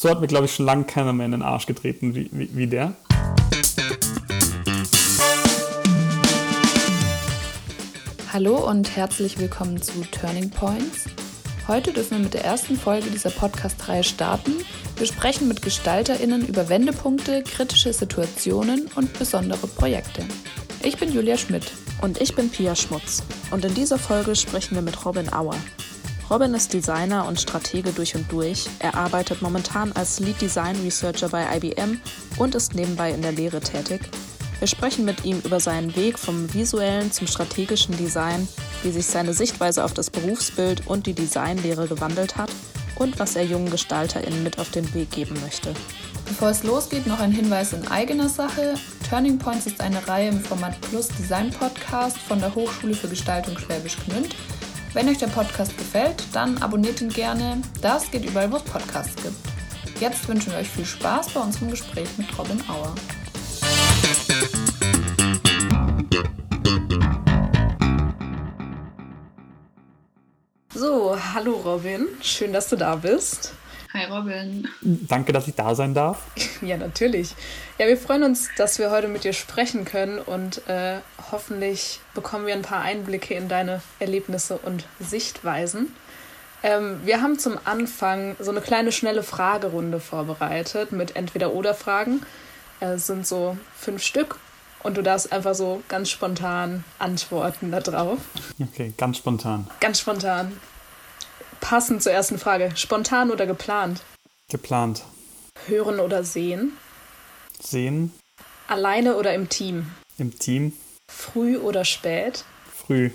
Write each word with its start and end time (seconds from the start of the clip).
So 0.00 0.08
hat 0.08 0.20
mir, 0.20 0.28
glaube 0.28 0.44
ich, 0.44 0.54
schon 0.54 0.64
lange 0.64 0.84
keiner 0.84 1.12
mehr 1.12 1.26
in 1.26 1.32
den 1.32 1.42
Arsch 1.42 1.66
getreten 1.66 2.14
wie, 2.14 2.30
wie, 2.30 2.48
wie 2.54 2.68
der. 2.68 2.92
Hallo 8.32 8.58
und 8.58 8.94
herzlich 8.94 9.40
willkommen 9.40 9.82
zu 9.82 10.02
Turning 10.02 10.50
Points. 10.50 11.06
Heute 11.66 11.92
dürfen 11.92 12.18
wir 12.18 12.22
mit 12.22 12.34
der 12.34 12.44
ersten 12.44 12.76
Folge 12.76 13.10
dieser 13.10 13.30
Podcast-Reihe 13.30 14.04
starten. 14.04 14.52
Wir 14.98 15.06
sprechen 15.08 15.48
mit 15.48 15.62
GestalterInnen 15.62 16.46
über 16.46 16.68
Wendepunkte, 16.68 17.42
kritische 17.42 17.92
Situationen 17.92 18.88
und 18.94 19.18
besondere 19.18 19.66
Projekte. 19.66 20.24
Ich 20.80 20.96
bin 20.96 21.12
Julia 21.12 21.36
Schmidt. 21.36 21.72
Und 22.02 22.20
ich 22.20 22.36
bin 22.36 22.50
Pia 22.50 22.76
Schmutz. 22.76 23.24
Und 23.50 23.64
in 23.64 23.74
dieser 23.74 23.98
Folge 23.98 24.36
sprechen 24.36 24.76
wir 24.76 24.82
mit 24.82 25.04
Robin 25.04 25.32
Auer. 25.32 25.56
Robin 26.30 26.52
ist 26.52 26.74
Designer 26.74 27.26
und 27.26 27.40
Stratege 27.40 27.90
durch 27.92 28.14
und 28.14 28.30
durch. 28.30 28.68
Er 28.80 28.94
arbeitet 28.96 29.40
momentan 29.40 29.92
als 29.92 30.20
Lead 30.20 30.38
Design 30.42 30.76
Researcher 30.84 31.30
bei 31.30 31.46
IBM 31.56 31.98
und 32.36 32.54
ist 32.54 32.74
nebenbei 32.74 33.12
in 33.12 33.22
der 33.22 33.32
Lehre 33.32 33.60
tätig. 33.60 34.02
Wir 34.58 34.68
sprechen 34.68 35.06
mit 35.06 35.24
ihm 35.24 35.40
über 35.42 35.58
seinen 35.58 35.96
Weg 35.96 36.18
vom 36.18 36.52
visuellen 36.52 37.12
zum 37.12 37.26
strategischen 37.26 37.96
Design, 37.96 38.46
wie 38.82 38.90
sich 38.90 39.06
seine 39.06 39.32
Sichtweise 39.32 39.84
auf 39.84 39.94
das 39.94 40.10
Berufsbild 40.10 40.86
und 40.86 41.06
die 41.06 41.14
Designlehre 41.14 41.88
gewandelt 41.88 42.36
hat 42.36 42.50
und 42.96 43.18
was 43.18 43.34
er 43.34 43.44
jungen 43.44 43.70
GestalterInnen 43.70 44.42
mit 44.42 44.58
auf 44.58 44.70
den 44.70 44.92
Weg 44.92 45.10
geben 45.10 45.40
möchte. 45.40 45.72
Bevor 46.26 46.50
es 46.50 46.62
losgeht, 46.62 47.06
noch 47.06 47.20
ein 47.20 47.32
Hinweis 47.32 47.72
in 47.72 47.88
eigener 47.88 48.28
Sache. 48.28 48.74
Turning 49.08 49.38
Points 49.38 49.66
ist 49.66 49.80
eine 49.80 50.06
Reihe 50.06 50.28
im 50.28 50.40
Format 50.40 50.78
Plus 50.82 51.08
Design 51.08 51.50
Podcast 51.50 52.18
von 52.18 52.38
der 52.38 52.54
Hochschule 52.54 52.92
für 52.92 53.08
Gestaltung 53.08 53.56
Schwäbisch 53.56 53.96
Gmünd. 54.04 54.34
Wenn 54.94 55.06
euch 55.06 55.18
der 55.18 55.26
Podcast 55.26 55.76
gefällt, 55.76 56.24
dann 56.32 56.56
abonniert 56.58 57.02
ihn 57.02 57.10
gerne. 57.10 57.60
Das 57.82 58.10
geht 58.10 58.24
überall, 58.24 58.50
wo 58.50 58.56
es 58.56 58.62
Podcasts 58.62 59.22
gibt. 59.22 59.36
Jetzt 60.00 60.26
wünschen 60.28 60.52
wir 60.52 60.58
euch 60.60 60.68
viel 60.68 60.86
Spaß 60.86 61.30
bei 61.30 61.40
unserem 61.40 61.70
Gespräch 61.70 62.08
mit 62.16 62.26
Robin 62.38 62.62
Auer. 62.70 62.94
So, 70.72 71.16
hallo 71.34 71.52
Robin, 71.64 72.06
schön, 72.22 72.52
dass 72.54 72.68
du 72.70 72.76
da 72.76 72.96
bist. 72.96 73.52
Hi 73.94 74.04
Robin. 74.04 74.68
Danke, 74.82 75.32
dass 75.32 75.48
ich 75.48 75.54
da 75.54 75.74
sein 75.74 75.94
darf. 75.94 76.22
Ja, 76.60 76.76
natürlich. 76.76 77.34
Ja, 77.78 77.86
wir 77.86 77.96
freuen 77.96 78.22
uns, 78.22 78.48
dass 78.56 78.78
wir 78.78 78.90
heute 78.90 79.08
mit 79.08 79.24
dir 79.24 79.32
sprechen 79.32 79.84
können 79.84 80.18
und 80.18 80.66
äh, 80.68 80.98
hoffentlich 81.30 82.00
bekommen 82.14 82.46
wir 82.46 82.54
ein 82.54 82.62
paar 82.62 82.82
Einblicke 82.82 83.34
in 83.34 83.48
deine 83.48 83.80
Erlebnisse 83.98 84.58
und 84.58 84.84
Sichtweisen. 85.00 85.94
Ähm, 86.62 87.00
wir 87.04 87.22
haben 87.22 87.38
zum 87.38 87.58
Anfang 87.64 88.36
so 88.40 88.50
eine 88.50 88.60
kleine 88.60 88.92
schnelle 88.92 89.22
Fragerunde 89.22 90.00
vorbereitet 90.00 90.92
mit 90.92 91.16
Entweder-Oder-Fragen. 91.16 92.22
Äh, 92.80 92.94
es 92.94 93.06
sind 93.06 93.26
so 93.26 93.56
fünf 93.74 94.02
Stück 94.02 94.38
und 94.82 94.96
du 94.96 95.02
darfst 95.02 95.32
einfach 95.32 95.54
so 95.54 95.82
ganz 95.88 96.10
spontan 96.10 96.84
antworten 96.98 97.70
darauf. 97.70 98.18
Okay, 98.60 98.92
ganz 98.96 99.18
spontan. 99.18 99.68
Ganz 99.80 100.00
spontan. 100.00 100.52
Passend 101.60 102.02
zur 102.02 102.12
ersten 102.12 102.38
Frage. 102.38 102.72
Spontan 102.76 103.30
oder 103.30 103.46
geplant? 103.46 104.02
Geplant. 104.48 105.04
Hören 105.66 106.00
oder 106.00 106.24
sehen? 106.24 106.72
Sehen. 107.60 108.12
Alleine 108.68 109.16
oder 109.16 109.34
im 109.34 109.48
Team? 109.48 109.86
Im 110.18 110.38
Team. 110.38 110.72
Früh 111.10 111.56
oder 111.58 111.84
spät? 111.84 112.44
Früh. 112.74 113.10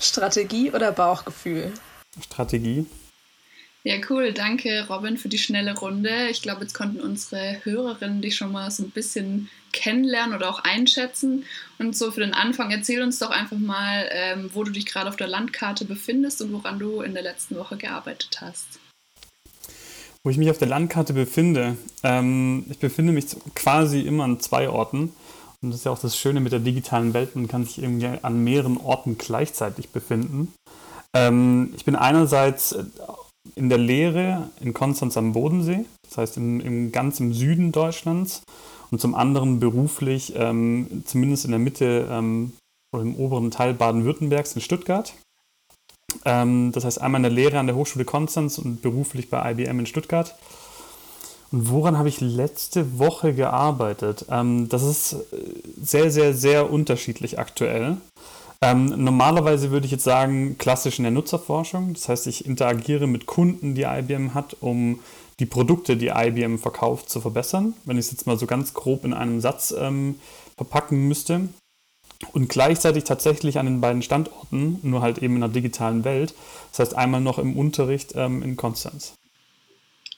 Strategie 0.00 0.72
oder 0.72 0.92
Bauchgefühl? 0.92 1.72
Strategie. 2.22 2.86
Ja, 3.84 3.96
cool. 4.10 4.32
Danke, 4.32 4.86
Robin, 4.88 5.16
für 5.16 5.28
die 5.28 5.38
schnelle 5.38 5.78
Runde. 5.78 6.28
Ich 6.30 6.42
glaube, 6.42 6.62
jetzt 6.62 6.74
konnten 6.74 7.00
unsere 7.00 7.60
Hörerinnen 7.64 8.20
dich 8.20 8.36
schon 8.36 8.52
mal 8.52 8.70
so 8.70 8.82
ein 8.82 8.90
bisschen 8.90 9.48
kennenlernen 9.72 10.34
oder 10.34 10.50
auch 10.50 10.60
einschätzen. 10.64 11.44
Und 11.78 11.96
so 11.96 12.10
für 12.10 12.20
den 12.20 12.34
Anfang, 12.34 12.70
erzähl 12.70 13.02
uns 13.02 13.18
doch 13.18 13.30
einfach 13.30 13.56
mal, 13.56 14.08
ähm, 14.10 14.50
wo 14.52 14.64
du 14.64 14.72
dich 14.72 14.86
gerade 14.86 15.08
auf 15.08 15.16
der 15.16 15.28
Landkarte 15.28 15.84
befindest 15.84 16.42
und 16.42 16.52
woran 16.52 16.78
du 16.78 17.02
in 17.02 17.14
der 17.14 17.22
letzten 17.22 17.56
Woche 17.56 17.76
gearbeitet 17.76 18.40
hast. 18.40 18.80
Wo 20.24 20.30
ich 20.30 20.38
mich 20.38 20.50
auf 20.50 20.58
der 20.58 20.68
Landkarte 20.68 21.12
befinde, 21.12 21.76
ähm, 22.02 22.66
ich 22.68 22.78
befinde 22.78 23.12
mich 23.12 23.26
quasi 23.54 24.00
immer 24.00 24.24
an 24.24 24.40
zwei 24.40 24.68
Orten. 24.68 25.12
Und 25.62 25.70
das 25.70 25.80
ist 25.80 25.84
ja 25.84 25.92
auch 25.92 25.98
das 25.98 26.16
Schöne 26.16 26.40
mit 26.40 26.52
der 26.52 26.60
digitalen 26.60 27.14
Welt, 27.14 27.34
man 27.34 27.48
kann 27.48 27.64
sich 27.64 27.78
irgendwie 27.78 28.06
an 28.22 28.44
mehreren 28.44 28.76
Orten 28.76 29.18
gleichzeitig 29.18 29.88
befinden. 29.90 30.52
Ähm, 31.14 31.72
ich 31.76 31.84
bin 31.84 31.96
einerseits 31.96 32.76
in 33.58 33.68
der 33.68 33.78
Lehre 33.78 34.48
in 34.60 34.72
Konstanz 34.72 35.16
am 35.16 35.32
Bodensee, 35.32 35.84
das 36.08 36.18
heißt 36.18 36.36
im, 36.36 36.60
im 36.60 36.92
ganz 36.92 37.18
Süden 37.18 37.72
Deutschlands 37.72 38.42
und 38.90 39.00
zum 39.00 39.14
anderen 39.14 39.60
beruflich 39.60 40.32
ähm, 40.36 41.02
zumindest 41.04 41.44
in 41.44 41.50
der 41.50 41.60
Mitte 41.60 42.08
ähm, 42.10 42.52
oder 42.92 43.02
im 43.02 43.16
oberen 43.16 43.50
Teil 43.50 43.74
Baden-Württembergs 43.74 44.54
in 44.54 44.62
Stuttgart. 44.62 45.12
Ähm, 46.24 46.72
das 46.72 46.84
heißt 46.84 47.00
einmal 47.00 47.18
in 47.18 47.24
der 47.24 47.32
Lehre 47.32 47.58
an 47.58 47.66
der 47.66 47.76
Hochschule 47.76 48.04
Konstanz 48.04 48.58
und 48.58 48.80
beruflich 48.80 49.28
bei 49.28 49.50
IBM 49.50 49.80
in 49.80 49.86
Stuttgart. 49.86 50.34
Und 51.50 51.70
woran 51.70 51.96
habe 51.96 52.08
ich 52.08 52.20
letzte 52.20 52.98
Woche 52.98 53.34
gearbeitet? 53.34 54.26
Ähm, 54.30 54.68
das 54.68 54.82
ist 54.82 55.16
sehr, 55.82 56.10
sehr, 56.10 56.34
sehr 56.34 56.70
unterschiedlich 56.70 57.38
aktuell. 57.38 57.96
Ähm, 58.60 58.86
normalerweise 59.04 59.70
würde 59.70 59.86
ich 59.86 59.92
jetzt 59.92 60.04
sagen, 60.04 60.58
klassisch 60.58 60.98
in 60.98 61.04
der 61.04 61.12
Nutzerforschung. 61.12 61.94
Das 61.94 62.08
heißt, 62.08 62.26
ich 62.26 62.44
interagiere 62.44 63.06
mit 63.06 63.26
Kunden, 63.26 63.74
die 63.74 63.82
IBM 63.82 64.34
hat, 64.34 64.56
um 64.60 65.00
die 65.38 65.46
Produkte, 65.46 65.96
die 65.96 66.08
IBM 66.08 66.58
verkauft, 66.58 67.08
zu 67.08 67.20
verbessern. 67.20 67.74
Wenn 67.84 67.98
ich 67.98 68.06
es 68.06 68.12
jetzt 68.12 68.26
mal 68.26 68.38
so 68.38 68.46
ganz 68.46 68.74
grob 68.74 69.04
in 69.04 69.14
einem 69.14 69.40
Satz 69.40 69.72
ähm, 69.78 70.16
verpacken 70.56 71.06
müsste. 71.06 71.48
Und 72.32 72.48
gleichzeitig 72.48 73.04
tatsächlich 73.04 73.60
an 73.60 73.66
den 73.66 73.80
beiden 73.80 74.02
Standorten, 74.02 74.80
nur 74.82 75.02
halt 75.02 75.18
eben 75.18 75.36
in 75.36 75.40
der 75.40 75.50
digitalen 75.50 76.02
Welt. 76.02 76.34
Das 76.72 76.80
heißt, 76.80 76.96
einmal 76.96 77.20
noch 77.20 77.38
im 77.38 77.56
Unterricht 77.56 78.14
ähm, 78.16 78.42
in 78.42 78.56
Konstanz. 78.56 79.14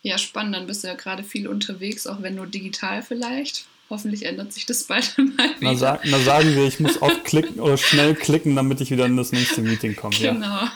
Ja, 0.01 0.17
spannend. 0.17 0.55
Dann 0.55 0.67
bist 0.67 0.83
du 0.83 0.89
ja 0.89 0.95
gerade 0.95 1.23
viel 1.23 1.47
unterwegs, 1.47 2.07
auch 2.07 2.23
wenn 2.23 2.37
nur 2.37 2.47
digital 2.47 3.03
vielleicht. 3.03 3.67
Hoffentlich 3.91 4.25
ändert 4.25 4.53
sich 4.53 4.67
das 4.67 4.85
bald 4.85 5.19
mal 5.19 5.27
wieder. 5.29 5.57
Na, 5.61 5.75
sag, 5.75 6.01
na 6.05 6.21
sagen 6.21 6.55
wir, 6.55 6.65
ich 6.65 6.79
muss 6.79 7.03
oft 7.03 7.25
klicken 7.25 7.59
oder 7.59 7.77
schnell 7.77 8.15
klicken, 8.15 8.55
damit 8.55 8.81
ich 8.81 8.93
wieder 8.93 9.05
in 9.05 9.17
das 9.17 9.33
nächste 9.33 9.63
Meeting 9.63 9.97
komme. 9.97 10.15
Genau. 10.17 10.47
Ja. 10.47 10.73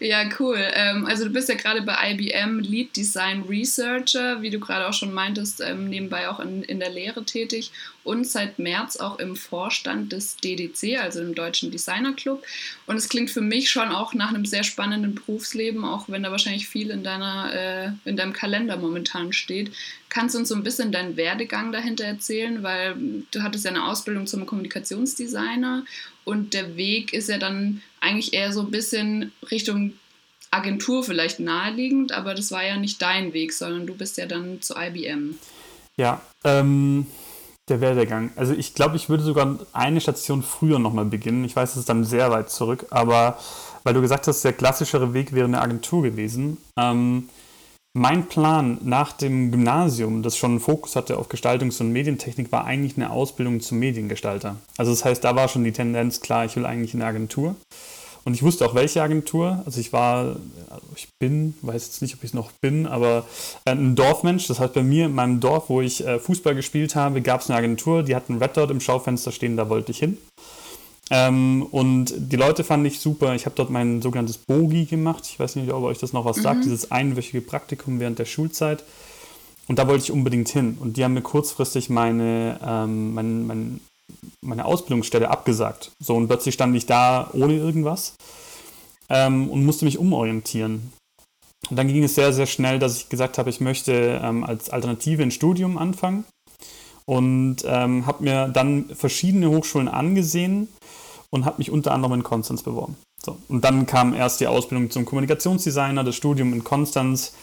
Ja, 0.00 0.28
cool. 0.38 0.58
Ähm, 0.74 1.06
also 1.06 1.24
du 1.24 1.30
bist 1.30 1.48
ja 1.48 1.54
gerade 1.54 1.80
bei 1.80 2.12
IBM 2.12 2.58
Lead 2.58 2.94
Design 2.94 3.42
Researcher, 3.48 4.42
wie 4.42 4.50
du 4.50 4.60
gerade 4.60 4.86
auch 4.86 4.92
schon 4.92 5.14
meintest, 5.14 5.62
ähm, 5.62 5.88
nebenbei 5.88 6.28
auch 6.28 6.40
in, 6.40 6.62
in 6.62 6.78
der 6.78 6.90
Lehre 6.90 7.24
tätig 7.24 7.70
und 8.04 8.26
seit 8.26 8.58
März 8.58 8.96
auch 8.96 9.18
im 9.18 9.36
Vorstand 9.36 10.12
des 10.12 10.36
DDC, 10.36 11.00
also 11.00 11.20
dem 11.20 11.34
Deutschen 11.34 11.70
Designer 11.70 12.12
Club. 12.12 12.44
Und 12.86 12.96
es 12.96 13.08
klingt 13.08 13.30
für 13.30 13.40
mich 13.40 13.70
schon 13.70 13.88
auch 13.88 14.12
nach 14.12 14.28
einem 14.28 14.44
sehr 14.44 14.62
spannenden 14.62 15.14
Berufsleben, 15.14 15.84
auch 15.84 16.08
wenn 16.08 16.22
da 16.22 16.30
wahrscheinlich 16.30 16.68
viel 16.68 16.90
in, 16.90 17.02
deiner, 17.02 17.52
äh, 17.52 18.08
in 18.08 18.16
deinem 18.16 18.34
Kalender 18.34 18.76
momentan 18.76 19.32
steht. 19.32 19.72
Kannst 20.10 20.34
du 20.34 20.40
uns 20.40 20.48
so 20.48 20.54
ein 20.54 20.64
bisschen 20.64 20.92
deinen 20.92 21.16
Werdegang 21.16 21.72
dahinter 21.72 22.04
erzählen? 22.04 22.62
Weil 22.62 22.96
du 23.30 23.42
hattest 23.42 23.64
ja 23.64 23.70
eine 23.70 23.86
Ausbildung 23.86 24.26
zum 24.26 24.44
Kommunikationsdesigner 24.44 25.84
und 26.24 26.52
der 26.52 26.76
Weg 26.76 27.12
ist 27.12 27.28
ja 27.28 27.38
dann 27.38 27.82
eigentlich 28.00 28.32
eher 28.32 28.52
so 28.52 28.60
ein 28.60 28.70
bisschen 28.70 29.32
Richtung 29.50 29.92
Agentur 30.50 31.04
vielleicht 31.04 31.38
naheliegend, 31.38 32.12
aber 32.12 32.34
das 32.34 32.50
war 32.50 32.64
ja 32.64 32.76
nicht 32.76 33.00
dein 33.00 33.32
Weg, 33.32 33.52
sondern 33.52 33.86
du 33.86 33.94
bist 33.94 34.16
ja 34.16 34.26
dann 34.26 34.60
zu 34.60 34.74
IBM. 34.76 35.38
Ja, 35.96 36.20
ähm, 36.44 37.06
der 37.68 37.80
Werdegang. 37.80 38.32
Also 38.36 38.52
ich 38.52 38.74
glaube, 38.74 38.96
ich 38.96 39.08
würde 39.08 39.22
sogar 39.22 39.58
eine 39.72 40.00
Station 40.00 40.42
früher 40.42 40.78
nochmal 40.78 41.04
beginnen. 41.04 41.44
Ich 41.44 41.54
weiß, 41.54 41.72
es 41.72 41.76
ist 41.78 41.88
dann 41.88 42.04
sehr 42.04 42.30
weit 42.30 42.50
zurück, 42.50 42.86
aber 42.90 43.38
weil 43.84 43.94
du 43.94 44.00
gesagt 44.00 44.26
hast, 44.26 44.42
der 44.42 44.52
klassischere 44.52 45.14
Weg 45.14 45.32
wäre 45.32 45.46
eine 45.46 45.60
Agentur 45.60 46.02
gewesen. 46.02 46.58
Ähm, 46.76 47.28
mein 47.92 48.28
Plan 48.28 48.78
nach 48.82 49.12
dem 49.12 49.50
Gymnasium, 49.50 50.22
das 50.22 50.36
schon 50.36 50.52
einen 50.52 50.60
Fokus 50.60 50.94
hatte 50.94 51.18
auf 51.18 51.28
Gestaltungs- 51.28 51.80
und 51.80 51.92
Medientechnik, 51.92 52.52
war 52.52 52.64
eigentlich 52.64 52.96
eine 52.96 53.10
Ausbildung 53.10 53.60
zum 53.60 53.78
Mediengestalter. 53.78 54.56
Also 54.76 54.92
das 54.92 55.04
heißt, 55.04 55.24
da 55.24 55.34
war 55.34 55.48
schon 55.48 55.64
die 55.64 55.72
Tendenz 55.72 56.20
klar, 56.20 56.44
ich 56.44 56.54
will 56.56 56.66
eigentlich 56.66 56.94
eine 56.94 57.04
Agentur. 57.04 57.56
Und 58.24 58.34
ich 58.34 58.42
wusste 58.42 58.66
auch, 58.66 58.74
welche 58.74 59.02
Agentur. 59.02 59.62
Also 59.64 59.80
ich 59.80 59.92
war, 59.92 60.36
also 60.68 60.86
ich 60.94 61.08
bin, 61.18 61.54
weiß 61.62 61.86
jetzt 61.86 62.02
nicht, 62.02 62.14
ob 62.14 62.22
ich 62.22 62.30
es 62.30 62.34
noch 62.34 62.52
bin, 62.60 62.86
aber 62.86 63.24
ein 63.64 63.96
Dorfmensch. 63.96 64.46
Das 64.46 64.60
heißt, 64.60 64.74
bei 64.74 64.82
mir 64.82 65.06
in 65.06 65.14
meinem 65.14 65.40
Dorf, 65.40 65.70
wo 65.70 65.80
ich 65.80 66.06
äh, 66.06 66.18
Fußball 66.18 66.54
gespielt 66.54 66.94
habe, 66.94 67.22
gab 67.22 67.40
es 67.40 67.48
eine 67.48 67.58
Agentur, 67.58 68.02
die 68.02 68.14
hatten 68.14 68.36
Red 68.36 68.56
Dot 68.56 68.70
im 68.70 68.80
Schaufenster 68.80 69.32
stehen, 69.32 69.56
da 69.56 69.68
wollte 69.68 69.92
ich 69.92 69.98
hin. 69.98 70.18
Ähm, 71.10 71.66
und 71.70 72.14
die 72.16 72.36
Leute 72.36 72.62
fand 72.62 72.86
ich 72.86 73.00
super. 73.00 73.34
Ich 73.34 73.44
habe 73.44 73.56
dort 73.56 73.70
mein 73.70 74.00
sogenanntes 74.00 74.38
Bogi 74.38 74.84
gemacht. 74.84 75.26
Ich 75.28 75.40
weiß 75.40 75.56
nicht, 75.56 75.72
ob 75.72 75.82
euch 75.82 75.98
das 75.98 76.12
noch 76.12 76.24
was 76.24 76.38
mhm. 76.38 76.42
sagt, 76.42 76.64
dieses 76.64 76.90
einwöchige 76.92 77.40
Praktikum 77.40 77.98
während 77.98 78.18
der 78.18 78.24
Schulzeit. 78.24 78.84
Und 79.66 79.78
da 79.78 79.88
wollte 79.88 80.04
ich 80.04 80.12
unbedingt 80.12 80.48
hin. 80.48 80.78
Und 80.80 80.96
die 80.96 81.04
haben 81.04 81.14
mir 81.14 81.22
kurzfristig 81.22 81.90
meine, 81.90 82.58
ähm, 82.64 83.14
mein, 83.14 83.46
mein, 83.46 83.80
meine 84.40 84.64
Ausbildungsstelle 84.64 85.28
abgesagt. 85.28 85.90
So, 86.00 86.14
und 86.14 86.28
plötzlich 86.28 86.54
stand 86.54 86.76
ich 86.76 86.86
da 86.86 87.30
ohne 87.32 87.54
irgendwas 87.54 88.14
ähm, 89.08 89.50
und 89.50 89.64
musste 89.64 89.84
mich 89.84 89.98
umorientieren. 89.98 90.92
Und 91.68 91.76
dann 91.76 91.88
ging 91.88 92.02
es 92.02 92.14
sehr, 92.14 92.32
sehr 92.32 92.46
schnell, 92.46 92.78
dass 92.78 92.96
ich 92.96 93.08
gesagt 93.08 93.36
habe, 93.36 93.50
ich 93.50 93.60
möchte 93.60 94.20
ähm, 94.22 94.44
als 94.44 94.70
Alternative 94.70 95.22
ein 95.22 95.30
Studium 95.30 95.76
anfangen 95.76 96.24
und 97.06 97.56
ähm, 97.66 98.06
habe 98.06 98.24
mir 98.24 98.48
dann 98.48 98.90
verschiedene 98.94 99.50
Hochschulen 99.50 99.88
angesehen 99.88 100.68
und 101.30 101.44
habe 101.44 101.58
mich 101.58 101.70
unter 101.70 101.92
anderem 101.92 102.14
in 102.14 102.22
Konstanz 102.22 102.62
beworben. 102.62 102.96
So. 103.22 103.36
Und 103.48 103.64
dann 103.64 103.86
kam 103.86 104.14
erst 104.14 104.40
die 104.40 104.46
Ausbildung 104.46 104.90
zum 104.90 105.04
Kommunikationsdesigner, 105.04 106.04
das 106.04 106.16
Studium 106.16 106.54
in 106.54 106.64
Konstanz 106.64 107.34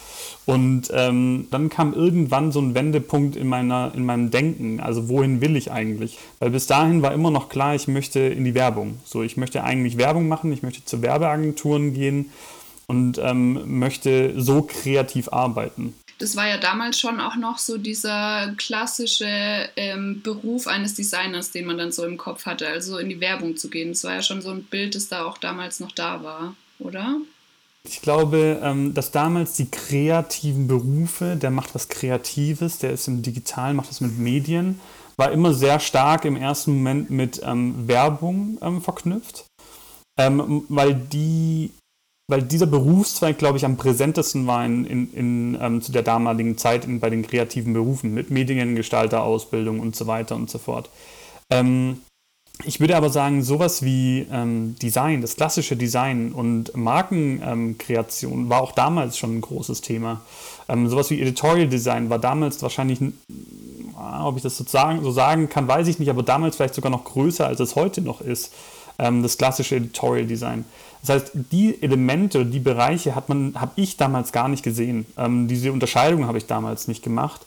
und 0.46 0.90
ähm, 0.92 1.48
dann 1.52 1.70
kam 1.70 1.94
irgendwann 1.94 2.52
so 2.52 2.60
ein 2.60 2.74
Wendepunkt 2.74 3.36
in, 3.36 3.48
meiner, 3.48 3.92
in 3.94 4.06
meinem 4.06 4.32
Denken. 4.32 4.80
Also 4.80 5.08
wohin 5.08 5.40
will 5.40 5.56
ich 5.56 5.72
eigentlich? 5.72 6.18
Weil 6.40 6.50
bis 6.50 6.66
dahin 6.66 7.04
war 7.04 7.14
immer 7.14 7.30
noch 7.30 7.50
klar, 7.50 7.76
ich 7.76 7.88
möchte 7.88 8.20
in 8.22 8.44
die 8.44 8.56
Werbung. 8.56 8.98
So, 9.06 9.22
ich 9.22 9.38
möchte 9.38 9.64
eigentlich 9.64 9.98
Werbung 9.98 10.28
machen, 10.28 10.52
ich 10.52 10.64
möchte 10.64 10.84
zu 10.84 11.02
Werbeagenturen 11.04 11.94
gehen 11.94 12.32
und 12.88 13.20
ähm, 13.20 13.80
möchte 13.80 14.42
so 14.42 14.64
kreativ 14.64 15.30
arbeiten 15.32 15.94
das 16.20 16.36
war 16.36 16.48
ja 16.48 16.58
damals 16.58 17.00
schon 17.00 17.20
auch 17.20 17.36
noch 17.36 17.60
so 17.60 17.78
dieser 17.78 18.54
klassische 18.58 19.70
ähm, 19.76 20.22
Beruf 20.24 20.68
eines 20.68 20.96
Designers, 20.96 21.52
den 21.52 21.66
man 21.66 21.78
dann 21.78 21.92
so 21.92 22.06
im 22.06 22.18
Kopf 22.18 22.46
hatte, 22.46 22.68
also 22.68 22.98
in 22.98 23.10
die 23.10 23.20
Werbung 23.20 23.56
zu 23.56 23.70
gehen. 23.70 23.90
Das 23.90 24.04
war 24.04 24.16
ja 24.16 24.22
schon 24.22 24.42
so 24.42 24.50
ein 24.50 24.64
Bild, 24.64 24.96
das 24.96 25.10
da 25.10 25.26
auch 25.26 25.38
damals 25.38 25.80
noch 25.80 25.92
da 25.92 26.24
war, 26.24 26.56
oder? 26.80 27.18
Ich 27.84 28.02
glaube, 28.02 28.60
ähm, 28.62 28.94
dass 28.94 29.12
damals 29.12 29.54
die 29.54 29.70
kreativen 29.70 30.68
Berufe, 30.68 31.38
der 31.38 31.52
macht 31.52 31.74
was 31.76 31.88
Kreatives, 31.88 32.80
der 32.80 32.92
ist 32.92 33.08
im 33.08 33.22
Digitalen, 33.22 33.76
macht 33.76 33.90
was 33.90 34.02
mit 34.02 34.18
Medien, 34.18 34.80
war 35.18 35.32
immer 35.32 35.54
sehr 35.54 35.80
stark 35.80 36.26
im 36.26 36.36
ersten 36.36 36.76
Moment 36.76 37.10
mit 37.10 37.42
ähm, 37.44 37.88
Werbung 37.88 38.58
ähm, 38.62 38.82
verknüpft, 38.82 39.46
weil 40.18 40.96
die 40.96 41.72
weil 42.28 42.44
dieser 42.44 42.66
Berufszweig, 42.66 43.38
glaube 43.38 43.58
ich, 43.58 43.66
am 43.66 43.78
präsentesten 43.78 44.48
war 44.48 44.66
in, 44.66 44.86
in, 44.86 45.14
in 45.14 45.58
ähm, 45.62 45.82
zu 45.82 45.92
der 45.92 46.04
damaligen 46.04 46.58
Zeit 46.58 46.86
in, 46.86 47.00
bei 47.00 47.10
den 47.10 47.26
kreativen 47.26 47.74
Berufen 47.74 48.14
mit 48.14 48.30
Mediengestalterausbildung 48.30 49.80
und 49.80 49.96
so 49.96 50.08
weiter 50.08 50.36
und 50.36 50.50
so 50.50 50.58
fort. 50.58 50.90
Ähm, 51.50 52.02
ich 52.66 52.80
würde 52.80 52.98
aber 52.98 53.10
sagen, 53.10 53.44
sowas 53.44 53.84
wie 53.84 54.26
ähm, 54.32 54.76
Design, 54.82 55.22
das 55.22 55.36
klassische 55.36 55.78
Design 55.78 56.34
und 56.34 56.76
Markenkreation 56.76 58.50
war 58.50 58.62
auch 58.62 58.72
damals 58.72 59.18
schon 59.18 59.38
ein 59.38 59.42
großes 59.42 59.82
Thema. 59.82 60.22
Ähm, 60.68 60.90
sowas 60.90 61.10
wie 61.12 61.22
Editorial 61.22 61.68
Design 61.68 62.10
war 62.10 62.20
damals 62.20 62.62
wahrscheinlich, 62.62 63.00
ob 63.96 64.38
ich 64.38 64.44
das 64.44 64.58
sozusagen 64.58 65.04
so 65.04 65.12
sagen 65.12 65.50
kann, 65.50 65.68
weiß 65.68 65.88
ich 65.88 66.00
nicht, 66.00 66.10
aber 66.10 66.24
damals 66.24 66.56
vielleicht 66.56 66.74
sogar 66.74 66.92
noch 66.92 67.04
größer, 67.04 67.46
als 67.46 67.60
es 67.60 67.76
heute 67.76 68.02
noch 68.02 68.22
ist. 68.22 68.52
Ähm, 69.00 69.22
das 69.22 69.38
klassische 69.38 69.76
Editorial 69.76 70.26
Design. 70.26 70.66
Das 71.08 71.22
heißt, 71.24 71.32
die 71.52 71.82
Elemente, 71.82 72.46
die 72.46 72.60
Bereiche 72.60 73.16
hat 73.16 73.30
man, 73.30 73.54
habe 73.60 73.72
ich 73.78 73.96
damals 73.96 74.34
gar 74.34 74.50
nicht 74.50 74.64
gesehen. 74.64 75.06
Ähm, 75.18 75.48
diese 75.48 75.72
Unterscheidung 75.72 76.28
habe 76.28 76.38
ich 76.38 76.48
damals 76.48 76.90
nicht 76.90 77.02
gemacht, 77.02 77.46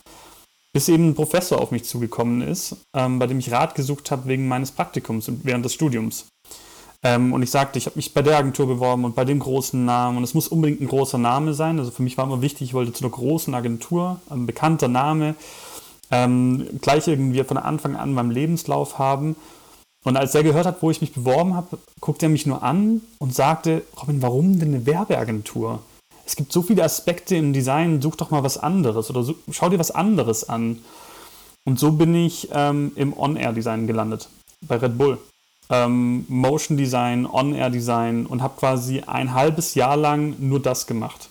bis 0.73 0.89
eben 0.89 1.11
ein 1.11 1.15
Professor 1.15 1.61
auf 1.61 1.71
mich 1.71 1.85
zugekommen 1.85 2.41
ist, 2.41 2.77
ähm, 2.97 3.19
bei 3.19 3.27
dem 3.27 3.39
ich 3.39 3.53
Rat 3.53 3.75
gesucht 3.75 4.11
habe 4.11 4.29
wegen 4.29 4.49
meines 4.49 4.73
Praktikums 4.73 5.31
während 5.43 5.65
des 5.65 5.75
Studiums. 5.75 6.27
Ähm, 7.03 7.35
und 7.35 7.43
ich 7.43 7.51
sagte, 7.51 7.79
ich 7.79 7.85
habe 7.85 7.97
mich 7.97 8.15
bei 8.15 8.23
der 8.23 8.39
Agentur 8.39 8.67
beworben 8.67 9.05
und 9.05 9.15
bei 9.15 9.27
dem 9.27 9.41
großen 9.41 9.85
Namen 9.85 10.17
und 10.17 10.25
es 10.25 10.33
muss 10.33 10.49
unbedingt 10.49 10.81
ein 10.81 10.89
großer 10.89 11.19
Name 11.19 11.53
sein. 11.53 11.79
Also 11.79 11.91
für 11.91 12.03
mich 12.03 12.17
war 12.17 12.25
immer 12.25 12.41
wichtig, 12.41 12.69
ich 12.69 12.75
wollte 12.75 12.95
zu 12.95 13.05
einer 13.05 13.13
großen 13.13 13.55
Agentur, 13.55 14.21
ein 14.31 14.47
bekannter 14.47 14.89
Name, 14.89 15.35
ähm, 16.11 16.67
gleich 16.81 17.09
irgendwie 17.09 17.45
von 17.45 17.59
Anfang 17.59 17.95
an 17.95 18.15
meinem 18.15 18.31
Lebenslauf 18.31 18.99
haben 18.99 19.37
und 20.05 20.17
als 20.17 20.35
er 20.35 20.43
gehört 20.43 20.67
hat, 20.67 20.83
wo 20.83 20.91
ich 20.91 21.01
mich 21.01 21.13
beworben 21.13 21.55
habe, 21.55 21.79
guckte 22.01 22.27
er 22.27 22.31
mich 22.31 22.47
nur 22.47 22.63
an 22.63 23.03
und 23.19 23.35
sagte, 23.35 23.83
Robin, 24.01 24.23
warum 24.23 24.59
denn 24.59 24.75
eine 24.75 24.87
Werbeagentur? 24.87 25.83
Es 26.25 26.37
gibt 26.37 26.53
so 26.53 26.63
viele 26.63 26.85
Aspekte 26.85 27.37
im 27.37 27.53
Design, 27.53 28.01
such 28.01 28.17
doch 28.17 28.31
mal 28.31 28.43
was 28.43 28.57
anderes 28.57 29.11
oder 29.11 29.23
so, 29.23 29.35
schau 29.51 29.69
dir 29.69 29.79
was 29.79 29.91
anderes 29.91 30.49
an. 30.49 30.79
Und 31.65 31.79
so 31.79 31.93
bin 31.93 32.15
ich 32.15 32.49
ähm, 32.53 32.93
im 32.95 33.17
On-Air-Design 33.17 33.87
gelandet, 33.87 34.29
bei 34.63 34.77
Red 34.77 34.97
Bull. 34.97 35.19
Ähm, 35.69 36.25
Motion 36.29 36.77
Design, 36.77 37.27
On-Air-Design 37.27 38.27
und 38.27 38.43
habe 38.43 38.59
quasi 38.59 39.01
ein 39.01 39.35
halbes 39.35 39.75
Jahr 39.75 39.97
lang 39.97 40.37
nur 40.39 40.61
das 40.61 40.87
gemacht. 40.87 41.29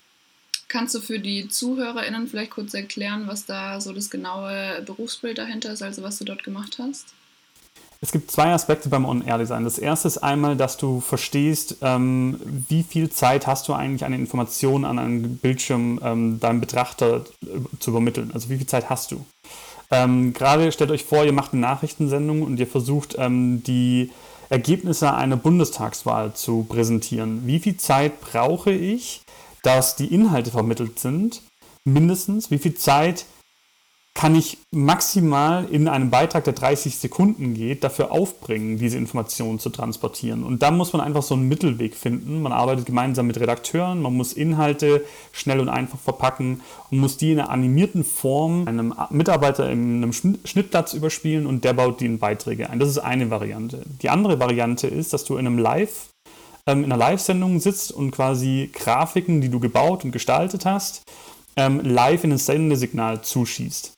Kannst 0.67 0.93
du 0.93 1.01
für 1.01 1.19
die 1.19 1.49
ZuhörerInnen 1.49 2.27
vielleicht 2.27 2.51
kurz 2.51 2.75
erklären, 2.75 3.23
was 3.25 3.45
da 3.45 3.81
so 3.81 3.91
das 3.91 4.11
genaue 4.11 4.83
Berufsbild 4.85 5.39
dahinter 5.39 5.73
ist, 5.73 5.81
also 5.81 6.03
was 6.03 6.19
du 6.19 6.25
dort 6.25 6.43
gemacht 6.43 6.77
hast? 6.77 7.07
Es 8.01 8.13
gibt 8.13 8.31
zwei 8.31 8.53
Aspekte 8.53 8.87
beim 8.87 9.03
On-Air-Design. 9.03 9.65
Das 9.65 9.77
erste 9.77 10.07
ist 10.07 10.19
einmal, 10.19 10.55
dass 10.55 10.77
du 10.77 11.01
verstehst, 11.01 11.77
ähm, 11.81 12.39
wie 12.45 12.83
viel 12.83 13.09
Zeit 13.09 13.45
hast 13.45 13.67
du 13.67 13.73
eigentlich 13.73 14.05
eine 14.05 14.15
Information 14.15 14.85
an 14.85 14.97
einem 14.99 15.37
Bildschirm 15.37 15.99
ähm, 16.01 16.39
deinem 16.39 16.61
Betrachter 16.61 17.25
zu 17.79 17.89
übermitteln. 17.91 18.31
Also 18.33 18.49
wie 18.49 18.57
viel 18.57 18.67
Zeit 18.67 18.89
hast 18.89 19.11
du? 19.11 19.25
Ähm, 19.91 20.31
Gerade 20.33 20.71
stellt 20.71 20.91
euch 20.91 21.03
vor, 21.03 21.25
ihr 21.25 21.33
macht 21.33 21.51
eine 21.51 21.61
Nachrichtensendung 21.61 22.43
und 22.43 22.57
ihr 22.57 22.67
versucht, 22.67 23.15
ähm, 23.17 23.63
die 23.63 24.11
Ergebnisse 24.49 25.13
einer 25.13 25.37
Bundestagswahl 25.37 26.33
zu 26.33 26.65
präsentieren. 26.69 27.45
Wie 27.45 27.59
viel 27.59 27.75
Zeit 27.75 28.21
brauche 28.21 28.71
ich, 28.71 29.23
dass 29.61 29.97
die 29.97 30.13
Inhalte 30.13 30.51
vermittelt 30.51 30.99
sind? 30.99 31.41
Mindestens. 31.83 32.49
Wie 32.49 32.59
viel 32.59 32.75
Zeit 32.75 33.25
kann 34.13 34.35
ich 34.35 34.57
maximal 34.71 35.65
in 35.71 35.87
einem 35.87 36.09
Beitrag, 36.09 36.43
der 36.43 36.51
30 36.51 36.97
Sekunden 36.97 37.53
geht, 37.53 37.85
dafür 37.85 38.11
aufbringen, 38.11 38.77
diese 38.77 38.97
Informationen 38.97 39.59
zu 39.59 39.69
transportieren. 39.69 40.43
Und 40.43 40.61
da 40.61 40.71
muss 40.71 40.91
man 40.91 41.01
einfach 41.01 41.23
so 41.23 41.35
einen 41.35 41.47
Mittelweg 41.47 41.95
finden. 41.95 42.41
Man 42.41 42.51
arbeitet 42.51 42.85
gemeinsam 42.85 43.27
mit 43.27 43.39
Redakteuren, 43.39 44.01
man 44.01 44.13
muss 44.13 44.33
Inhalte 44.33 45.05
schnell 45.31 45.61
und 45.61 45.69
einfach 45.69 45.99
verpacken 45.99 46.59
und 46.91 46.97
muss 46.99 47.15
die 47.15 47.31
in 47.31 47.39
einer 47.39 47.49
animierten 47.49 48.03
Form 48.03 48.67
einem 48.67 48.93
Mitarbeiter 49.09 49.69
in 49.71 50.03
einem 50.03 50.11
Schnittplatz 50.11 50.93
überspielen 50.93 51.45
und 51.45 51.63
der 51.63 51.73
baut 51.73 52.01
die 52.01 52.05
in 52.05 52.19
Beiträge 52.19 52.69
ein. 52.69 52.79
Das 52.79 52.89
ist 52.89 52.99
eine 52.99 53.29
Variante. 53.29 53.83
Die 54.01 54.09
andere 54.09 54.37
Variante 54.37 54.87
ist, 54.87 55.13
dass 55.13 55.23
du 55.23 55.37
in 55.37 55.47
einem 55.47 55.57
Live 55.57 56.09
ähm, 56.67 56.83
in 56.83 56.91
einer 56.91 56.97
Live-Sendung 56.97 57.59
sitzt 57.59 57.91
und 57.91 58.11
quasi 58.11 58.69
Grafiken, 58.73 59.39
die 59.39 59.49
du 59.49 59.59
gebaut 59.59 60.03
und 60.03 60.11
gestaltet 60.11 60.65
hast, 60.65 61.03
ähm, 61.55 61.79
live 61.81 62.23
in 62.23 62.33
ein 62.33 62.37
Sendesignal 62.37 63.21
zuschießt. 63.21 63.93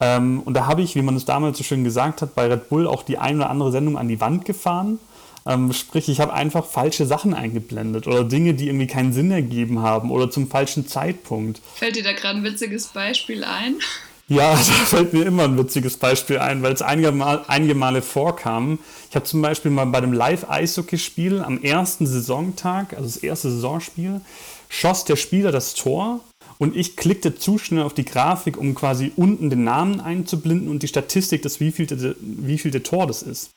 Ähm, 0.00 0.40
und 0.44 0.54
da 0.54 0.66
habe 0.66 0.82
ich, 0.82 0.94
wie 0.94 1.02
man 1.02 1.16
es 1.16 1.24
damals 1.24 1.58
so 1.58 1.64
schön 1.64 1.84
gesagt 1.84 2.22
hat, 2.22 2.34
bei 2.34 2.46
Red 2.46 2.68
Bull 2.68 2.86
auch 2.86 3.02
die 3.02 3.18
ein 3.18 3.36
oder 3.36 3.50
andere 3.50 3.72
Sendung 3.72 3.96
an 3.96 4.08
die 4.08 4.20
Wand 4.20 4.44
gefahren. 4.44 4.98
Ähm, 5.46 5.72
sprich, 5.72 6.08
ich 6.08 6.20
habe 6.20 6.32
einfach 6.32 6.66
falsche 6.66 7.06
Sachen 7.06 7.32
eingeblendet 7.32 8.06
oder 8.06 8.24
Dinge, 8.24 8.54
die 8.54 8.66
irgendwie 8.66 8.88
keinen 8.88 9.12
Sinn 9.12 9.30
ergeben 9.30 9.80
haben 9.80 10.10
oder 10.10 10.28
zum 10.30 10.48
falschen 10.48 10.88
Zeitpunkt. 10.88 11.60
Fällt 11.74 11.96
dir 11.96 12.02
da 12.02 12.12
gerade 12.12 12.38
ein 12.38 12.44
witziges 12.44 12.88
Beispiel 12.88 13.44
ein? 13.44 13.76
Ja, 14.28 14.50
da 14.54 14.56
fällt 14.56 15.12
mir 15.12 15.24
immer 15.24 15.44
ein 15.44 15.56
witziges 15.56 15.96
Beispiel 15.98 16.38
ein, 16.38 16.62
weil 16.62 16.72
es 16.72 16.82
einige, 16.82 17.12
Mal, 17.12 17.44
einige 17.46 17.76
Male 17.76 18.02
vorkam. 18.02 18.80
Ich 19.08 19.14
habe 19.14 19.24
zum 19.24 19.40
Beispiel 19.40 19.70
mal 19.70 19.86
bei 19.86 20.00
dem 20.00 20.12
Live-Eishockey-Spiel 20.12 21.42
am 21.42 21.62
ersten 21.62 22.06
Saisontag, 22.06 22.94
also 22.94 23.04
das 23.04 23.18
erste 23.18 23.50
Saisonspiel, 23.50 24.20
schoss 24.68 25.04
der 25.04 25.14
Spieler 25.14 25.52
das 25.52 25.74
Tor 25.74 26.20
und 26.58 26.76
ich 26.76 26.96
klickte 26.96 27.34
zu 27.34 27.58
schnell 27.58 27.82
auf 27.82 27.94
die 27.94 28.04
Grafik, 28.04 28.56
um 28.56 28.74
quasi 28.74 29.12
unten 29.16 29.50
den 29.50 29.64
Namen 29.64 30.00
einzublenden 30.00 30.68
und 30.68 30.82
die 30.82 30.88
Statistik, 30.88 31.42
das 31.42 31.60
wievielte, 31.60 32.16
wievielte 32.20 32.82
Tor 32.82 33.06
das 33.06 33.22
ist. 33.22 33.50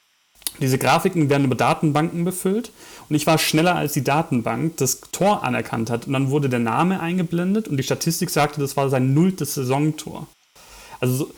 Diese 0.60 0.78
Grafiken 0.78 1.30
werden 1.30 1.46
über 1.46 1.56
Datenbanken 1.56 2.26
befüllt 2.26 2.72
und 3.08 3.16
ich 3.16 3.26
war 3.26 3.38
schneller 3.38 3.76
als 3.76 3.94
die 3.94 4.04
Datenbank 4.04 4.76
das 4.78 5.00
Tor 5.12 5.44
anerkannt 5.44 5.90
hat 5.90 6.08
und 6.08 6.14
dann 6.14 6.30
wurde 6.32 6.50
der 6.50 6.60
Name 6.60 7.00
eingeblendet 7.00 7.68
und 7.68 7.78
die 7.78 7.84
Statistik 7.84 8.30
sagte, 8.30 8.60
das 8.60 8.76
war 8.76 8.90
sein 8.90 9.14
nulltes 9.14 9.54
Saisontor. 9.54 10.28
Also 11.00 11.30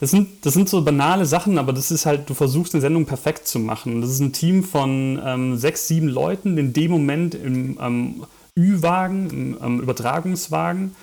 das 0.00 0.10
sind, 0.10 0.44
das 0.44 0.54
sind 0.54 0.68
so 0.68 0.82
banale 0.82 1.26
Sachen, 1.26 1.58
aber 1.58 1.72
das 1.72 1.92
ist 1.92 2.06
halt, 2.06 2.28
du 2.28 2.34
versuchst 2.34 2.74
eine 2.74 2.80
Sendung 2.80 3.06
perfekt 3.06 3.46
zu 3.46 3.60
machen. 3.60 4.00
Das 4.00 4.10
ist 4.10 4.18
ein 4.18 4.32
Team 4.32 4.64
von 4.64 5.22
ähm, 5.24 5.56
sechs, 5.56 5.86
sieben 5.86 6.08
Leuten, 6.08 6.58
in 6.58 6.72
dem 6.72 6.90
Moment 6.90 7.36
im 7.36 7.78
ähm, 7.80 8.24
Ü-Wagen, 8.58 9.56
ähm, 9.62 9.80
Übertragungswagen. 9.80 10.94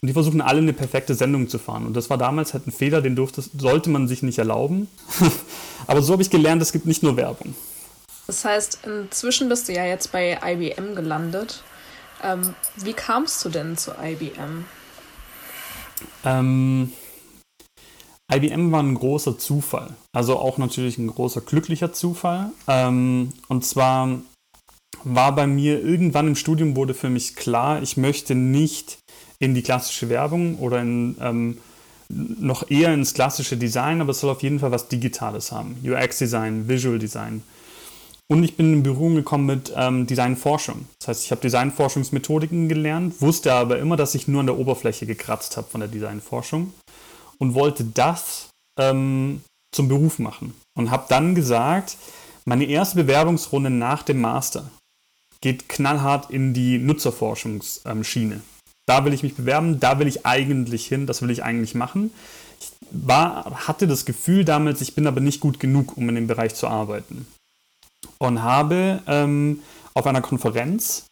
Und 0.00 0.08
die 0.08 0.12
versuchen 0.12 0.40
alle 0.40 0.58
eine 0.58 0.72
perfekte 0.72 1.14
Sendung 1.14 1.48
zu 1.48 1.58
fahren. 1.58 1.86
Und 1.86 1.94
das 1.94 2.10
war 2.10 2.18
damals 2.18 2.52
halt 2.52 2.66
ein 2.66 2.72
Fehler, 2.72 3.00
den 3.00 3.16
durfte, 3.16 3.42
sollte 3.42 3.90
man 3.90 4.08
sich 4.08 4.22
nicht 4.22 4.38
erlauben. 4.38 4.88
Aber 5.86 6.02
so 6.02 6.12
habe 6.12 6.22
ich 6.22 6.30
gelernt, 6.30 6.60
es 6.60 6.72
gibt 6.72 6.86
nicht 6.86 7.02
nur 7.02 7.16
Werbung. 7.16 7.54
Das 8.26 8.44
heißt, 8.44 8.80
inzwischen 8.84 9.48
bist 9.48 9.68
du 9.68 9.72
ja 9.72 9.84
jetzt 9.84 10.12
bei 10.12 10.38
IBM 10.44 10.94
gelandet. 10.94 11.62
Ähm, 12.22 12.54
wie 12.76 12.92
kamst 12.92 13.44
du 13.44 13.48
denn 13.48 13.76
zu 13.76 13.92
IBM? 13.92 14.64
Ähm, 16.24 16.92
IBM 18.32 18.72
war 18.72 18.82
ein 18.82 18.94
großer 18.94 19.38
Zufall. 19.38 19.94
Also 20.12 20.38
auch 20.38 20.58
natürlich 20.58 20.98
ein 20.98 21.06
großer 21.06 21.40
glücklicher 21.40 21.92
Zufall. 21.92 22.50
Ähm, 22.66 23.32
und 23.48 23.64
zwar 23.64 24.18
war 25.04 25.34
bei 25.34 25.46
mir 25.46 25.82
irgendwann 25.82 26.28
im 26.28 26.36
Studium 26.36 26.76
wurde 26.76 26.94
für 26.94 27.10
mich 27.10 27.36
klar, 27.36 27.82
ich 27.82 27.96
möchte 27.96 28.34
nicht 28.34 28.98
in 29.38 29.54
die 29.54 29.62
klassische 29.62 30.08
Werbung 30.08 30.58
oder 30.58 30.80
in, 30.80 31.16
ähm, 31.20 31.58
noch 32.08 32.70
eher 32.70 32.94
ins 32.94 33.14
klassische 33.14 33.56
Design, 33.56 34.00
aber 34.00 34.10
es 34.10 34.20
soll 34.20 34.30
auf 34.30 34.42
jeden 34.42 34.60
Fall 34.60 34.70
was 34.70 34.88
Digitales 34.88 35.52
haben. 35.52 35.76
UX-Design, 35.84 36.68
Visual 36.68 36.98
Design. 36.98 37.42
Und 38.28 38.42
ich 38.42 38.56
bin 38.56 38.72
in 38.72 38.82
Berührung 38.82 39.14
gekommen 39.14 39.46
mit 39.46 39.72
ähm, 39.76 40.06
Designforschung. 40.06 40.86
Das 40.98 41.08
heißt, 41.08 41.24
ich 41.24 41.30
habe 41.30 41.40
Designforschungsmethodiken 41.40 42.68
gelernt, 42.68 43.20
wusste 43.20 43.52
aber 43.52 43.78
immer, 43.78 43.96
dass 43.96 44.14
ich 44.14 44.26
nur 44.26 44.40
an 44.40 44.46
der 44.46 44.58
Oberfläche 44.58 45.06
gekratzt 45.06 45.56
habe 45.56 45.68
von 45.68 45.80
der 45.80 45.88
Designforschung 45.88 46.72
und 47.38 47.54
wollte 47.54 47.84
das 47.84 48.48
ähm, 48.78 49.42
zum 49.72 49.88
Beruf 49.88 50.18
machen. 50.18 50.54
Und 50.76 50.90
habe 50.90 51.06
dann 51.08 51.34
gesagt, 51.34 51.96
meine 52.44 52.64
erste 52.64 52.96
Bewerbungsrunde 52.96 53.70
nach 53.70 54.02
dem 54.02 54.20
Master 54.20 54.70
geht 55.46 55.68
knallhart 55.68 56.28
in 56.28 56.54
die 56.54 56.76
Nutzerforschungsschiene. 56.78 58.40
Da 58.84 59.04
will 59.04 59.12
ich 59.12 59.22
mich 59.22 59.36
bewerben, 59.36 59.78
da 59.78 60.00
will 60.00 60.08
ich 60.08 60.26
eigentlich 60.26 60.88
hin, 60.88 61.06
das 61.06 61.22
will 61.22 61.30
ich 61.30 61.44
eigentlich 61.44 61.76
machen. 61.76 62.10
Ich 62.60 62.72
war, 62.90 63.68
hatte 63.68 63.86
das 63.86 64.04
Gefühl 64.04 64.44
damals, 64.44 64.80
ich 64.80 64.96
bin 64.96 65.06
aber 65.06 65.20
nicht 65.20 65.38
gut 65.38 65.60
genug, 65.60 65.96
um 65.96 66.08
in 66.08 66.16
dem 66.16 66.26
Bereich 66.26 66.56
zu 66.56 66.66
arbeiten 66.66 67.28
und 68.18 68.42
habe 68.42 69.02
ähm, 69.06 69.60
auf 69.94 70.08
einer 70.08 70.20
Konferenz 70.20 71.04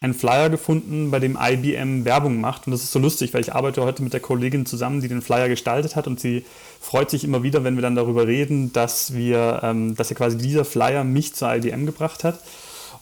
einen 0.00 0.14
Flyer 0.14 0.50
gefunden, 0.50 1.12
bei 1.12 1.20
dem 1.20 1.38
IBM 1.40 2.04
Werbung 2.04 2.40
macht. 2.40 2.66
Und 2.66 2.72
das 2.72 2.82
ist 2.82 2.90
so 2.90 2.98
lustig, 2.98 3.32
weil 3.34 3.42
ich 3.42 3.54
arbeite 3.54 3.82
heute 3.82 4.02
mit 4.02 4.14
der 4.14 4.20
Kollegin 4.20 4.66
zusammen, 4.66 5.00
die 5.00 5.06
den 5.06 5.22
Flyer 5.22 5.48
gestaltet 5.48 5.94
hat. 5.94 6.08
Und 6.08 6.18
sie 6.18 6.44
freut 6.80 7.08
sich 7.08 7.22
immer 7.22 7.44
wieder, 7.44 7.62
wenn 7.62 7.76
wir 7.76 7.82
dann 7.82 7.94
darüber 7.94 8.26
reden, 8.26 8.72
dass 8.72 9.14
wir, 9.14 9.60
ähm, 9.62 9.94
dass 9.94 10.10
ja 10.10 10.16
quasi 10.16 10.38
dieser 10.38 10.64
Flyer 10.64 11.04
mich 11.04 11.34
zur 11.34 11.54
IBM 11.54 11.86
gebracht 11.86 12.24
hat. 12.24 12.40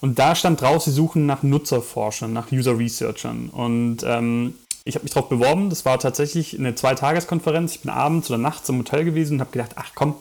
Und 0.05 0.19
da 0.19 0.35
stand 0.35 0.61
drauf, 0.61 0.83
sie 0.83 0.91
suchen 0.91 1.25
nach 1.25 1.43
Nutzerforschern, 1.43 2.31
nach 2.31 2.53
User 2.53 2.79
Researchern. 2.79 3.49
Und 3.49 4.03
ähm, 4.05 4.53
ich 4.85 4.97
habe 4.97 5.05
mich 5.05 5.15
darauf 5.15 5.31
beworben. 5.31 5.71
Das 5.71 5.87
war 5.87 5.99
tatsächlich 5.99 6.59
eine 6.59 6.75
Zweitageskonferenz. 6.75 7.77
Ich 7.77 7.81
bin 7.81 7.91
abends 7.91 8.29
oder 8.29 8.37
nachts 8.37 8.69
im 8.69 8.81
Hotel 8.81 9.07
gewesen 9.07 9.37
und 9.37 9.41
habe 9.41 9.53
gedacht, 9.53 9.71
ach 9.77 9.93
komm, 9.95 10.15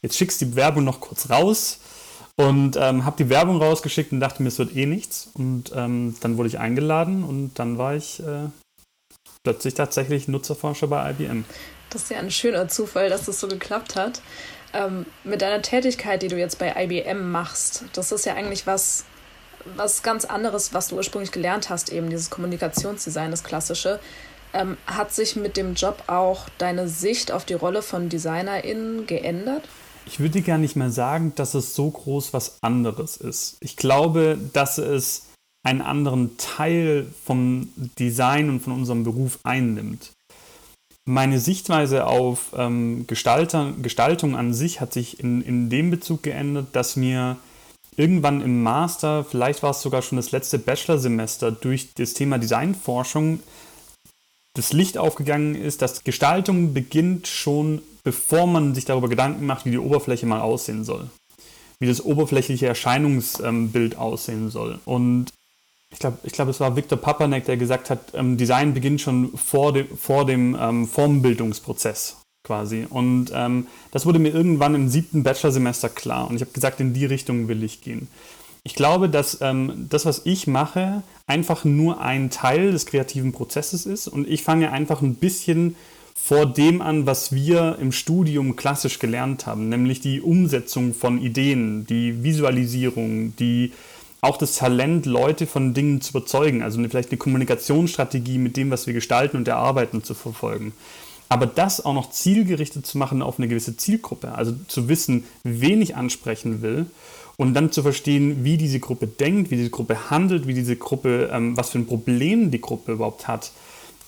jetzt 0.00 0.16
schickst 0.16 0.40
du 0.40 0.44
die 0.44 0.52
Bewerbung 0.52 0.84
noch 0.84 1.00
kurz 1.00 1.28
raus 1.28 1.80
und 2.36 2.76
ähm, 2.76 3.04
habe 3.04 3.16
die 3.16 3.28
Werbung 3.28 3.60
rausgeschickt 3.60 4.12
und 4.12 4.20
dachte 4.20 4.44
mir, 4.44 4.48
es 4.48 4.60
wird 4.60 4.76
eh 4.76 4.86
nichts. 4.86 5.28
Und 5.34 5.72
ähm, 5.74 6.14
dann 6.20 6.36
wurde 6.36 6.48
ich 6.48 6.60
eingeladen 6.60 7.24
und 7.24 7.58
dann 7.58 7.78
war 7.78 7.96
ich 7.96 8.20
äh, 8.20 8.48
plötzlich 9.42 9.74
tatsächlich 9.74 10.28
Nutzerforscher 10.28 10.86
bei 10.86 11.10
IBM. 11.10 11.44
Das 11.90 12.04
ist 12.04 12.10
ja 12.12 12.18
ein 12.18 12.30
schöner 12.30 12.68
Zufall, 12.68 13.08
dass 13.08 13.24
das 13.24 13.40
so 13.40 13.48
geklappt 13.48 13.96
hat. 13.96 14.22
Ähm, 14.72 15.04
mit 15.24 15.42
deiner 15.42 15.62
Tätigkeit, 15.62 16.22
die 16.22 16.28
du 16.28 16.38
jetzt 16.38 16.60
bei 16.60 16.72
IBM 16.76 17.32
machst, 17.32 17.86
das 17.92 18.12
ist 18.12 18.24
ja 18.24 18.34
eigentlich 18.34 18.68
was, 18.68 19.04
was 19.74 20.02
ganz 20.02 20.24
anderes, 20.24 20.72
was 20.72 20.88
du 20.88 20.96
ursprünglich 20.96 21.32
gelernt 21.32 21.70
hast, 21.70 21.90
eben 21.90 22.10
dieses 22.10 22.30
Kommunikationsdesign, 22.30 23.30
das 23.30 23.44
klassische. 23.44 23.98
Ähm, 24.52 24.76
hat 24.86 25.12
sich 25.12 25.36
mit 25.36 25.56
dem 25.56 25.74
Job 25.74 26.04
auch 26.06 26.48
deine 26.58 26.88
Sicht 26.88 27.32
auf 27.32 27.44
die 27.44 27.54
Rolle 27.54 27.82
von 27.82 28.08
DesignerInnen 28.08 29.06
geändert? 29.06 29.62
ich 30.06 30.20
würde 30.20 30.40
gar 30.40 30.58
nicht 30.58 30.76
mehr 30.76 30.90
sagen, 30.90 31.32
dass 31.34 31.54
es 31.54 31.74
so 31.74 31.90
groß 31.90 32.32
was 32.32 32.62
anderes 32.62 33.16
ist. 33.16 33.56
Ich 33.60 33.76
glaube, 33.76 34.38
dass 34.52 34.78
es 34.78 35.26
einen 35.64 35.82
anderen 35.82 36.38
Teil 36.38 37.06
vom 37.24 37.68
Design 37.98 38.48
und 38.48 38.60
von 38.60 38.72
unserem 38.72 39.02
Beruf 39.02 39.40
einnimmt. 39.42 40.12
Meine 41.08 41.40
Sichtweise 41.40 42.06
auf 42.06 42.52
ähm, 42.56 43.06
Gestaltung 43.06 44.36
an 44.36 44.54
sich 44.54 44.80
hat 44.80 44.92
sich 44.92 45.20
in, 45.20 45.42
in 45.42 45.70
dem 45.70 45.90
Bezug 45.90 46.22
geändert, 46.22 46.68
dass 46.72 46.96
mir 46.96 47.36
irgendwann 47.96 48.40
im 48.40 48.62
Master, 48.62 49.24
vielleicht 49.24 49.62
war 49.62 49.70
es 49.70 49.82
sogar 49.82 50.02
schon 50.02 50.16
das 50.16 50.32
letzte 50.32 50.58
Bachelorsemester, 50.58 51.50
durch 51.52 51.94
das 51.94 52.14
Thema 52.14 52.38
Designforschung 52.38 53.40
das 54.54 54.72
Licht 54.72 54.96
aufgegangen 54.96 55.54
ist, 55.54 55.82
dass 55.82 56.02
Gestaltung 56.02 56.72
beginnt 56.72 57.26
schon 57.26 57.82
bevor 58.06 58.46
man 58.46 58.72
sich 58.72 58.84
darüber 58.84 59.08
Gedanken 59.08 59.46
macht, 59.46 59.64
wie 59.64 59.72
die 59.72 59.78
Oberfläche 59.78 60.26
mal 60.26 60.40
aussehen 60.40 60.84
soll. 60.84 61.10
Wie 61.80 61.88
das 61.88 62.04
oberflächliche 62.04 62.68
Erscheinungsbild 62.68 63.98
aussehen 63.98 64.48
soll. 64.48 64.78
Und 64.84 65.32
ich 65.90 65.98
glaube, 65.98 66.18
ich 66.22 66.32
glaub, 66.32 66.46
es 66.46 66.60
war 66.60 66.76
Viktor 66.76 66.98
Papanek, 66.98 67.46
der 67.46 67.56
gesagt 67.56 67.90
hat, 67.90 68.14
ähm, 68.14 68.36
Design 68.36 68.74
beginnt 68.74 69.00
schon 69.00 69.36
vor, 69.36 69.72
de, 69.72 69.86
vor 69.96 70.24
dem 70.24 70.56
ähm, 70.58 70.86
Formbildungsprozess 70.86 72.18
quasi. 72.46 72.86
Und 72.88 73.32
ähm, 73.34 73.66
das 73.90 74.06
wurde 74.06 74.18
mir 74.18 74.32
irgendwann 74.32 74.74
im 74.74 74.88
siebten 74.88 75.22
Bachelorsemester 75.22 75.88
klar. 75.88 76.28
Und 76.28 76.36
ich 76.36 76.42
habe 76.42 76.52
gesagt, 76.52 76.80
in 76.80 76.94
die 76.94 77.06
Richtung 77.06 77.48
will 77.48 77.62
ich 77.62 77.80
gehen. 77.80 78.08
Ich 78.62 78.74
glaube, 78.74 79.08
dass 79.08 79.40
ähm, 79.42 79.86
das, 79.88 80.06
was 80.06 80.22
ich 80.24 80.46
mache, 80.46 81.02
einfach 81.26 81.64
nur 81.64 82.00
ein 82.00 82.30
Teil 82.30 82.72
des 82.72 82.86
kreativen 82.86 83.32
Prozesses 83.32 83.86
ist. 83.86 84.08
Und 84.08 84.28
ich 84.28 84.42
fange 84.42 84.72
einfach 84.72 85.02
ein 85.02 85.14
bisschen 85.14 85.76
vor 86.14 86.46
dem 86.46 86.82
an, 86.82 87.06
was 87.06 87.32
wir 87.32 87.78
im 87.80 87.92
Studium 87.92 88.56
klassisch 88.56 88.98
gelernt 88.98 89.46
haben, 89.46 89.68
nämlich 89.68 90.00
die 90.00 90.20
Umsetzung 90.20 90.94
von 90.94 91.20
Ideen, 91.20 91.86
die 91.86 92.24
Visualisierung, 92.24 93.36
die 93.36 93.72
auch 94.22 94.36
das 94.36 94.56
Talent, 94.56 95.06
Leute 95.06 95.46
von 95.46 95.72
Dingen 95.74 96.00
zu 96.00 96.10
überzeugen, 96.10 96.62
also 96.62 96.82
vielleicht 96.82 97.10
eine 97.10 97.18
Kommunikationsstrategie 97.18 98.38
mit 98.38 98.56
dem, 98.56 98.70
was 98.70 98.86
wir 98.88 98.94
gestalten 98.94 99.36
und 99.36 99.46
erarbeiten, 99.46 100.02
zu 100.02 100.14
verfolgen. 100.14 100.72
Aber 101.28 101.46
das 101.46 101.84
auch 101.84 101.94
noch 101.94 102.10
zielgerichtet 102.10 102.86
zu 102.86 102.98
machen 102.98 103.22
auf 103.22 103.38
eine 103.38 103.48
gewisse 103.48 103.76
Zielgruppe, 103.76 104.32
also 104.32 104.54
zu 104.68 104.88
wissen, 104.88 105.24
wen 105.42 105.82
ich 105.82 105.96
ansprechen 105.96 106.62
will 106.62 106.86
und 107.36 107.54
dann 107.54 107.72
zu 107.72 107.82
verstehen, 107.82 108.44
wie 108.44 108.56
diese 108.56 108.80
Gruppe 108.80 109.06
denkt, 109.06 109.50
wie 109.50 109.56
diese 109.56 109.70
Gruppe 109.70 110.10
handelt, 110.10 110.46
wie 110.46 110.54
diese 110.54 110.76
Gruppe, 110.76 111.30
ähm, 111.32 111.56
was 111.56 111.70
für 111.70 111.78
ein 111.78 111.86
Problem 111.86 112.50
die 112.50 112.60
Gruppe 112.60 112.92
überhaupt 112.92 113.26
hat 113.28 113.50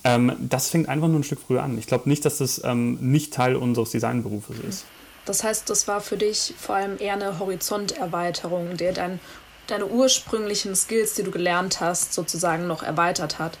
ähm, 0.03 0.35
das 0.39 0.69
fängt 0.69 0.87
einfach 0.89 1.07
nur 1.07 1.19
ein 1.19 1.23
Stück 1.23 1.39
früher 1.45 1.63
an. 1.63 1.77
Ich 1.77 1.87
glaube 1.87 2.07
nicht, 2.09 2.23
dass 2.25 2.37
das 2.37 2.63
ähm, 2.63 2.97
nicht 3.01 3.33
Teil 3.33 3.55
unseres 3.55 3.91
Designberufes 3.91 4.57
ist. 4.59 4.85
Das 5.25 5.43
heißt, 5.43 5.69
das 5.69 5.87
war 5.87 6.01
für 6.01 6.17
dich 6.17 6.53
vor 6.57 6.75
allem 6.75 6.97
eher 6.99 7.13
eine 7.13 7.39
Horizonterweiterung, 7.39 8.77
der 8.77 8.93
dein, 8.93 9.19
deine 9.67 9.87
ursprünglichen 9.87 10.75
Skills, 10.75 11.15
die 11.15 11.23
du 11.23 11.31
gelernt 11.31 11.81
hast, 11.81 12.13
sozusagen 12.13 12.65
noch 12.65 12.81
erweitert 12.81 13.39
hat. 13.39 13.57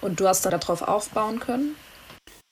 Und 0.00 0.20
du 0.20 0.28
hast 0.28 0.46
da 0.46 0.50
darauf 0.50 0.82
aufbauen 0.82 1.40
können? 1.40 1.74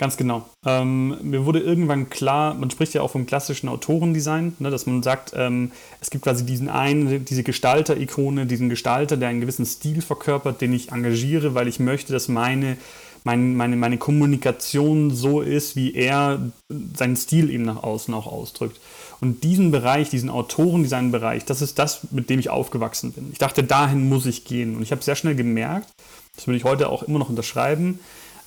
Ganz 0.01 0.17
genau. 0.17 0.49
Ähm, 0.65 1.19
mir 1.21 1.45
wurde 1.45 1.59
irgendwann 1.59 2.09
klar, 2.09 2.55
man 2.55 2.71
spricht 2.71 2.95
ja 2.95 3.03
auch 3.03 3.11
vom 3.11 3.27
klassischen 3.27 3.69
Autorendesign, 3.69 4.55
ne, 4.59 4.71
dass 4.71 4.87
man 4.87 5.03
sagt, 5.03 5.33
ähm, 5.37 5.73
es 6.01 6.09
gibt 6.09 6.25
quasi 6.25 6.47
diesen 6.47 6.71
einen, 6.71 7.27
diese 7.27 7.43
Gestalter-Ikone, 7.43 8.47
diesen 8.47 8.71
Gestalter, 8.71 9.19
der 9.19 9.29
einen 9.29 9.43
gewissen 9.43 9.67
Stil 9.67 10.01
verkörpert, 10.01 10.63
den 10.63 10.73
ich 10.73 10.91
engagiere, 10.91 11.55
weil 11.55 11.69
ich 11.69 11.81
möchte, 11.81 12.15
dass 12.15 12.29
meine 12.29 12.79
mein, 13.25 13.55
meine, 13.55 13.77
meine 13.77 13.99
Kommunikation 13.99 15.11
so 15.11 15.43
ist, 15.43 15.77
wie 15.77 15.93
er 15.93 16.51
seinen 16.97 17.17
Stil 17.17 17.51
eben 17.51 17.65
nach 17.65 17.83
außen 17.83 18.15
auch 18.15 18.27
ausdrückt. 18.27 18.81
Und 19.21 19.45
diesen 19.45 19.71
Bereich, 19.71 20.09
diesen 20.09 20.31
Autorendesign-Bereich, 20.31 21.45
das 21.45 21.61
ist 21.61 21.79
das, 21.79 22.11
mit 22.11 22.31
dem 22.31 22.41
ich 22.41 22.49
aufgewachsen 22.49 23.13
bin. 23.13 23.29
Ich 23.33 23.39
dachte, 23.39 23.63
dahin 23.63 24.09
muss 24.09 24.25
ich 24.25 24.47
gehen. 24.47 24.77
Und 24.77 24.83
ich 24.83 24.93
habe 24.93 25.03
sehr 25.03 25.17
schnell 25.17 25.35
gemerkt, 25.35 25.91
das 26.35 26.47
würde 26.47 26.57
ich 26.57 26.65
heute 26.65 26.89
auch 26.89 27.03
immer 27.03 27.19
noch 27.19 27.29
unterschreiben, 27.29 28.01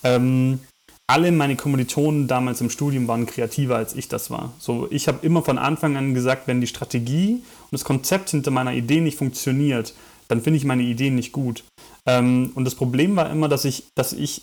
ähm, 0.04 0.60
alle 1.08 1.32
meine 1.32 1.56
Kommilitonen 1.56 2.28
damals 2.28 2.62
im 2.62 2.70
Studium 2.70 3.08
waren 3.08 3.26
kreativer 3.26 3.76
als 3.76 3.96
ich 3.96 4.08
das 4.08 4.32
war. 4.32 4.54
So, 4.60 4.88
ich 4.90 5.08
habe 5.08 5.26
immer 5.26 5.44
von 5.44 5.58
Anfang 5.58 5.98
an 5.98 6.14
gesagt, 6.14 6.48
wenn 6.48 6.62
die 6.62 6.68
Strategie 6.68 7.36
und 7.64 7.72
das 7.72 7.84
Konzept 7.84 8.30
hinter 8.30 8.52
meiner 8.52 8.74
Idee 8.74 9.02
nicht 9.02 9.18
funktioniert, 9.18 9.94
dann 10.30 10.42
finde 10.42 10.58
ich 10.58 10.66
meine 10.66 10.84
Ideen 10.84 11.16
nicht 11.16 11.32
gut. 11.32 11.64
Ähm, 12.06 12.52
und 12.56 12.66
das 12.66 12.76
Problem 12.76 13.16
war 13.16 13.30
immer, 13.30 13.48
dass 13.48 13.66
ich, 13.66 13.84
dass 13.96 14.14
ich 14.14 14.42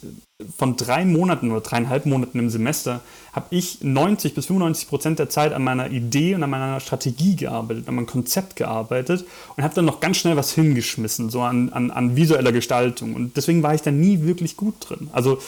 von 0.56 0.76
drei 0.76 1.04
Monaten 1.04 1.50
oder 1.50 1.60
dreieinhalb 1.60 2.06
Monaten 2.06 2.38
im 2.38 2.48
Semester 2.48 3.00
habe 3.32 3.46
ich 3.50 3.82
90 3.82 4.34
bis 4.34 4.46
95 4.46 4.88
Prozent 4.88 5.18
der 5.18 5.28
Zeit 5.28 5.52
an 5.52 5.64
meiner 5.64 5.90
Idee 5.90 6.34
und 6.34 6.42
an 6.42 6.50
meiner 6.50 6.80
Strategie 6.80 7.36
gearbeitet, 7.36 7.88
an 7.88 7.96
meinem 7.96 8.06
Konzept 8.06 8.56
gearbeitet 8.56 9.24
und 9.56 9.64
habe 9.64 9.74
dann 9.74 9.84
noch 9.84 10.00
ganz 10.00 10.16
schnell 10.18 10.36
was 10.36 10.52
hingeschmissen, 10.52 11.28
so 11.28 11.42
an, 11.42 11.70
an, 11.70 11.90
an 11.90 12.16
visueller 12.16 12.52
Gestaltung. 12.52 13.14
Und 13.14 13.36
deswegen 13.36 13.62
war 13.62 13.74
ich 13.74 13.82
da 13.82 13.90
nie 13.90 14.22
wirklich 14.22 14.56
gut 14.56 14.74
drin. 14.80 15.10
Also 15.12 15.38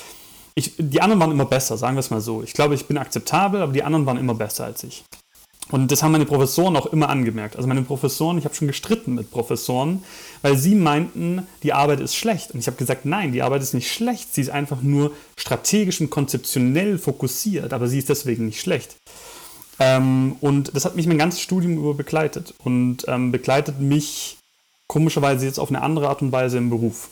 ich, 0.54 0.74
die 0.78 1.00
anderen 1.00 1.20
waren 1.20 1.30
immer 1.30 1.46
besser, 1.46 1.76
sagen 1.76 1.96
wir 1.96 2.00
es 2.00 2.10
mal 2.10 2.20
so. 2.20 2.42
Ich 2.42 2.52
glaube, 2.52 2.74
ich 2.74 2.86
bin 2.86 2.98
akzeptabel, 2.98 3.62
aber 3.62 3.72
die 3.72 3.82
anderen 3.82 4.06
waren 4.06 4.18
immer 4.18 4.34
besser 4.34 4.64
als 4.64 4.84
ich. 4.84 5.04
Und 5.70 5.90
das 5.90 6.02
haben 6.02 6.12
meine 6.12 6.26
Professoren 6.26 6.76
auch 6.76 6.86
immer 6.86 7.08
angemerkt. 7.08 7.56
Also 7.56 7.66
meine 7.66 7.82
Professoren, 7.82 8.36
ich 8.36 8.44
habe 8.44 8.54
schon 8.54 8.68
gestritten 8.68 9.14
mit 9.14 9.30
Professoren, 9.30 10.04
weil 10.42 10.58
sie 10.58 10.74
meinten, 10.74 11.46
die 11.62 11.72
Arbeit 11.72 12.00
ist 12.00 12.14
schlecht. 12.14 12.50
Und 12.52 12.60
ich 12.60 12.66
habe 12.66 12.76
gesagt, 12.76 13.06
nein, 13.06 13.32
die 13.32 13.40
Arbeit 13.42 13.62
ist 13.62 13.72
nicht 13.72 13.90
schlecht. 13.90 14.34
Sie 14.34 14.42
ist 14.42 14.50
einfach 14.50 14.82
nur 14.82 15.12
strategisch 15.38 16.00
und 16.02 16.10
konzeptionell 16.10 16.98
fokussiert, 16.98 17.72
aber 17.72 17.88
sie 17.88 17.98
ist 17.98 18.10
deswegen 18.10 18.46
nicht 18.46 18.60
schlecht. 18.60 18.96
Ähm, 19.78 20.36
und 20.40 20.76
das 20.76 20.84
hat 20.84 20.96
mich 20.96 21.06
mein 21.06 21.16
ganzes 21.16 21.40
Studium 21.40 21.78
über 21.78 21.94
begleitet 21.94 22.52
und 22.62 23.04
ähm, 23.08 23.32
begleitet 23.32 23.80
mich 23.80 24.36
komischerweise 24.88 25.46
jetzt 25.46 25.58
auf 25.58 25.70
eine 25.70 25.80
andere 25.80 26.08
Art 26.08 26.20
und 26.20 26.32
Weise 26.32 26.58
im 26.58 26.68
Beruf. 26.68 27.08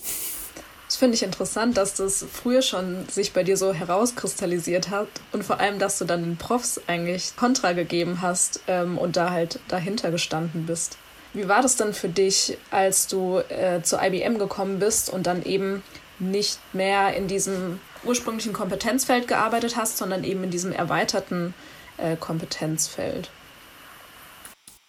Das 0.90 0.96
finde 0.96 1.14
ich 1.14 1.22
interessant, 1.22 1.76
dass 1.76 1.94
das 1.94 2.26
früher 2.32 2.62
schon 2.62 3.08
sich 3.08 3.32
bei 3.32 3.44
dir 3.44 3.56
so 3.56 3.72
herauskristallisiert 3.72 4.90
hat 4.90 5.06
und 5.30 5.44
vor 5.44 5.60
allem, 5.60 5.78
dass 5.78 5.98
du 5.98 6.04
dann 6.04 6.24
den 6.24 6.36
Profs 6.36 6.80
eigentlich 6.88 7.36
Kontra 7.36 7.74
gegeben 7.74 8.22
hast 8.22 8.58
ähm, 8.66 8.98
und 8.98 9.14
da 9.14 9.30
halt 9.30 9.60
dahinter 9.68 10.10
gestanden 10.10 10.66
bist. 10.66 10.98
Wie 11.32 11.46
war 11.46 11.62
das 11.62 11.76
denn 11.76 11.94
für 11.94 12.08
dich, 12.08 12.58
als 12.72 13.06
du 13.06 13.38
äh, 13.38 13.82
zu 13.82 13.98
IBM 14.02 14.38
gekommen 14.38 14.80
bist 14.80 15.10
und 15.10 15.28
dann 15.28 15.44
eben 15.44 15.84
nicht 16.18 16.58
mehr 16.72 17.14
in 17.14 17.28
diesem 17.28 17.78
ursprünglichen 18.02 18.52
Kompetenzfeld 18.52 19.28
gearbeitet 19.28 19.76
hast, 19.76 19.96
sondern 19.96 20.24
eben 20.24 20.42
in 20.42 20.50
diesem 20.50 20.72
erweiterten 20.72 21.54
äh, 21.98 22.16
Kompetenzfeld? 22.16 23.30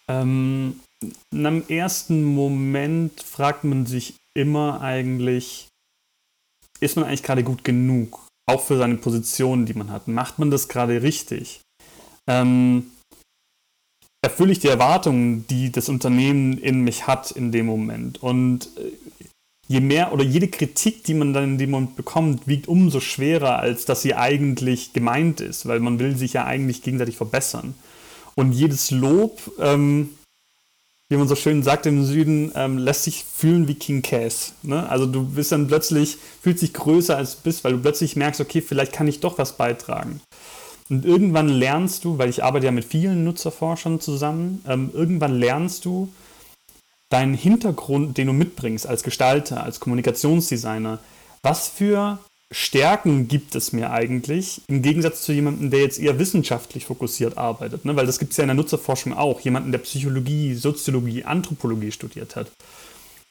Ähm, 0.08 0.80
in 1.30 1.46
einem 1.46 1.62
ersten 1.68 2.24
Moment 2.24 3.22
fragt 3.22 3.62
man 3.62 3.86
sich 3.86 4.14
immer 4.34 4.80
eigentlich, 4.80 5.68
ist 6.82 6.96
man 6.96 7.06
eigentlich 7.06 7.22
gerade 7.22 7.44
gut 7.44 7.64
genug? 7.64 8.26
Auch 8.50 8.60
für 8.60 8.76
seine 8.76 8.96
Position, 8.96 9.66
die 9.66 9.74
man 9.74 9.90
hat. 9.90 10.08
Macht 10.08 10.38
man 10.38 10.50
das 10.50 10.68
gerade 10.68 11.02
richtig? 11.02 11.60
Ähm, 12.28 12.90
erfülle 14.24 14.52
ich 14.52 14.58
die 14.58 14.68
Erwartungen, 14.68 15.46
die 15.46 15.70
das 15.70 15.88
Unternehmen 15.88 16.58
in 16.58 16.80
mich 16.80 17.06
hat 17.06 17.30
in 17.30 17.52
dem 17.52 17.66
Moment? 17.66 18.22
Und 18.22 18.68
äh, 18.76 19.24
je 19.68 19.80
mehr 19.80 20.12
oder 20.12 20.24
jede 20.24 20.48
Kritik, 20.48 21.04
die 21.04 21.14
man 21.14 21.32
dann 21.32 21.44
in 21.44 21.58
dem 21.58 21.70
Moment 21.70 21.96
bekommt, 21.96 22.48
wiegt 22.48 22.66
umso 22.66 23.00
schwerer, 23.00 23.60
als 23.60 23.84
dass 23.84 24.02
sie 24.02 24.14
eigentlich 24.14 24.92
gemeint 24.92 25.40
ist, 25.40 25.66
weil 25.66 25.80
man 25.80 25.98
will 26.00 26.16
sich 26.16 26.32
ja 26.32 26.44
eigentlich 26.44 26.82
gegenseitig 26.82 27.16
verbessern. 27.16 27.74
Und 28.34 28.52
jedes 28.52 28.90
Lob, 28.90 29.40
ähm, 29.60 30.10
wie 31.12 31.16
man 31.18 31.28
so 31.28 31.36
schön 31.36 31.62
sagt 31.62 31.84
im 31.86 32.04
Süden, 32.04 32.52
ähm, 32.54 32.78
lässt 32.78 33.04
sich 33.04 33.24
fühlen 33.24 33.68
wie 33.68 33.74
King 33.74 34.00
Cass. 34.00 34.54
Ne? 34.62 34.88
Also 34.88 35.06
du 35.06 35.24
bist 35.24 35.52
dann 35.52 35.66
plötzlich, 35.66 36.16
fühlst 36.40 36.62
dich 36.62 36.72
größer 36.72 37.16
als 37.16 37.36
du 37.36 37.42
bist, 37.42 37.64
weil 37.64 37.72
du 37.72 37.78
plötzlich 37.78 38.16
merkst, 38.16 38.40
okay, 38.40 38.62
vielleicht 38.62 38.92
kann 38.92 39.06
ich 39.08 39.20
doch 39.20 39.36
was 39.36 39.56
beitragen. 39.56 40.20
Und 40.88 41.04
irgendwann 41.04 41.48
lernst 41.48 42.04
du, 42.04 42.18
weil 42.18 42.30
ich 42.30 42.42
arbeite 42.42 42.66
ja 42.66 42.72
mit 42.72 42.84
vielen 42.84 43.24
Nutzerforschern 43.24 44.00
zusammen, 44.00 44.64
ähm, 44.66 44.90
irgendwann 44.92 45.38
lernst 45.38 45.84
du, 45.84 46.08
deinen 47.10 47.34
Hintergrund, 47.34 48.16
den 48.16 48.28
du 48.28 48.32
mitbringst 48.32 48.86
als 48.86 49.02
Gestalter, 49.02 49.62
als 49.62 49.80
Kommunikationsdesigner, 49.80 50.98
was 51.42 51.68
für 51.68 52.18
Stärken 52.52 53.28
gibt 53.28 53.54
es 53.54 53.72
mir 53.72 53.90
eigentlich 53.90 54.60
im 54.68 54.82
Gegensatz 54.82 55.22
zu 55.22 55.32
jemandem, 55.32 55.70
der 55.70 55.80
jetzt 55.80 55.98
eher 55.98 56.18
wissenschaftlich 56.18 56.84
fokussiert 56.84 57.38
arbeitet? 57.38 57.84
Ne? 57.84 57.96
Weil 57.96 58.06
das 58.06 58.18
gibt 58.18 58.32
es 58.32 58.36
ja 58.36 58.44
in 58.44 58.48
der 58.48 58.54
Nutzerforschung 58.54 59.14
auch. 59.14 59.40
Jemanden, 59.40 59.72
der 59.72 59.78
Psychologie, 59.78 60.54
Soziologie, 60.54 61.24
Anthropologie 61.24 61.90
studiert 61.92 62.36
hat. 62.36 62.50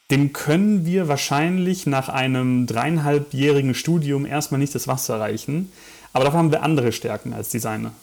Dem 0.09 0.33
können 0.33 0.85
wir 0.85 1.07
wahrscheinlich 1.07 1.85
nach 1.85 2.09
einem 2.09 2.65
dreieinhalbjährigen 2.65 3.75
Studium 3.75 4.25
erstmal 4.25 4.59
nicht 4.59 4.75
das 4.75 4.87
Wasser 4.87 5.19
reichen. 5.19 5.71
Aber 6.13 6.25
dafür 6.25 6.39
haben 6.39 6.51
wir 6.51 6.63
andere 6.63 6.91
Stärken 6.91 7.33
als 7.33 7.49
Designer. 7.49 7.93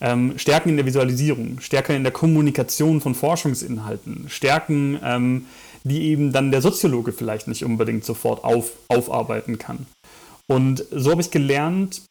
Ähm, 0.00 0.38
Stärken 0.38 0.70
in 0.70 0.76
der 0.76 0.86
Visualisierung, 0.86 1.60
Stärken 1.60 1.94
in 1.94 2.04
der 2.04 2.12
Kommunikation 2.12 3.00
von 3.00 3.14
Forschungsinhalten, 3.14 4.26
Stärken, 4.28 4.98
ähm, 5.02 5.46
die 5.84 6.02
eben 6.04 6.32
dann 6.32 6.50
der 6.52 6.62
Soziologe 6.62 7.12
vielleicht 7.12 7.48
nicht 7.48 7.64
unbedingt 7.64 8.04
sofort 8.04 8.44
auf, 8.44 8.72
aufarbeiten 8.88 9.58
kann. 9.58 9.86
Und 10.50 10.84
so 10.90 11.10
habe 11.10 11.20
ich 11.20 11.30
gelernt, 11.30 12.02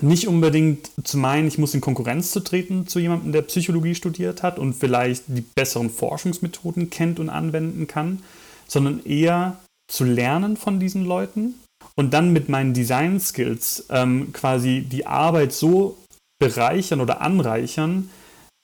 nicht 0.00 0.26
unbedingt 0.26 0.90
zu 1.04 1.18
meinen, 1.18 1.48
ich 1.48 1.58
muss 1.58 1.74
in 1.74 1.80
Konkurrenz 1.80 2.30
zu 2.30 2.40
treten 2.40 2.86
zu 2.86 2.98
jemandem, 2.98 3.32
der 3.32 3.42
Psychologie 3.42 3.94
studiert 3.94 4.42
hat 4.42 4.58
und 4.58 4.74
vielleicht 4.74 5.24
die 5.28 5.42
besseren 5.42 5.90
Forschungsmethoden 5.90 6.90
kennt 6.90 7.20
und 7.20 7.28
anwenden 7.28 7.86
kann, 7.86 8.22
sondern 8.66 9.04
eher 9.04 9.58
zu 9.88 10.04
lernen 10.04 10.56
von 10.56 10.80
diesen 10.80 11.04
Leuten 11.04 11.54
und 11.94 12.14
dann 12.14 12.32
mit 12.32 12.48
meinen 12.48 12.72
Design 12.72 13.20
Skills 13.20 13.86
ähm, 13.90 14.32
quasi 14.32 14.86
die 14.88 15.06
Arbeit 15.06 15.52
so 15.52 15.98
bereichern 16.38 17.00
oder 17.00 17.20
anreichern, 17.20 18.10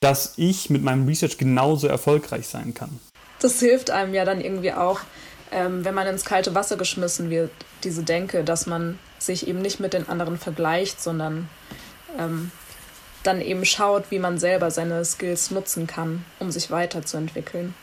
dass 0.01 0.35
ich 0.37 0.71
mit 0.71 0.83
meinem 0.83 1.07
Research 1.07 1.39
genauso 1.39 1.89
erfolgreich 1.89 2.47
sein 2.47 2.73
kann. 2.73 3.01
Das 3.41 3.61
hilft 3.61 3.91
einem 3.91 4.15
ja 4.15 4.25
dann 4.25 4.41
irgendwie 4.41 4.73
auch, 4.73 5.01
ähm, 5.53 5.85
wenn 5.85 5.95
man 5.95 6.07
ins 6.07 6.25
kalte 6.25 6.55
Wasser 6.55 6.77
geschmissen 6.77 7.31
wird, 7.31 7.51
diese 7.85 8.03
Denke, 8.03 8.45
dass 8.45 8.67
man 8.67 8.99
sich 9.19 9.47
eben 9.47 9.61
nicht 9.61 9.81
mit 9.81 9.93
den 9.93 10.09
anderen 10.09 10.39
vergleicht, 10.39 11.01
sondern 11.01 11.49
ähm, 12.19 12.51
dann 13.23 13.41
eben 13.41 13.65
schaut, 13.65 14.11
wie 14.11 14.19
man 14.19 14.39
selber 14.39 14.71
seine 14.71 15.05
Skills 15.05 15.51
nutzen 15.51 15.87
kann, 15.87 16.25
um 16.39 16.51
sich 16.51 16.71
weiterzuentwickeln. 16.71 17.75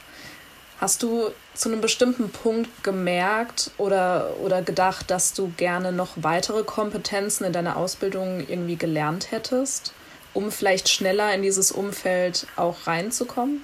Hast 0.79 1.03
du 1.03 1.29
zu 1.53 1.69
einem 1.69 1.79
bestimmten 1.79 2.29
Punkt 2.29 2.83
gemerkt 2.83 3.71
oder, 3.77 4.35
oder 4.41 4.61
gedacht, 4.61 5.09
dass 5.09 5.33
du 5.33 5.51
gerne 5.55 5.93
noch 5.93 6.11
weitere 6.17 6.63
Kompetenzen 6.63 7.45
in 7.45 7.53
deiner 7.53 7.77
Ausbildung 7.77 8.45
irgendwie 8.47 8.75
gelernt 8.75 9.31
hättest, 9.31 9.93
um 10.33 10.51
vielleicht 10.51 10.89
schneller 10.89 11.33
in 11.33 11.43
dieses 11.43 11.71
Umfeld 11.71 12.47
auch 12.57 12.87
reinzukommen? 12.87 13.63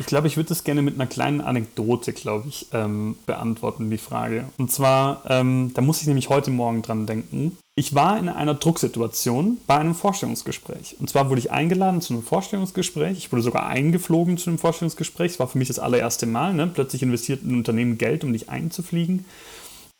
Ich 0.00 0.06
glaube, 0.06 0.26
ich 0.26 0.38
würde 0.38 0.48
das 0.48 0.64
gerne 0.64 0.80
mit 0.80 0.94
einer 0.94 1.06
kleinen 1.06 1.42
Anekdote, 1.42 2.14
glaube 2.14 2.48
ich, 2.48 2.68
ähm, 2.72 3.16
beantworten, 3.26 3.90
die 3.90 3.98
Frage. 3.98 4.46
Und 4.56 4.72
zwar, 4.72 5.22
ähm, 5.28 5.72
da 5.74 5.82
muss 5.82 6.00
ich 6.00 6.06
nämlich 6.06 6.30
heute 6.30 6.50
Morgen 6.50 6.80
dran 6.80 7.04
denken. 7.04 7.58
Ich 7.76 7.94
war 7.94 8.18
in 8.18 8.30
einer 8.30 8.54
Drucksituation 8.54 9.58
bei 9.66 9.76
einem 9.76 9.94
Vorstellungsgespräch. 9.94 10.96
Und 10.98 11.10
zwar 11.10 11.28
wurde 11.28 11.40
ich 11.40 11.50
eingeladen 11.50 12.00
zu 12.00 12.14
einem 12.14 12.22
Vorstellungsgespräch. 12.22 13.18
Ich 13.18 13.30
wurde 13.30 13.42
sogar 13.42 13.66
eingeflogen 13.66 14.38
zu 14.38 14.48
einem 14.48 14.58
Vorstellungsgespräch. 14.58 15.32
Es 15.32 15.38
war 15.38 15.48
für 15.48 15.58
mich 15.58 15.68
das 15.68 15.78
allererste 15.78 16.24
Mal. 16.24 16.54
Ne? 16.54 16.66
Plötzlich 16.66 17.02
investiert 17.02 17.44
ein 17.44 17.54
Unternehmen 17.54 17.98
Geld, 17.98 18.24
um 18.24 18.32
dich 18.32 18.48
einzufliegen. 18.48 19.26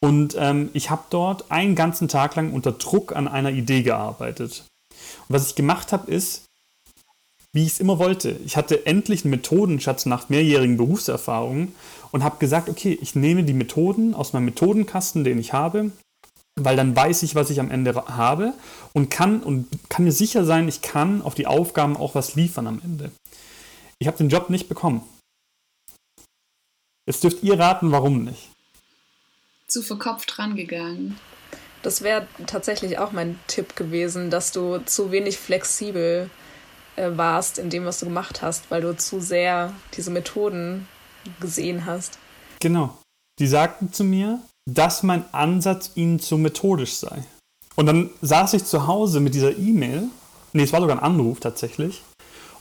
Und 0.03 0.35
ähm, 0.39 0.71
ich 0.73 0.89
habe 0.89 1.03
dort 1.11 1.51
einen 1.51 1.75
ganzen 1.75 2.09
Tag 2.09 2.37
lang 2.37 2.55
unter 2.55 2.73
Druck 2.73 3.15
an 3.15 3.29
einer 3.29 3.51
Idee 3.51 3.83
gearbeitet. 3.83 4.65
Und 5.29 5.35
was 5.35 5.49
ich 5.49 5.55
gemacht 5.55 5.93
habe, 5.93 6.11
ist, 6.11 6.47
wie 7.53 7.65
ich 7.65 7.73
es 7.73 7.81
immer 7.81 7.99
wollte. 7.99 8.31
Ich 8.45 8.57
hatte 8.57 8.87
endlich 8.87 9.25
einen 9.25 9.33
Methodenschatz 9.33 10.07
nach 10.07 10.29
mehrjährigen 10.29 10.77
Berufserfahrungen 10.77 11.75
und 12.13 12.23
habe 12.23 12.39
gesagt, 12.39 12.69
okay, 12.69 12.97
ich 13.01 13.15
nehme 13.15 13.45
die 13.45 13.53
Methoden 13.53 14.15
aus 14.15 14.33
meinem 14.33 14.47
Methodenkasten, 14.47 15.25
den 15.25 15.39
ich 15.39 15.53
habe, 15.53 15.91
weil 16.57 16.77
dann 16.77 16.95
weiß 16.95 17.23
ich, 17.23 17.35
was 17.35 17.51
ich 17.51 17.61
am 17.61 17.71
Ende 17.71 17.95
habe 17.95 18.55
und 18.93 19.11
kann 19.11 19.43
und 19.43 19.67
kann 19.89 20.05
mir 20.05 20.13
sicher 20.13 20.45
sein, 20.45 20.69
ich 20.69 20.83
kann 20.83 21.23
auf 21.23 21.35
die 21.35 21.47
Aufgaben 21.47 21.97
auch 21.97 22.15
was 22.15 22.35
liefern 22.35 22.67
am 22.67 22.81
Ende. 22.85 23.11
Ich 23.99 24.07
habe 24.07 24.19
den 24.19 24.29
Job 24.29 24.51
nicht 24.51 24.69
bekommen. 24.69 25.03
Jetzt 27.07 27.25
dürft 27.25 27.43
ihr 27.43 27.59
raten, 27.59 27.91
warum 27.91 28.25
nicht. 28.25 28.51
Zu 29.67 29.83
verkopft 29.83 30.39
rangegangen. 30.39 31.19
Das 31.83 32.03
wäre 32.03 32.27
tatsächlich 32.47 32.99
auch 32.99 33.13
mein 33.13 33.39
Tipp 33.47 33.75
gewesen, 33.75 34.31
dass 34.31 34.53
du 34.53 34.79
zu 34.79 35.11
wenig 35.11 35.39
flexibel 35.39 36.31
warst 37.17 37.59
in 37.59 37.71
dem, 37.71 37.85
was 37.85 38.01
du 38.01 38.07
gemacht 38.07 38.43
hast, 38.43 38.71
weil 38.71 38.83
du 38.83 38.97
zu 38.97 39.21
sehr 39.21 39.73
diese 39.97 40.11
Methoden 40.11 40.89
gesehen 41.41 41.87
hast. 41.87 42.19
Genau. 42.61 42.97
Die 43.39 43.47
sagten 43.47 43.93
zu 43.93 44.05
mir, 44.05 44.41
dass 44.69 45.03
mein 45.03 45.25
Ansatz 45.33 45.93
ihnen 45.95 46.21
zu 46.21 46.37
methodisch 46.39 46.95
sei. 46.95 47.25
Und 47.77 47.87
dann 47.87 48.11
saß 48.21 48.55
ich 48.55 48.65
zu 48.65 48.87
Hause 48.87 49.21
mit 49.21 49.35
dieser 49.35 49.57
E-Mail, 49.57 50.09
nee, 50.53 50.63
es 50.63 50.73
war 50.73 50.81
sogar 50.81 50.97
ein 50.97 51.03
Anruf 51.03 51.41
tatsächlich, 51.41 52.03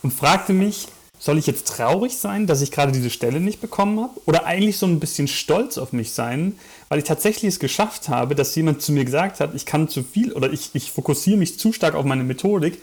und 0.01 0.13
fragte 0.13 0.53
mich, 0.53 0.87
soll 1.21 1.37
ich 1.37 1.47
jetzt 1.47 1.67
traurig 1.67 2.15
sein, 2.15 2.47
dass 2.47 2.61
ich 2.61 2.71
gerade 2.71 2.93
diese 2.93 3.09
Stelle 3.09 3.41
nicht 3.41 3.59
bekommen 3.59 3.99
habe? 3.99 4.21
Oder 4.25 4.45
eigentlich 4.45 4.77
so 4.77 4.85
ein 4.85 5.01
bisschen 5.01 5.27
stolz 5.27 5.77
auf 5.77 5.91
mich 5.91 6.13
sein, 6.13 6.57
weil 6.87 6.99
ich 6.99 7.03
tatsächlich 7.03 7.49
es 7.49 7.59
geschafft 7.59 8.07
habe, 8.07 8.35
dass 8.35 8.55
jemand 8.55 8.81
zu 8.81 8.93
mir 8.93 9.03
gesagt 9.03 9.41
hat, 9.41 9.53
ich 9.53 9.65
kann 9.65 9.89
zu 9.89 10.03
viel 10.03 10.31
oder 10.31 10.49
ich, 10.53 10.69
ich 10.73 10.91
fokussiere 10.91 11.37
mich 11.37 11.59
zu 11.59 11.73
stark 11.73 11.95
auf 11.95 12.05
meine 12.05 12.23
Methodik 12.23 12.81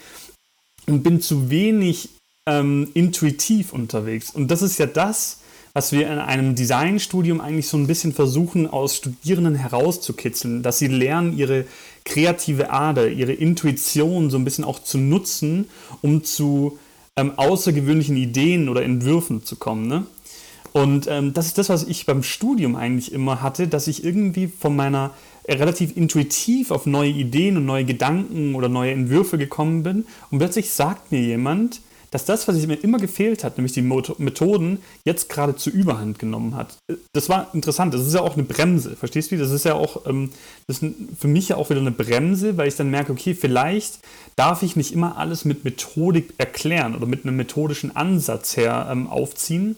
und 0.87 1.03
bin 1.03 1.21
zu 1.21 1.49
wenig 1.49 2.09
ähm, 2.47 2.89
intuitiv 2.93 3.73
unterwegs. 3.73 4.31
Und 4.31 4.49
das 4.49 4.61
ist 4.61 4.77
ja 4.79 4.85
das, 4.85 5.41
was 5.73 5.91
wir 5.91 6.07
in 6.11 6.17
einem 6.17 6.55
Designstudium 6.55 7.39
eigentlich 7.39 7.67
so 7.67 7.77
ein 7.77 7.85
bisschen 7.85 8.13
versuchen, 8.13 8.67
aus 8.67 8.95
Studierenden 8.95 9.53
herauszukitzeln, 9.55 10.63
dass 10.63 10.79
sie 10.79 10.87
lernen, 10.87 11.37
ihre 11.37 11.65
kreative 12.03 12.71
Ader, 12.71 13.09
ihre 13.09 13.33
Intuition 13.33 14.31
so 14.31 14.37
ein 14.37 14.43
bisschen 14.43 14.63
auch 14.63 14.79
zu 14.79 14.97
nutzen, 14.97 15.69
um 16.01 16.23
zu 16.23 16.79
ähm, 17.15 17.33
außergewöhnlichen 17.35 18.15
Ideen 18.15 18.69
oder 18.69 18.83
Entwürfen 18.83 19.43
zu 19.43 19.57
kommen. 19.57 19.87
Ne? 19.87 20.07
Und 20.71 21.07
ähm, 21.07 21.33
das 21.33 21.47
ist 21.47 21.57
das, 21.57 21.69
was 21.69 21.83
ich 21.83 22.05
beim 22.05 22.23
Studium 22.23 22.75
eigentlich 22.75 23.11
immer 23.11 23.41
hatte, 23.41 23.67
dass 23.67 23.87
ich 23.87 24.03
irgendwie 24.03 24.47
von 24.47 24.75
meiner 24.75 25.11
relativ 25.47 25.95
intuitiv 25.95 26.71
auf 26.71 26.85
neue 26.85 27.09
Ideen 27.09 27.57
und 27.57 27.65
neue 27.65 27.85
Gedanken 27.85 28.55
oder 28.55 28.69
neue 28.69 28.91
Entwürfe 28.91 29.37
gekommen 29.37 29.83
bin. 29.83 30.05
Und 30.29 30.39
plötzlich 30.39 30.71
sagt 30.71 31.11
mir 31.11 31.21
jemand, 31.21 31.81
dass 32.11 32.25
das, 32.25 32.47
was 32.47 32.65
mir 32.65 32.75
immer 32.75 32.99
gefehlt 32.99 33.43
hat, 33.43 33.57
nämlich 33.57 33.73
die 33.73 33.81
Methoden, 33.81 34.79
jetzt 35.03 35.29
gerade 35.29 35.55
zur 35.55 35.73
Überhand 35.73 36.19
genommen 36.19 36.55
hat. 36.55 36.77
Das 37.13 37.27
war 37.27 37.53
interessant. 37.53 37.93
Das 37.93 38.05
ist 38.05 38.13
ja 38.13 38.21
auch 38.21 38.35
eine 38.35 38.43
Bremse. 38.43 38.95
Verstehst 38.95 39.31
du? 39.31 39.37
Das 39.37 39.51
ist 39.51 39.65
ja 39.65 39.73
auch 39.73 40.05
ähm, 40.05 40.31
das 40.67 40.81
ist 40.81 40.95
für 41.19 41.27
mich 41.27 41.49
ja 41.49 41.57
auch 41.57 41.69
wieder 41.69 41.81
eine 41.81 41.91
Bremse, 41.91 42.57
weil 42.57 42.69
ich 42.69 42.75
dann 42.75 42.89
merke, 42.89 43.11
okay, 43.11 43.33
vielleicht 43.33 43.99
darf 44.35 44.63
ich 44.63 44.75
nicht 44.75 44.93
immer 44.93 45.17
alles 45.17 45.43
mit 45.43 45.65
Methodik 45.65 46.33
erklären 46.37 46.95
oder 46.95 47.05
mit 47.05 47.25
einem 47.25 47.35
methodischen 47.35 47.95
Ansatz 47.95 48.55
her 48.55 48.87
ähm, 48.89 49.07
aufziehen, 49.07 49.75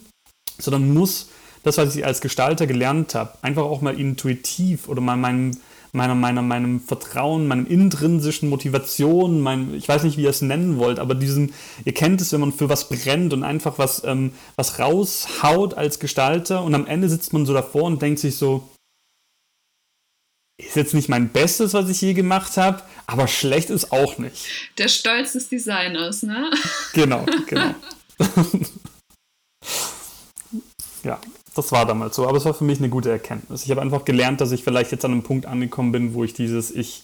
sondern 0.59 0.93
muss 0.93 1.29
das, 1.63 1.77
was 1.77 1.95
ich 1.95 2.05
als 2.05 2.21
Gestalter 2.21 2.67
gelernt 2.67 3.15
habe, 3.15 3.33
einfach 3.41 3.63
auch 3.63 3.81
mal 3.81 3.99
intuitiv 3.99 4.87
oder 4.87 5.01
mal 5.01 5.17
meinem, 5.17 5.51
meiner, 5.91 6.15
meiner, 6.15 6.41
meinem 6.41 6.79
Vertrauen, 6.79 7.47
meinem 7.47 7.65
intrinsischen 7.65 8.49
Motivation, 8.49 9.41
mein, 9.41 9.73
ich 9.73 9.87
weiß 9.87 10.03
nicht, 10.03 10.17
wie 10.17 10.23
ihr 10.23 10.29
es 10.29 10.41
nennen 10.41 10.77
wollt, 10.77 10.99
aber 10.99 11.15
diesen, 11.15 11.53
ihr 11.85 11.93
kennt 11.93 12.21
es, 12.21 12.31
wenn 12.31 12.41
man 12.41 12.53
für 12.53 12.69
was 12.69 12.89
brennt 12.89 13.33
und 13.33 13.43
einfach 13.43 13.77
was, 13.77 14.03
ähm, 14.03 14.31
was 14.55 14.79
raushaut 14.79 15.73
als 15.73 15.99
Gestalter 15.99 16.63
und 16.63 16.75
am 16.75 16.85
Ende 16.85 17.09
sitzt 17.09 17.33
man 17.33 17.45
so 17.45 17.53
davor 17.53 17.83
und 17.83 18.01
denkt 18.01 18.19
sich 18.19 18.35
so, 18.35 18.69
ist 20.59 20.75
jetzt 20.75 20.93
nicht 20.93 21.07
mein 21.07 21.29
Bestes, 21.29 21.73
was 21.73 21.89
ich 21.89 22.01
je 22.01 22.13
gemacht 22.13 22.57
habe, 22.57 22.83
aber 23.07 23.27
schlecht 23.27 23.69
ist 23.69 23.91
auch 23.93 24.17
nicht. 24.17 24.45
Der 24.77 24.89
Stolz 24.89 25.33
des 25.33 25.47
Designers, 25.47 26.23
ne? 26.23 26.51
Genau, 26.93 27.25
genau. 27.47 27.75
ja, 31.03 31.19
das 31.59 31.71
war 31.71 31.85
damals 31.85 32.15
so. 32.15 32.27
Aber 32.27 32.37
es 32.37 32.45
war 32.45 32.53
für 32.53 32.63
mich 32.63 32.79
eine 32.79 32.89
gute 32.89 33.11
Erkenntnis. 33.11 33.63
Ich 33.63 33.71
habe 33.71 33.81
einfach 33.81 34.05
gelernt, 34.05 34.41
dass 34.41 34.51
ich 34.51 34.63
vielleicht 34.63 34.91
jetzt 34.91 35.05
an 35.05 35.11
einem 35.11 35.23
Punkt 35.23 35.45
angekommen 35.45 35.91
bin, 35.91 36.13
wo 36.13 36.23
ich 36.23 36.33
dieses, 36.33 36.71
ich 36.71 37.03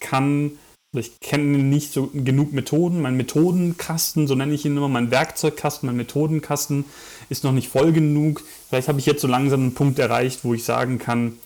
kann, 0.00 0.52
ich 0.94 1.18
kenne 1.20 1.58
nicht 1.58 1.92
so 1.92 2.10
genug 2.12 2.52
Methoden. 2.52 3.02
Mein 3.02 3.16
Methodenkasten, 3.16 4.26
so 4.26 4.34
nenne 4.34 4.54
ich 4.54 4.64
ihn 4.64 4.76
immer, 4.76 4.88
mein 4.88 5.10
Werkzeugkasten, 5.10 5.86
mein 5.86 5.96
Methodenkasten 5.96 6.84
ist 7.28 7.44
noch 7.44 7.52
nicht 7.52 7.68
voll 7.68 7.92
genug. 7.92 8.42
Vielleicht 8.68 8.88
habe 8.88 8.98
ich 8.98 9.06
jetzt 9.06 9.22
so 9.22 9.28
langsam 9.28 9.60
einen 9.60 9.74
Punkt 9.74 9.98
erreicht, 9.98 10.40
wo 10.44 10.54
ich 10.54 10.64
sagen 10.64 10.98
kann, 10.98 11.38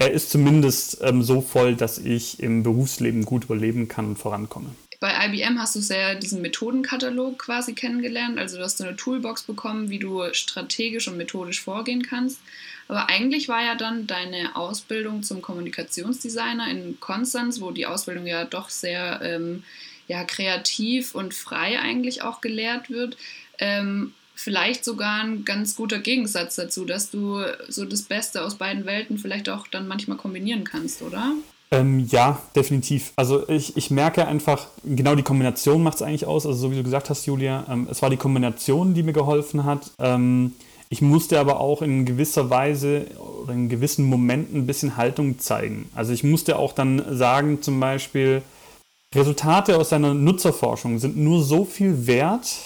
er 0.00 0.12
ist 0.12 0.30
zumindest 0.30 0.98
ähm, 1.02 1.22
so 1.22 1.40
voll, 1.40 1.74
dass 1.74 1.98
ich 1.98 2.40
im 2.40 2.62
Berufsleben 2.62 3.24
gut 3.24 3.44
überleben 3.44 3.88
kann 3.88 4.06
und 4.06 4.18
vorankomme. 4.18 4.70
Bei 5.00 5.26
IBM 5.26 5.60
hast 5.60 5.76
du 5.76 5.80
sehr 5.80 6.16
diesen 6.16 6.42
Methodenkatalog 6.42 7.38
quasi 7.38 7.74
kennengelernt. 7.74 8.38
Also 8.38 8.56
du 8.56 8.64
hast 8.64 8.78
so 8.78 8.84
eine 8.84 8.96
Toolbox 8.96 9.44
bekommen, 9.44 9.90
wie 9.90 10.00
du 10.00 10.22
strategisch 10.32 11.06
und 11.06 11.16
methodisch 11.16 11.60
vorgehen 11.60 12.02
kannst. 12.02 12.40
Aber 12.88 13.08
eigentlich 13.08 13.48
war 13.48 13.62
ja 13.62 13.76
dann 13.76 14.08
deine 14.08 14.56
Ausbildung 14.56 15.22
zum 15.22 15.40
Kommunikationsdesigner 15.40 16.68
in 16.68 16.98
Konstanz, 16.98 17.60
wo 17.60 17.70
die 17.70 17.86
Ausbildung 17.86 18.26
ja 18.26 18.44
doch 18.44 18.70
sehr 18.70 19.20
ähm, 19.22 19.62
ja, 20.08 20.24
kreativ 20.24 21.14
und 21.14 21.32
frei 21.32 21.78
eigentlich 21.78 22.22
auch 22.22 22.40
gelehrt 22.40 22.90
wird. 22.90 23.16
Ähm, 23.58 24.14
vielleicht 24.34 24.84
sogar 24.84 25.22
ein 25.22 25.44
ganz 25.44 25.76
guter 25.76 25.98
Gegensatz 25.98 26.56
dazu, 26.56 26.84
dass 26.84 27.10
du 27.10 27.44
so 27.68 27.84
das 27.84 28.02
Beste 28.02 28.42
aus 28.42 28.56
beiden 28.56 28.84
Welten 28.84 29.18
vielleicht 29.18 29.48
auch 29.48 29.68
dann 29.68 29.86
manchmal 29.86 30.16
kombinieren 30.16 30.64
kannst, 30.64 31.02
oder? 31.02 31.34
Ähm, 31.70 32.06
ja, 32.10 32.40
definitiv. 32.56 33.12
Also 33.16 33.46
ich, 33.48 33.76
ich 33.76 33.90
merke 33.90 34.26
einfach, 34.26 34.68
genau 34.84 35.14
die 35.14 35.22
Kombination 35.22 35.82
macht 35.82 35.96
es 35.96 36.02
eigentlich 36.02 36.26
aus. 36.26 36.46
Also 36.46 36.58
so 36.58 36.70
wie 36.70 36.76
du 36.76 36.82
gesagt 36.82 37.10
hast, 37.10 37.26
Julia, 37.26 37.66
ähm, 37.68 37.86
es 37.90 38.00
war 38.00 38.08
die 38.08 38.16
Kombination, 38.16 38.94
die 38.94 39.02
mir 39.02 39.12
geholfen 39.12 39.64
hat. 39.64 39.90
Ähm, 39.98 40.54
ich 40.88 41.02
musste 41.02 41.38
aber 41.38 41.60
auch 41.60 41.82
in 41.82 42.06
gewisser 42.06 42.48
Weise 42.48 43.06
oder 43.42 43.52
in 43.52 43.68
gewissen 43.68 44.06
Momenten 44.06 44.60
ein 44.60 44.66
bisschen 44.66 44.96
Haltung 44.96 45.38
zeigen. 45.38 45.90
Also 45.94 46.14
ich 46.14 46.24
musste 46.24 46.58
auch 46.58 46.72
dann 46.72 47.04
sagen, 47.16 47.60
zum 47.60 47.78
Beispiel, 47.78 48.42
Resultate 49.14 49.76
aus 49.76 49.90
deiner 49.90 50.14
Nutzerforschung 50.14 50.98
sind 50.98 51.18
nur 51.18 51.42
so 51.42 51.66
viel 51.66 52.06
wert, 52.06 52.56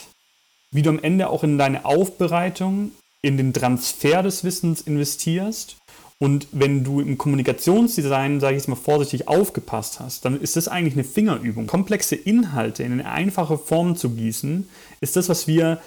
wie 0.70 0.82
du 0.82 0.90
am 0.90 1.00
Ende 1.00 1.28
auch 1.28 1.42
in 1.42 1.58
deine 1.58 1.84
Aufbereitung, 1.84 2.92
in 3.22 3.36
den 3.36 3.52
Transfer 3.52 4.22
des 4.22 4.44
Wissens 4.44 4.80
investierst 4.80 5.76
und 6.22 6.46
wenn 6.52 6.84
du 6.84 7.00
im 7.00 7.18
Kommunikationsdesign, 7.18 8.38
sage 8.38 8.54
ich 8.54 8.60
jetzt 8.60 8.68
mal 8.68 8.76
vorsichtig, 8.76 9.26
aufgepasst 9.26 9.98
hast, 9.98 10.24
dann 10.24 10.40
ist 10.40 10.54
das 10.54 10.68
eigentlich 10.68 10.94
eine 10.94 11.02
Fingerübung. 11.02 11.66
Komplexe 11.66 12.14
Inhalte 12.14 12.84
in 12.84 12.92
eine 12.92 13.10
einfache 13.10 13.58
Form 13.58 13.96
zu 13.96 14.10
gießen, 14.10 14.68
ist 15.00 15.16
das, 15.16 15.28
was 15.28 15.48
wir 15.48 15.80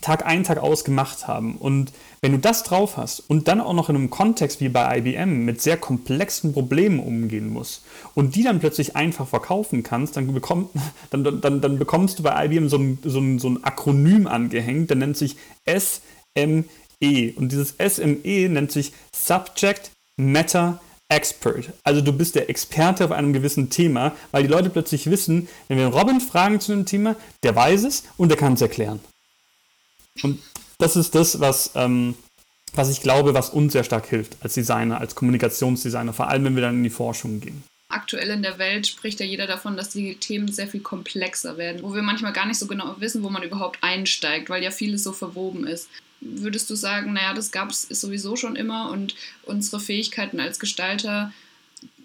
Tag 0.00 0.26
ein, 0.26 0.42
Tag 0.42 0.58
aus 0.58 0.82
gemacht 0.82 1.28
haben. 1.28 1.56
Und 1.56 1.92
wenn 2.20 2.32
du 2.32 2.38
das 2.38 2.64
drauf 2.64 2.96
hast 2.96 3.20
und 3.20 3.46
dann 3.46 3.60
auch 3.60 3.74
noch 3.74 3.88
in 3.88 3.94
einem 3.94 4.10
Kontext 4.10 4.60
wie 4.60 4.70
bei 4.70 4.98
IBM 4.98 5.44
mit 5.44 5.62
sehr 5.62 5.76
komplexen 5.76 6.52
Problemen 6.52 6.98
umgehen 6.98 7.48
musst 7.48 7.84
und 8.16 8.34
die 8.34 8.42
dann 8.42 8.58
plötzlich 8.58 8.96
einfach 8.96 9.28
verkaufen 9.28 9.84
kannst, 9.84 10.16
dann, 10.16 10.34
bekomm, 10.34 10.68
dann, 11.10 11.40
dann, 11.40 11.60
dann 11.60 11.78
bekommst 11.78 12.18
du 12.18 12.24
bei 12.24 12.46
IBM 12.46 12.68
so 12.68 12.78
ein, 12.78 12.98
so, 13.04 13.20
ein, 13.20 13.38
so 13.38 13.50
ein 13.50 13.62
Akronym 13.62 14.26
angehängt, 14.26 14.90
der 14.90 14.96
nennt 14.96 15.16
sich 15.16 15.36
SME. 15.64 16.64
E. 17.00 17.32
Und 17.32 17.52
dieses 17.52 17.74
SME 17.78 18.48
nennt 18.48 18.72
sich 18.72 18.92
Subject 19.12 19.90
Matter 20.16 20.80
Expert. 21.08 21.72
Also 21.84 22.00
du 22.00 22.12
bist 22.12 22.34
der 22.34 22.50
Experte 22.50 23.04
auf 23.04 23.12
einem 23.12 23.32
gewissen 23.32 23.70
Thema, 23.70 24.16
weil 24.32 24.42
die 24.42 24.48
Leute 24.48 24.70
plötzlich 24.70 25.08
wissen, 25.08 25.48
wenn 25.68 25.78
wir 25.78 25.86
Robin 25.86 26.20
fragen 26.20 26.58
zu 26.58 26.72
einem 26.72 26.86
Thema, 26.86 27.14
der 27.42 27.54
weiß 27.54 27.84
es 27.84 28.04
und 28.16 28.28
der 28.28 28.38
kann 28.38 28.54
es 28.54 28.60
erklären. 28.60 29.00
Und 30.22 30.40
das 30.78 30.96
ist 30.96 31.14
das, 31.14 31.38
was, 31.38 31.70
ähm, 31.74 32.16
was 32.74 32.90
ich 32.90 33.02
glaube, 33.02 33.34
was 33.34 33.50
uns 33.50 33.72
sehr 33.72 33.84
stark 33.84 34.06
hilft 34.06 34.36
als 34.40 34.54
Designer, 34.54 34.98
als 35.00 35.14
Kommunikationsdesigner, 35.14 36.12
vor 36.12 36.28
allem 36.28 36.44
wenn 36.44 36.56
wir 36.56 36.62
dann 36.62 36.76
in 36.76 36.82
die 36.82 36.90
Forschung 36.90 37.40
gehen. 37.40 37.62
Aktuell 37.88 38.30
in 38.30 38.42
der 38.42 38.58
Welt 38.58 38.88
spricht 38.88 39.20
ja 39.20 39.26
jeder 39.26 39.46
davon, 39.46 39.76
dass 39.76 39.90
die 39.90 40.16
Themen 40.16 40.48
sehr 40.48 40.66
viel 40.66 40.80
komplexer 40.80 41.56
werden, 41.56 41.84
wo 41.84 41.94
wir 41.94 42.02
manchmal 42.02 42.32
gar 42.32 42.46
nicht 42.46 42.58
so 42.58 42.66
genau 42.66 42.96
wissen, 42.98 43.22
wo 43.22 43.30
man 43.30 43.44
überhaupt 43.44 43.78
einsteigt, 43.80 44.50
weil 44.50 44.62
ja 44.64 44.72
vieles 44.72 45.04
so 45.04 45.12
verwoben 45.12 45.68
ist 45.68 45.88
würdest 46.40 46.68
du 46.70 46.74
sagen, 46.74 47.12
naja, 47.12 47.34
das 47.34 47.50
gab 47.50 47.70
es 47.70 47.82
sowieso 47.82 48.36
schon 48.36 48.56
immer 48.56 48.90
und 48.90 49.14
unsere 49.44 49.80
Fähigkeiten 49.80 50.40
als 50.40 50.58
Gestalter, 50.58 51.32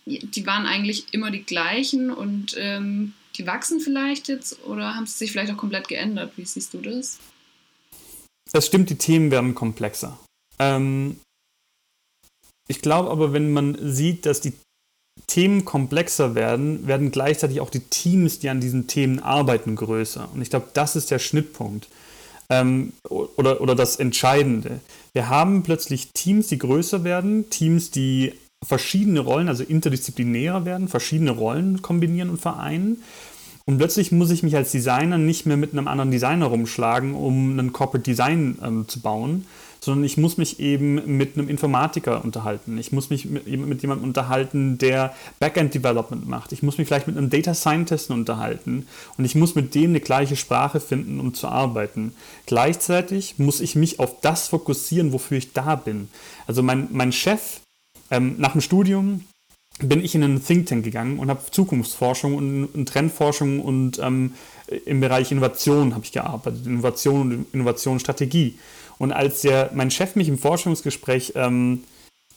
die 0.05 0.45
waren 0.45 0.65
eigentlich 0.65 1.05
immer 1.11 1.31
die 1.31 1.43
gleichen 1.43 2.11
und 2.11 2.55
ähm, 2.57 3.13
die 3.35 3.47
wachsen 3.47 3.79
vielleicht 3.79 4.27
jetzt 4.27 4.63
oder 4.65 4.95
haben 4.95 5.05
sie 5.05 5.17
sich 5.17 5.31
vielleicht 5.31 5.51
auch 5.51 5.57
komplett 5.57 5.87
geändert? 5.87 6.33
Wie 6.35 6.45
siehst 6.45 6.73
du 6.73 6.79
das? 6.79 7.19
Es 8.51 8.65
stimmt, 8.65 8.89
die 8.89 8.97
Themen 8.97 9.31
werden 9.31 9.55
komplexer. 9.55 10.19
Ähm, 10.59 11.19
ich 12.67 12.81
glaube 12.81 13.09
aber, 13.09 13.33
wenn 13.33 13.53
man 13.53 13.77
sieht, 13.93 14.25
dass 14.25 14.41
die 14.41 14.53
Themen 15.27 15.65
komplexer 15.65 16.35
werden, 16.35 16.87
werden 16.87 17.11
gleichzeitig 17.11 17.61
auch 17.61 17.69
die 17.69 17.79
Teams, 17.79 18.39
die 18.39 18.49
an 18.49 18.59
diesen 18.59 18.87
Themen 18.87 19.19
arbeiten, 19.19 19.75
größer. 19.75 20.29
Und 20.33 20.41
ich 20.41 20.49
glaube, 20.49 20.69
das 20.73 20.95
ist 20.95 21.11
der 21.11 21.19
Schnittpunkt 21.19 21.87
ähm, 22.51 22.93
oder, 23.09 23.61
oder 23.61 23.73
das 23.73 23.95
Entscheidende. 23.95 24.81
Wir 25.13 25.29
haben 25.29 25.63
plötzlich 25.63 26.11
Teams, 26.11 26.47
die 26.47 26.57
größer 26.57 27.03
werden, 27.03 27.49
Teams, 27.49 27.89
die 27.89 28.33
verschiedene 28.63 29.21
Rollen, 29.21 29.47
also 29.47 29.63
interdisziplinärer 29.63 30.65
werden, 30.65 30.87
verschiedene 30.87 31.31
Rollen 31.31 31.81
kombinieren 31.81 32.29
und 32.29 32.39
vereinen. 32.39 33.01
Und 33.65 33.77
plötzlich 33.77 34.11
muss 34.11 34.31
ich 34.31 34.43
mich 34.43 34.55
als 34.55 34.71
Designer 34.71 35.17
nicht 35.17 35.45
mehr 35.45 35.57
mit 35.57 35.71
einem 35.71 35.87
anderen 35.87 36.11
Designer 36.11 36.47
rumschlagen, 36.47 37.15
um 37.15 37.57
ein 37.57 37.73
Corporate 37.73 38.03
Design 38.03 38.57
ähm, 38.63 38.87
zu 38.87 38.99
bauen, 38.99 39.45
sondern 39.83 40.03
ich 40.05 40.15
muss 40.17 40.37
mich 40.37 40.59
eben 40.59 41.17
mit 41.17 41.37
einem 41.37 41.49
Informatiker 41.49 42.23
unterhalten. 42.23 42.77
Ich 42.77 42.91
muss 42.91 43.09
mich 43.09 43.25
mit, 43.25 43.47
mit 43.47 43.81
jemandem 43.81 44.07
unterhalten, 44.07 44.77
der 44.77 45.15
Backend 45.39 45.73
Development 45.73 46.27
macht. 46.27 46.51
Ich 46.51 46.61
muss 46.61 46.77
mich 46.77 46.87
vielleicht 46.87 47.07
mit 47.07 47.17
einem 47.17 47.31
Data 47.31 47.55
Scientist 47.55 48.11
unterhalten 48.11 48.87
und 49.17 49.25
ich 49.25 49.33
muss 49.33 49.55
mit 49.55 49.73
dem 49.73 49.91
eine 49.91 49.99
gleiche 49.99 50.35
Sprache 50.35 50.79
finden, 50.79 51.19
um 51.19 51.33
zu 51.33 51.47
arbeiten. 51.47 52.13
Gleichzeitig 52.45 53.39
muss 53.39 53.59
ich 53.59 53.75
mich 53.75 53.99
auf 53.99 54.21
das 54.21 54.49
fokussieren, 54.49 55.13
wofür 55.13 55.39
ich 55.39 55.53
da 55.53 55.75
bin. 55.75 56.09
Also 56.45 56.61
mein, 56.61 56.87
mein 56.91 57.11
Chef 57.11 57.61
ähm, 58.11 58.35
nach 58.37 58.51
dem 58.51 58.61
Studium 58.61 59.25
bin 59.83 60.03
ich 60.03 60.15
in 60.15 60.23
einen 60.23 60.43
Think 60.43 60.67
Tank 60.67 60.83
gegangen 60.83 61.19
und 61.19 61.29
habe 61.29 61.41
Zukunftsforschung 61.49 62.35
und, 62.35 62.65
und 62.65 62.87
Trendforschung 62.87 63.59
und 63.59 63.99
ähm, 63.99 64.33
im 64.85 65.01
Bereich 65.01 65.31
Innovation 65.31 65.93
habe 65.93 66.05
ich 66.05 66.11
gearbeitet, 66.11 66.65
Innovation 66.65 67.33
und 67.33 67.45
Innovationsstrategie. 67.53 68.57
Und 68.97 69.11
als 69.11 69.41
der, 69.41 69.71
mein 69.73 69.91
Chef 69.91 70.15
mich 70.15 70.27
im 70.27 70.37
Forschungsgespräch 70.37 71.33
ähm, 71.35 71.83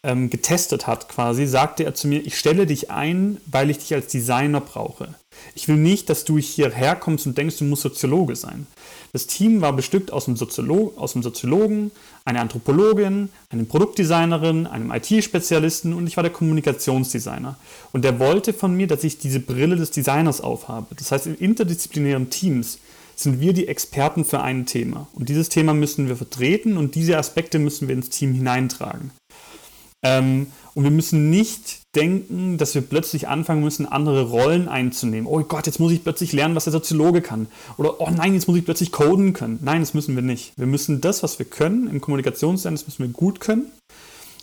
ähm, 0.05 0.31
getestet 0.31 0.87
hat, 0.87 1.09
quasi, 1.09 1.47
sagte 1.47 1.85
er 1.85 1.95
zu 1.95 2.07
mir, 2.07 2.25
ich 2.25 2.39
stelle 2.39 2.67
dich 2.67 2.91
ein, 2.91 3.39
weil 3.47 3.71
ich 3.71 3.79
dich 3.79 3.95
als 3.95 4.09
Designer 4.09 4.61
brauche. 4.61 5.15
Ich 5.55 5.67
will 5.67 5.77
nicht, 5.77 6.09
dass 6.09 6.25
du 6.25 6.39
hierher 6.39 6.95
kommst 6.95 7.27
und 7.27 7.37
denkst, 7.37 7.59
du 7.59 7.65
musst 7.65 7.83
Soziologe 7.83 8.37
sein. 8.37 8.67
Das 9.13 9.27
Team 9.27 9.61
war 9.61 9.73
bestückt 9.73 10.13
aus 10.13 10.27
einem, 10.27 10.37
Soziolo 10.37 10.93
aus 10.97 11.15
einem 11.15 11.23
Soziologen, 11.23 11.91
einer 12.25 12.41
Anthropologin, 12.41 13.31
einer 13.49 13.65
Produktdesignerin, 13.65 14.67
einem 14.67 14.93
IT-Spezialisten 14.93 15.95
und 15.95 16.07
ich 16.07 16.17
war 16.17 16.23
der 16.23 16.33
Kommunikationsdesigner. 16.33 17.57
Und 17.93 18.05
der 18.05 18.19
wollte 18.19 18.53
von 18.53 18.77
mir, 18.77 18.87
dass 18.87 19.05
ich 19.05 19.19
diese 19.19 19.41
Brille 19.41 19.77
des 19.77 19.91
Designers 19.91 20.41
aufhabe. 20.41 20.95
Das 20.97 21.13
heißt, 21.13 21.27
in 21.27 21.37
interdisziplinären 21.37 22.29
Teams 22.29 22.79
sind 23.17 23.41
wir 23.41 23.53
die 23.53 23.69
Experten 23.69 24.25
für 24.25 24.41
ein 24.41 24.67
Thema. 24.67 25.07
Und 25.13 25.29
dieses 25.29 25.49
Thema 25.49 25.73
müssen 25.73 26.09
wir 26.09 26.17
vertreten 26.17 26.77
und 26.77 26.95
diese 26.95 27.17
Aspekte 27.17 27.59
müssen 27.59 27.89
wir 27.89 27.95
ins 27.95 28.11
Team 28.11 28.35
hineintragen. 28.35 29.13
Ähm, 30.05 30.47
und 30.75 30.85
wir 30.85 30.91
müssen 30.91 31.31
nicht 31.31 31.81
denken, 31.95 32.59
dass 32.59 32.75
wir 32.75 32.83
plötzlich 32.83 33.29
anfangen 33.29 33.63
müssen, 33.63 33.87
andere 33.87 34.23
Rollen 34.23 34.69
einzunehmen. 34.69 35.27
Oh 35.27 35.41
Gott, 35.41 35.67
jetzt 35.67 35.79
muss 35.79 35.93
ich 35.93 36.03
plötzlich 36.03 36.33
lernen, 36.33 36.57
was 36.57 36.65
der 36.65 36.73
Soziologe 36.73 37.23
kann. 37.23 37.47
Oder 37.77 38.01
oh 38.01 38.11
nein, 38.11 38.35
jetzt 38.35 38.49
muss 38.49 38.57
ich 38.57 38.65
plötzlich 38.65 38.91
coden 38.93 39.33
können. 39.33 39.61
Nein, 39.63 39.81
das 39.81 39.95
müssen 39.95 40.17
wir 40.17 40.23
nicht. 40.23 40.53
Wir 40.57 40.67
müssen 40.67 41.01
das, 41.01 41.23
was 41.23 41.39
wir 41.39 41.47
können 41.47 41.89
im 41.89 42.01
Kommunikationsdesign, 42.01 42.75
das 42.75 42.87
müssen 42.87 43.05
wir 43.05 43.13
gut 43.13 43.41
können 43.41 43.67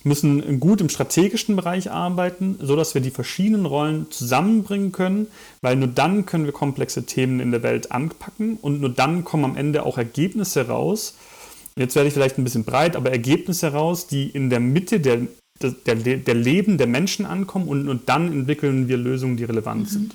müssen 0.04 0.60
gut 0.60 0.80
im 0.80 0.88
strategischen 0.88 1.56
Bereich 1.56 1.90
arbeiten, 1.90 2.58
sodass 2.60 2.94
wir 2.94 3.00
die 3.00 3.10
verschiedenen 3.10 3.66
Rollen 3.66 4.10
zusammenbringen 4.10 4.92
können, 4.92 5.28
weil 5.60 5.76
nur 5.76 5.88
dann 5.88 6.26
können 6.26 6.44
wir 6.44 6.52
komplexe 6.52 7.06
Themen 7.06 7.40
in 7.40 7.50
der 7.50 7.62
Welt 7.62 7.92
anpacken 7.92 8.58
und 8.60 8.80
nur 8.80 8.90
dann 8.90 9.24
kommen 9.24 9.44
am 9.44 9.56
Ende 9.56 9.84
auch 9.84 9.98
Ergebnisse 9.98 10.66
raus. 10.68 11.14
Jetzt 11.76 11.94
werde 11.94 12.08
ich 12.08 12.14
vielleicht 12.14 12.38
ein 12.38 12.44
bisschen 12.44 12.64
breit, 12.64 12.96
aber 12.96 13.10
Ergebnisse 13.10 13.72
raus, 13.72 14.06
die 14.06 14.28
in 14.28 14.50
der 14.50 14.60
Mitte 14.60 15.00
der, 15.00 15.20
der, 15.60 15.94
der 15.94 16.34
Leben 16.34 16.78
der 16.78 16.86
Menschen 16.86 17.26
ankommen 17.26 17.68
und 17.68 17.84
nur 17.84 17.94
dann 17.94 18.32
entwickeln 18.32 18.88
wir 18.88 18.96
Lösungen, 18.96 19.36
die 19.36 19.44
relevant 19.44 19.82
mhm. 19.82 19.86
sind. 19.86 20.14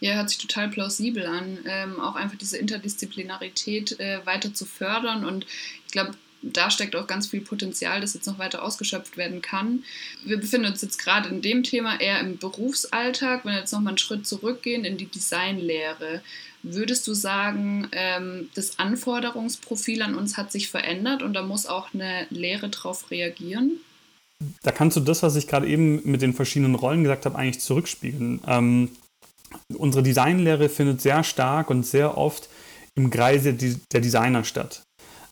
Ja, 0.00 0.14
hört 0.14 0.30
sich 0.30 0.38
total 0.38 0.68
plausibel 0.68 1.26
an, 1.26 1.58
ähm, 1.66 2.00
auch 2.00 2.14
einfach 2.14 2.38
diese 2.38 2.56
Interdisziplinarität 2.56 3.98
äh, 3.98 4.24
weiter 4.24 4.54
zu 4.54 4.64
fördern 4.64 5.24
und 5.24 5.44
ich 5.86 5.92
glaube, 5.92 6.12
da 6.40 6.70
steckt 6.70 6.94
auch 6.94 7.08
ganz 7.08 7.26
viel 7.26 7.40
Potenzial, 7.40 8.00
das 8.00 8.14
jetzt 8.14 8.26
noch 8.26 8.38
weiter 8.38 8.62
ausgeschöpft 8.62 9.16
werden 9.16 9.42
kann. 9.42 9.82
Wir 10.24 10.36
befinden 10.36 10.68
uns 10.68 10.82
jetzt 10.82 10.98
gerade 10.98 11.28
in 11.28 11.42
dem 11.42 11.64
Thema 11.64 12.00
eher 12.00 12.20
im 12.20 12.38
Berufsalltag. 12.38 13.44
Wenn 13.44 13.54
wir 13.54 13.58
jetzt 13.58 13.72
nochmal 13.72 13.92
einen 13.92 13.98
Schritt 13.98 14.24
zurückgehen 14.24 14.84
in 14.84 14.96
die 14.96 15.06
Designlehre, 15.06 16.22
würdest 16.62 17.08
du 17.08 17.14
sagen, 17.14 17.88
ähm, 17.90 18.50
das 18.54 18.78
Anforderungsprofil 18.78 20.00
an 20.02 20.14
uns 20.14 20.36
hat 20.36 20.52
sich 20.52 20.68
verändert 20.68 21.22
und 21.22 21.34
da 21.34 21.42
muss 21.42 21.66
auch 21.66 21.92
eine 21.92 22.26
Lehre 22.30 22.68
darauf 22.68 23.10
reagieren? 23.10 23.80
Da 24.62 24.70
kannst 24.70 24.96
du 24.96 25.00
das, 25.00 25.22
was 25.22 25.36
ich 25.36 25.48
gerade 25.48 25.66
eben 25.66 26.00
mit 26.04 26.22
den 26.22 26.32
verschiedenen 26.32 26.74
Rollen 26.74 27.02
gesagt 27.02 27.26
habe, 27.26 27.36
eigentlich 27.36 27.60
zurückspiegeln. 27.60 28.40
Ähm, 28.46 28.90
unsere 29.76 30.02
Designlehre 30.02 30.68
findet 30.68 31.00
sehr 31.00 31.24
stark 31.24 31.70
und 31.70 31.84
sehr 31.84 32.16
oft 32.16 32.48
im 32.94 33.10
Kreise 33.10 33.54
der 33.54 34.00
Designer 34.00 34.44
statt. 34.44 34.82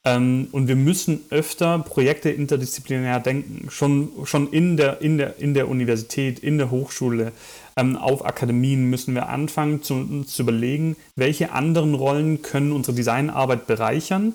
Ähm, 0.05 0.49
und 0.53 0.69
wir 0.69 0.77
müssen 0.77 1.21
öfter 1.31 1.81
Projekte 1.81 2.31
interdisziplinär 2.31 3.21
denken. 3.21 3.69
Schon, 3.71 4.11
schon 4.25 4.51
in, 4.53 4.77
der, 4.77 5.01
in, 5.03 5.19
der, 5.19 5.39
in 5.39 5.53
der 5.53 5.69
Universität, 5.69 6.39
in 6.39 6.59
der 6.59 6.71
Hochschule, 6.71 7.33
ähm, 7.77 7.97
auf 7.97 8.25
Akademien 8.25 8.89
müssen 8.89 9.15
wir 9.15 9.29
anfangen 9.29 9.83
zu, 9.83 10.25
zu 10.25 10.43
überlegen, 10.43 10.97
welche 11.17 11.53
anderen 11.53 11.95
Rollen 11.95 12.41
können 12.41 12.73
unsere 12.73 12.97
Designarbeit 12.97 13.67
bereichern 13.67 14.33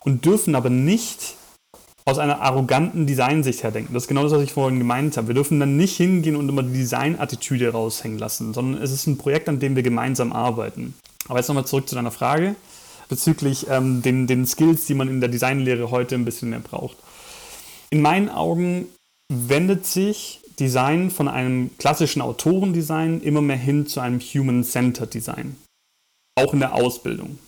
und 0.00 0.26
dürfen 0.26 0.54
aber 0.54 0.70
nicht 0.70 1.36
aus 2.06 2.18
einer 2.18 2.42
arroganten 2.42 3.06
Designsicht 3.06 3.62
her 3.62 3.70
denken. 3.70 3.94
Das 3.94 4.04
ist 4.04 4.08
genau 4.08 4.24
das, 4.24 4.32
was 4.32 4.42
ich 4.42 4.52
vorhin 4.52 4.78
gemeint 4.78 5.16
habe. 5.16 5.28
Wir 5.28 5.34
dürfen 5.34 5.58
dann 5.58 5.76
nicht 5.76 5.96
hingehen 5.96 6.36
und 6.36 6.48
immer 6.48 6.62
die 6.62 6.72
Designattitüde 6.72 7.72
raushängen 7.72 8.18
lassen, 8.18 8.52
sondern 8.52 8.82
es 8.82 8.92
ist 8.92 9.06
ein 9.06 9.16
Projekt, 9.16 9.48
an 9.48 9.58
dem 9.58 9.74
wir 9.74 9.82
gemeinsam 9.82 10.32
arbeiten. 10.32 10.94
Aber 11.28 11.38
jetzt 11.38 11.48
nochmal 11.48 11.66
zurück 11.66 11.88
zu 11.88 11.94
deiner 11.94 12.10
Frage 12.10 12.56
bezüglich 13.08 13.66
ähm, 13.70 14.02
den, 14.02 14.26
den 14.26 14.46
Skills, 14.46 14.86
die 14.86 14.94
man 14.94 15.08
in 15.08 15.20
der 15.20 15.30
Designlehre 15.30 15.90
heute 15.90 16.14
ein 16.14 16.24
bisschen 16.24 16.50
mehr 16.50 16.60
braucht. 16.60 16.96
In 17.90 18.02
meinen 18.02 18.28
Augen 18.28 18.86
wendet 19.32 19.86
sich 19.86 20.40
Design 20.58 21.10
von 21.10 21.28
einem 21.28 21.70
klassischen 21.78 22.22
Autorendesign 22.22 23.20
immer 23.22 23.40
mehr 23.40 23.56
hin 23.56 23.86
zu 23.86 24.00
einem 24.00 24.20
Human-Centered 24.20 25.12
Design. 25.12 25.56
Auch 26.36 26.52
in 26.52 26.60
der 26.60 26.74
Ausbildung. 26.74 27.38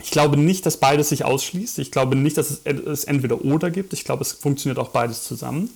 Ich 0.00 0.10
glaube 0.10 0.36
nicht, 0.36 0.66
dass 0.66 0.78
beides 0.78 1.10
sich 1.10 1.24
ausschließt. 1.24 1.78
Ich 1.78 1.90
glaube 1.90 2.16
nicht, 2.16 2.36
dass 2.36 2.62
es 2.64 3.04
entweder 3.04 3.44
oder 3.44 3.70
gibt. 3.70 3.92
Ich 3.92 4.04
glaube, 4.04 4.22
es 4.22 4.32
funktioniert 4.32 4.78
auch 4.78 4.90
beides 4.90 5.24
zusammen. 5.24 5.70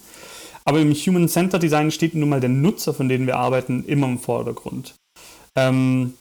Aber 0.64 0.80
im 0.80 0.92
Human-Centered 0.92 1.62
Design 1.62 1.90
steht 1.90 2.14
nun 2.14 2.28
mal 2.28 2.40
der 2.40 2.50
Nutzer, 2.50 2.92
von 2.92 3.08
dem 3.08 3.26
wir 3.26 3.36
arbeiten, 3.36 3.84
immer 3.84 4.08
im 4.08 4.18
Vordergrund. 4.18 4.94
Ähm, 5.56 6.14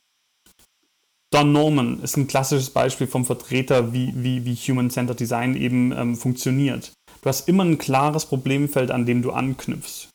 Don 1.32 1.52
Norman 1.52 2.00
ist 2.02 2.16
ein 2.16 2.28
klassisches 2.28 2.70
Beispiel 2.70 3.08
vom 3.08 3.26
Vertreter, 3.26 3.92
wie, 3.92 4.14
wie, 4.16 4.46
wie 4.46 4.56
Human-Centered 4.56 5.20
Design 5.20 5.56
eben 5.56 5.92
ähm, 5.92 6.16
funktioniert. 6.16 6.94
Du 7.22 7.30
hast 7.30 7.50
immer 7.50 7.66
ein 7.66 7.80
klares 7.80 8.28
Problemfeld, 8.28 8.92
an 8.92 9.06
dem 9.06 9.24
du 9.24 9.32
anknüpfst. 9.32 10.10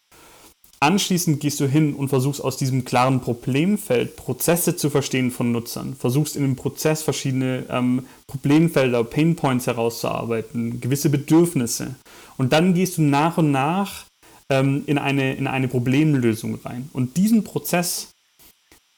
Anschließend 0.83 1.41
gehst 1.41 1.61
du 1.61 1.67
hin 1.67 1.95
und 1.95 2.09
versuchst 2.09 2.43
aus 2.43 2.57
diesem 2.57 2.87
klaren 2.87 3.21
Problemfeld 3.21 4.17
Prozesse 4.17 4.77
zu 4.77 4.89
verstehen 4.89 5.31
von 5.31 5.53
Nutzern. 5.53 5.95
Versuchst 5.95 6.37
in 6.37 6.43
dem 6.43 6.57
Prozess 6.57 7.03
verschiedene 7.03 7.67
ähm, 7.69 8.07
Problemfelder, 8.27 9.05
Painpoints 9.05 9.67
herauszuarbeiten, 9.67 10.81
gewisse 10.81 11.11
Bedürfnisse. 11.11 11.97
Und 12.39 12.55
dann 12.55 12.73
gehst 12.73 12.97
du 12.97 13.03
nach 13.03 13.37
und 13.37 13.51
nach 13.51 14.07
ähm, 14.49 14.85
in, 14.87 14.97
eine, 14.97 15.35
in 15.35 15.47
eine 15.47 15.69
Problemlösung 15.69 16.59
rein. 16.65 16.89
Und 16.95 17.19
diesen 17.19 17.45
Prozess 17.45 18.09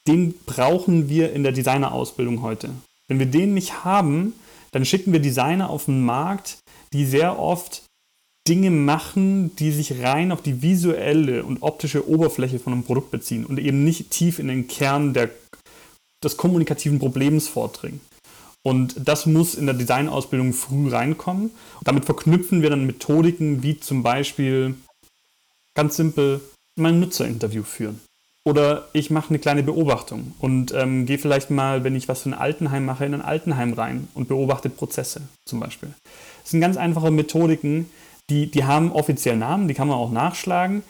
den 0.06 0.34
brauchen 0.46 1.08
wir 1.08 1.32
in 1.32 1.42
der 1.42 1.52
Designerausbildung 1.52 2.42
heute. 2.42 2.70
Wenn 3.08 3.18
wir 3.18 3.26
den 3.26 3.54
nicht 3.54 3.84
haben, 3.84 4.34
dann 4.72 4.84
schicken 4.84 5.12
wir 5.12 5.20
Designer 5.20 5.70
auf 5.70 5.84
den 5.84 6.04
Markt, 6.04 6.58
die 6.92 7.04
sehr 7.04 7.38
oft 7.38 7.82
Dinge 8.48 8.70
machen, 8.70 9.54
die 9.56 9.70
sich 9.70 10.02
rein 10.02 10.32
auf 10.32 10.42
die 10.42 10.62
visuelle 10.62 11.44
und 11.44 11.62
optische 11.62 12.08
Oberfläche 12.08 12.58
von 12.58 12.72
einem 12.72 12.82
Produkt 12.82 13.10
beziehen 13.10 13.46
und 13.46 13.58
eben 13.58 13.84
nicht 13.84 14.10
tief 14.10 14.38
in 14.38 14.48
den 14.48 14.66
Kern 14.66 15.14
der, 15.14 15.30
des 16.24 16.36
kommunikativen 16.36 16.98
Problems 16.98 17.46
vordringen. 17.48 18.00
Und 18.64 18.94
das 19.08 19.26
muss 19.26 19.54
in 19.54 19.66
der 19.66 19.74
Designausbildung 19.74 20.52
früh 20.52 20.88
reinkommen. 20.88 21.50
damit 21.82 22.04
verknüpfen 22.04 22.62
wir 22.62 22.70
dann 22.70 22.86
Methodiken 22.86 23.62
wie 23.62 23.78
zum 23.80 24.02
Beispiel 24.02 24.76
ganz 25.74 25.96
simpel 25.96 26.40
mein 26.76 27.00
Nutzerinterview 27.00 27.64
führen. 27.64 28.00
Oder 28.44 28.88
ich 28.92 29.10
mache 29.10 29.30
eine 29.30 29.38
kleine 29.38 29.62
Beobachtung 29.62 30.34
und 30.40 30.72
ähm, 30.72 31.06
gehe 31.06 31.18
vielleicht 31.18 31.50
mal, 31.50 31.84
wenn 31.84 31.94
ich 31.94 32.08
was 32.08 32.22
für 32.22 32.30
ein 32.30 32.34
Altenheim 32.34 32.84
mache, 32.84 33.04
in 33.04 33.14
ein 33.14 33.22
Altenheim 33.22 33.72
rein 33.72 34.08
und 34.14 34.26
beobachte 34.26 34.68
Prozesse 34.68 35.22
zum 35.44 35.60
Beispiel. 35.60 35.90
Das 36.42 36.50
sind 36.50 36.60
ganz 36.60 36.76
einfache 36.76 37.12
Methodiken, 37.12 37.88
die, 38.32 38.46
die 38.46 38.64
haben 38.64 38.92
offiziell 38.92 39.36
Namen, 39.36 39.68
die 39.68 39.74
kann 39.74 39.88
man 39.88 39.98
auch 39.98 40.10
nachschlagen. 40.10 40.82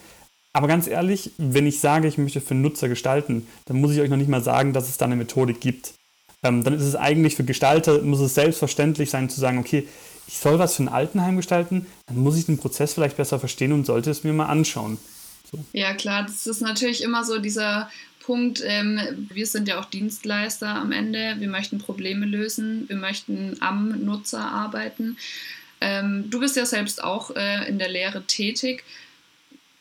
Aber 0.53 0.69
ganz 0.69 0.87
ehrlich, 0.87 1.33
wenn 1.39 1.67
ich 1.67 1.81
sage, 1.81 2.07
ich 2.07 2.19
möchte 2.19 2.41
für 2.41 2.55
Nutzer 2.55 2.89
gestalten, 2.89 3.47
dann 3.65 3.81
muss 3.81 3.93
ich 3.93 4.01
euch 4.01 4.11
noch 4.11 4.17
nicht 4.17 4.29
mal 4.29 4.43
sagen, 4.43 4.73
dass 4.73 4.89
es 4.89 4.99
da 4.99 5.07
eine 5.07 5.17
Methodik 5.17 5.61
gibt. 5.61 5.95
Ähm, 6.43 6.63
dann 6.63 6.75
ist 6.75 6.83
es 6.83 6.95
eigentlich 6.95 7.37
für 7.37 7.45
Gestalter, 7.45 8.03
muss 8.03 8.21
es 8.21 8.35
selbstverständlich 8.35 9.11
sein 9.11 9.29
zu 9.29 9.41
sagen, 9.41 9.59
okay, 9.59 9.89
ich 10.29 10.39
soll 10.39 10.59
was 10.59 10.77
für 10.77 10.85
ein 10.85 10.89
Altenheim 10.89 11.37
gestalten, 11.37 11.87
dann 12.07 12.19
muss 12.19 12.37
ich 12.37 12.47
den 12.47 12.59
Prozess 12.59 12.95
vielleicht 12.95 13.17
besser 13.17 13.41
verstehen 13.41 13.73
und 13.73 13.87
sollte 13.87 14.11
es 14.11 14.25
mir 14.25 14.33
mal 14.33 14.47
anschauen. 14.47 14.99
So. 15.51 15.59
Ja, 15.73 15.95
klar, 15.95 16.23
das 16.23 16.47
ist 16.47 16.61
natürlich 16.61 17.03
immer 17.03 17.25
so 17.25 17.39
dieser 17.39 17.91
Punkt, 18.21 18.63
ähm, 18.65 19.01
wir 19.33 19.47
sind 19.47 19.67
ja 19.69 19.81
auch 19.81 19.87
Dienstleister 19.87 20.69
am 20.69 20.93
Ende, 20.93 21.37
wir 21.39 21.49
möchten 21.49 21.79
Probleme 21.79 22.25
lösen, 22.25 22.89
wir 22.89 22.97
möchten 22.97 23.57
am 23.61 24.05
Nutzer 24.05 24.41
arbeiten. 24.41 25.17
Ähm, 25.83 26.31
du 26.31 26.39
bist 26.39 26.57
ja 26.57 26.65
selbst 26.65 27.03
auch 27.03 27.35
äh, 27.35 27.69
in 27.69 27.79
der 27.79 27.89
Lehre 27.89 28.23
tätig. 28.23 28.85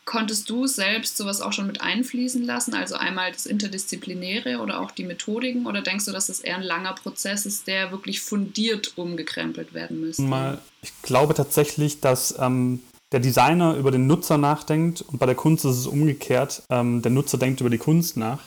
Konntest 0.04 0.50
du 0.50 0.66
selbst 0.66 1.16
sowas 1.16 1.42
auch 1.42 1.54
schon 1.54 1.68
mit 1.68 1.82
einfließen 1.82 2.44
lassen? 2.44 2.74
Also 2.74 2.96
einmal 2.96 3.32
das 3.32 3.46
Interdisziplinäre 3.46 4.58
oder 4.58 4.82
auch 4.82 4.90
die 4.90 5.04
Methodiken? 5.04 5.68
Oder 5.68 5.84
denkst 5.84 6.06
du, 6.06 6.12
dass 6.12 6.28
das 6.28 6.40
eher 6.40 6.58
ein 6.58 6.64
langer 6.64 6.94
Prozess 6.94 7.46
ist, 7.46 7.68
der 7.68 7.92
wirklich 7.92 8.20
fundiert 8.20 8.94
umgekrempelt 8.98 9.76
werden 9.76 10.02
müsste? 10.02 10.24
Mal, 10.24 10.58
ich 10.82 10.92
glaube 11.04 11.36
tatsächlich, 11.36 12.02
dass 12.02 12.36
ähm, 12.40 12.82
der 13.12 13.20
Designer 13.20 13.76
über 13.76 13.92
den 13.92 14.08
Nutzer 14.08 14.40
nachdenkt 14.40 15.02
und 15.02 15.20
bei 15.20 15.28
der 15.28 15.36
Kunst 15.36 15.66
ist 15.66 15.78
es 15.78 15.88
umgekehrt. 15.88 16.64
Ähm, 16.72 17.04
der 17.04 17.12
Nutzer 17.12 17.38
denkt 17.38 17.62
über 17.62 17.70
die 17.70 17.78
Kunst 17.78 18.18
nach. 18.18 18.40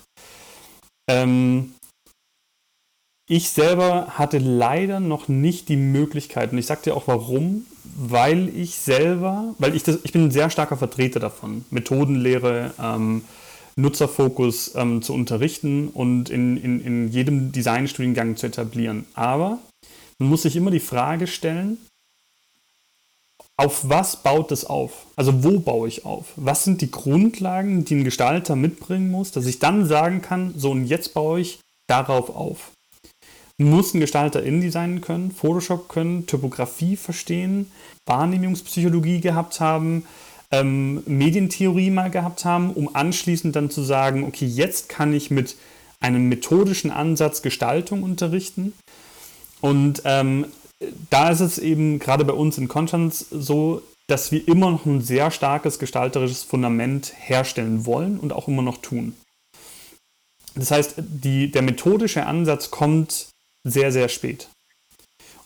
Ähm, 1.09 1.75
ich 3.27 3.51
selber 3.51 4.19
hatte 4.19 4.39
leider 4.39 5.01
noch 5.01 5.29
nicht 5.29 5.69
die 5.69 5.77
Möglichkeit, 5.77 6.53
und 6.53 6.59
ich 6.59 6.67
sag 6.67 6.83
dir 6.83 6.95
auch 6.95 7.07
warum, 7.07 7.67
weil 7.97 8.49
ich 8.55 8.77
selber, 8.77 9.55
weil 9.59 9.75
ich 9.75 9.83
das, 9.83 10.01
ich 10.05 10.13
bin 10.13 10.25
ein 10.25 10.31
sehr 10.31 10.51
starker 10.51 10.77
Vertreter 10.77 11.21
davon, 11.21 11.65
Methodenlehre, 11.71 12.75
ähm, 12.81 13.23
Nutzerfokus 13.77 14.75
ähm, 14.77 15.03
zu 15.03 15.15
unterrichten 15.15 15.89
und 15.89 16.31
in, 16.31 16.57
in, 16.57 16.81
in 16.81 17.09
jedem 17.11 17.51
Designstudiengang 17.51 18.37
zu 18.37 18.47
etablieren. 18.47 19.05
Aber 19.15 19.59
man 20.19 20.29
muss 20.29 20.43
sich 20.43 20.55
immer 20.55 20.71
die 20.71 20.81
Frage 20.81 21.27
stellen, 21.27 21.79
auf 23.57 23.89
was 23.89 24.23
baut 24.23 24.53
es 24.53 24.65
auf? 24.65 25.07
Also 25.17 25.45
wo 25.45 25.61
baue 25.61 25.89
ich 25.89 26.05
auf? 26.05 26.33
Was 26.37 26.65
sind 26.65 26.81
die 26.83 26.91
Grundlagen, 26.91 27.85
die 27.85 27.97
ein 27.97 28.05
Gestalter 28.05 28.57
mitbringen 28.57 29.11
muss, 29.11 29.33
dass 29.33 29.47
ich 29.47 29.59
dann 29.59 29.87
sagen 29.87 30.23
kann, 30.23 30.55
so 30.57 30.71
und 30.71 30.87
jetzt 30.87 31.15
baue 31.15 31.41
ich 31.41 31.61
darauf 31.87 32.35
auf. 32.35 32.74
Muss 33.59 33.95
ein 33.95 34.01
Gestalter 34.01 34.43
InDesign 34.43 35.01
können, 35.01 35.31
Photoshop 35.31 35.89
können, 35.89 36.27
Typografie 36.27 36.97
verstehen, 36.97 37.71
Wahrnehmungspsychologie 38.07 39.21
gehabt 39.21 39.61
haben, 39.61 40.05
ähm, 40.51 41.03
Medientheorie 41.07 41.91
mal 41.91 42.11
gehabt 42.11 42.45
haben, 42.45 42.73
um 42.73 42.95
anschließend 42.95 43.55
dann 43.55 43.71
zu 43.71 43.83
sagen, 43.83 44.25
okay, 44.25 44.47
jetzt 44.47 44.89
kann 44.89 45.13
ich 45.13 45.31
mit 45.31 45.57
einem 46.01 46.29
methodischen 46.29 46.91
Ansatz 46.91 47.43
Gestaltung 47.43 48.03
unterrichten. 48.03 48.73
Und 49.61 50.03
ähm, 50.05 50.47
da 51.11 51.31
ist 51.31 51.41
es 51.41 51.59
eben 51.59 51.99
gerade 51.99 52.25
bei 52.25 52.35
uns 52.35 52.59
in 52.59 52.69
Konstanz 52.69 53.25
so, 53.31 53.83
dass 54.07 54.33
wir 54.33 54.47
immer 54.47 54.71
noch 54.71 54.85
ein 54.85 55.01
sehr 55.01 55.31
starkes 55.31 55.79
gestalterisches 55.79 56.43
Fundament 56.43 57.15
herstellen 57.17 57.87
wollen 57.87 58.19
und 58.19 58.33
auch 58.33 58.49
immer 58.49 58.63
noch 58.63 58.79
tun. 58.79 59.15
Das 60.55 60.71
heißt, 60.71 60.97
die, 60.99 61.51
der 61.51 61.63
methodische 61.63 62.27
Ansatz 62.27 62.71
kommt 62.71 63.29
sehr, 63.65 63.91
sehr 63.91 64.09
spät. 64.09 64.49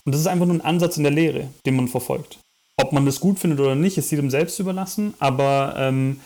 Und 0.05 0.13
das 0.13 0.21
ist 0.21 0.27
einfach 0.27 0.45
nur 0.45 0.55
ein 0.55 0.61
Ansatz 0.61 0.97
in 0.97 1.03
der 1.03 1.11
Lehre, 1.11 1.49
den 1.65 1.75
man 1.75 1.87
verfolgt. 1.87 2.39
Ob 2.77 2.93
man 2.93 3.05
das 3.05 3.19
gut 3.19 3.39
findet 3.39 3.59
oder 3.59 3.75
nicht, 3.75 3.97
ist 3.97 4.11
jedem 4.11 4.29
selbst 4.29 4.59
überlassen, 4.59 5.13
aber 5.19 5.75
ähm, 5.77 6.21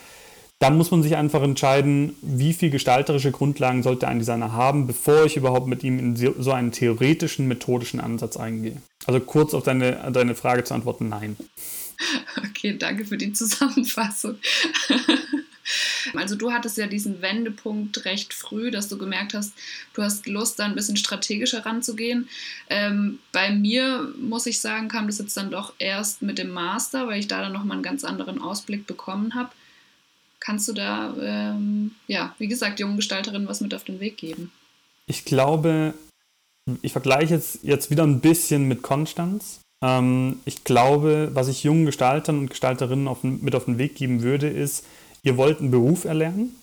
dann 0.60 0.78
muss 0.78 0.92
man 0.92 1.04
sich 1.04 1.16
einfach 1.16 1.42
entscheiden, 1.42 2.16
wie 2.22 2.54
viel 2.54 2.70
gestalterische 2.70 3.32
Grundlagen 3.32 3.84
sollte 3.84 4.08
ein 4.08 4.20
Designer 4.20 4.54
haben, 4.54 4.88
bevor 4.88 5.26
ich 5.26 5.36
überhaupt 5.36 5.68
mit 5.68 5.84
ihm 5.84 6.00
in 6.00 6.16
so 6.16 6.52
einen 6.52 6.72
theoretischen, 6.72 7.48
methodischen 7.48 8.00
Ansatz 8.00 8.38
eingehe. 8.38 8.82
Also 9.06 9.20
kurz 9.20 9.54
auf 9.54 9.64
deine, 9.64 10.12
deine 10.14 10.36
Frage 10.36 10.64
zu 10.64 10.74
antworten, 10.74 11.10
nein. 11.10 11.36
Okay, 12.50 12.78
danke 12.78 13.06
für 13.06 13.18
die 13.18 13.34
Zusammenfassung. 13.34 14.36
Also 16.18 16.36
du 16.36 16.52
hattest 16.52 16.78
ja 16.78 16.88
diesen 16.88 17.22
Wendepunkt 17.22 18.06
recht 18.06 18.34
früh, 18.34 18.72
dass 18.72 18.88
du 18.88 18.98
gemerkt 18.98 19.34
hast, 19.34 19.54
du 19.94 20.04
hast 20.04 20.28
Lust, 20.28 20.60
da 20.60 20.66
ein 20.66 20.76
bisschen 20.76 20.98
strategischer 20.98 21.66
ranzugehen. 21.66 22.30
Ähm, 22.70 23.20
bei 23.32 23.52
mir, 23.52 24.14
muss 24.20 24.46
ich 24.46 24.60
sagen, 24.60 24.88
kam 24.88 25.08
das 25.08 25.20
jetzt 25.20 25.38
dann 25.38 25.52
doch 25.52 25.74
erst 25.80 26.22
mit 26.22 26.38
dem 26.38 26.50
Master, 26.50 27.08
weil 27.08 27.20
ich 27.20 27.28
da 27.28 27.42
dann 27.42 27.54
nochmal 27.54 27.76
einen 27.76 27.84
ganz 27.84 28.04
anderen 28.04 28.42
Ausblick 28.42 28.88
bekommen 28.88 29.36
habe. 29.36 29.50
Kannst 30.40 30.68
du 30.68 30.74
da, 30.74 31.16
ähm, 31.22 31.92
ja, 32.08 32.36
wie 32.38 32.48
gesagt, 32.48 32.80
jungen 32.80 32.98
Gestalterinnen 32.98 33.48
was 33.48 33.62
mit 33.62 33.74
auf 33.74 33.86
den 33.86 34.00
Weg 34.00 34.18
geben? 34.18 34.52
Ich 35.06 35.26
glaube, 35.26 35.94
ich 36.82 36.92
vergleiche 36.92 37.36
jetzt, 37.36 37.60
jetzt 37.64 37.90
wieder 37.92 38.04
ein 38.04 38.20
bisschen 38.20 38.68
mit 38.68 38.82
Konstanz. 38.82 39.62
Ähm, 39.84 40.40
ich 40.46 40.64
glaube, 40.64 41.32
was 41.34 41.48
ich 41.48 41.64
jungen 41.64 41.86
Gestaltern 41.86 42.40
und 42.40 42.50
Gestalterinnen 42.50 43.08
auf, 43.08 43.24
mit 43.24 43.56
auf 43.56 43.66
den 43.66 43.78
Weg 43.78 43.96
geben 43.96 44.22
würde, 44.22 44.48
ist, 44.48 44.86
ihr 45.24 45.38
wollt 45.38 45.60
einen 45.60 45.72
Beruf 45.72 46.06
erlernen, 46.06 46.56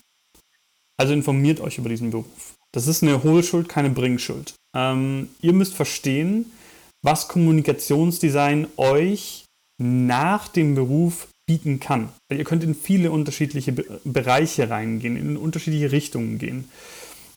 also 0.98 1.12
informiert 1.12 1.60
euch 1.60 1.78
über 1.78 1.88
diesen 1.88 2.10
Beruf. 2.10 2.54
Das 2.72 2.86
ist 2.86 3.02
eine 3.02 3.22
Hohlschuld, 3.22 3.68
keine 3.68 3.90
Bringschuld. 3.90 4.54
Ähm, 4.76 5.30
ihr 5.40 5.52
müsst 5.52 5.74
verstehen, 5.74 6.52
was 7.02 7.28
Kommunikationsdesign 7.28 8.68
euch 8.76 9.46
nach 9.78 10.48
dem 10.48 10.74
Beruf 10.74 11.28
bieten 11.48 11.80
kann. 11.80 12.10
Weil 12.28 12.38
ihr 12.38 12.44
könnt 12.44 12.62
in 12.62 12.74
viele 12.74 13.10
unterschiedliche 13.10 13.72
Be 13.72 14.00
Bereiche 14.04 14.70
reingehen, 14.70 15.16
in 15.16 15.36
unterschiedliche 15.36 15.90
Richtungen 15.90 16.38
gehen. 16.38 16.68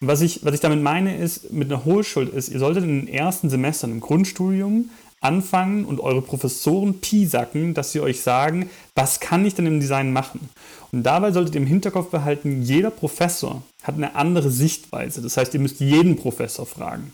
was 0.02 0.22
ich, 0.22 0.44
was 0.44 0.54
ich 0.54 0.60
damit 0.60 0.84
meine, 0.84 1.18
ist, 1.18 1.52
mit 1.52 1.72
einer 1.72 1.86
Hohlschuld 1.86 2.32
ist, 2.34 2.50
ihr 2.50 2.60
solltet 2.60 2.84
in 2.84 3.06
den 3.06 3.08
ersten 3.08 3.50
Semestern 3.50 3.92
im 3.92 4.02
Grundstudium 4.02 4.90
anfangen 5.24 5.86
und 5.86 6.00
eure 6.00 6.22
Professoren 6.22 7.00
piesacken, 7.00 7.74
dass 7.74 7.92
sie 7.92 8.02
euch 8.02 8.22
sagen, 8.22 8.70
was 8.96 9.20
kann 9.20 9.46
ich 9.46 9.56
denn 9.56 9.66
im 9.66 9.80
Design 9.80 10.14
machen? 10.14 10.50
Und 10.92 11.04
dabei 11.04 11.32
solltet 11.32 11.56
ihr 11.56 11.62
im 11.62 11.68
Hinterkopf 11.68 12.10
behalten, 12.10 12.62
jeder 12.62 12.92
Professor 12.92 13.64
hat 13.84 13.96
eine 13.96 14.16
andere 14.16 14.52
Sichtweise. 14.52 15.22
Das 15.22 15.38
heißt, 15.38 15.54
ihr 15.54 15.60
müsst 15.60 15.80
jeden 15.80 16.16
Professor 16.16 16.66
fragen. 16.66 17.14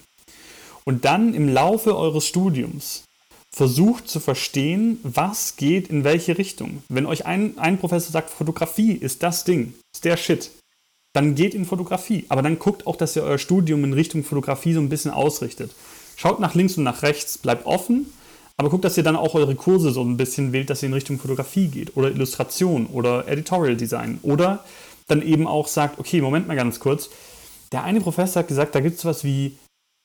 Und 0.86 1.06
dann 1.06 1.34
im 1.34 1.48
Laufe 1.50 1.96
eures 1.96 2.26
Studiums 2.26 3.04
versucht 3.56 4.08
zu 4.08 4.20
verstehen, 4.20 5.00
was 5.04 5.56
geht 5.56 5.88
in 5.90 6.04
welche 6.04 6.38
Richtung. 6.38 6.84
Wenn 6.90 7.06
euch 7.06 7.26
ein, 7.26 7.58
ein 7.58 7.78
Professor 7.78 8.12
sagt, 8.12 8.30
Fotografie 8.30 8.94
ist 8.94 9.24
das 9.24 9.44
Ding, 9.44 9.74
ist 9.94 10.06
der 10.06 10.18
Shit, 10.18 10.52
dann 11.14 11.36
geht 11.36 11.54
in 11.54 11.66
Fotografie. 11.66 12.26
Aber 12.30 12.42
dann 12.42 12.60
guckt 12.60 12.86
auch, 12.86 12.96
dass 12.96 13.16
ihr 13.16 13.24
euer 13.24 13.38
Studium 13.38 13.84
in 13.84 13.94
Richtung 13.94 14.24
Fotografie 14.24 14.74
so 14.74 14.80
ein 14.80 14.90
bisschen 14.90 15.12
ausrichtet. 15.12 15.72
Schaut 16.20 16.42
nach 16.42 16.54
links 16.54 16.78
und 16.78 16.84
nach 16.84 17.02
rechts, 17.02 17.38
bleibt 17.38 17.66
offen, 17.66 18.12
aber 18.58 18.70
guckt, 18.70 18.84
dass 18.84 18.98
ihr 18.98 19.04
dann 19.04 19.16
auch 19.16 19.36
eure 19.36 19.56
Kurse 19.56 19.92
so 19.92 20.04
ein 20.04 20.18
bisschen 20.18 20.52
wählt, 20.52 20.70
dass 20.70 20.84
ihr 20.84 20.88
in 20.88 20.94
Richtung 20.94 21.18
Fotografie 21.18 21.70
geht 21.70 21.96
oder 21.96 22.12
Illustration 22.12 22.88
oder 22.88 23.26
Editorial 23.30 23.78
Design 23.78 24.20
oder 24.22 24.66
dann 25.08 25.22
eben 25.22 25.48
auch 25.48 25.70
sagt, 25.70 25.98
okay, 25.98 26.20
Moment 26.20 26.46
mal 26.46 26.58
ganz 26.58 26.82
kurz, 26.82 27.10
der 27.72 27.86
eine 27.86 28.02
Professor 28.02 28.42
hat 28.42 28.50
gesagt, 28.50 28.76
da 28.76 28.82
gibt 28.82 28.98
es 28.98 29.06
was 29.06 29.24
wie 29.24 29.56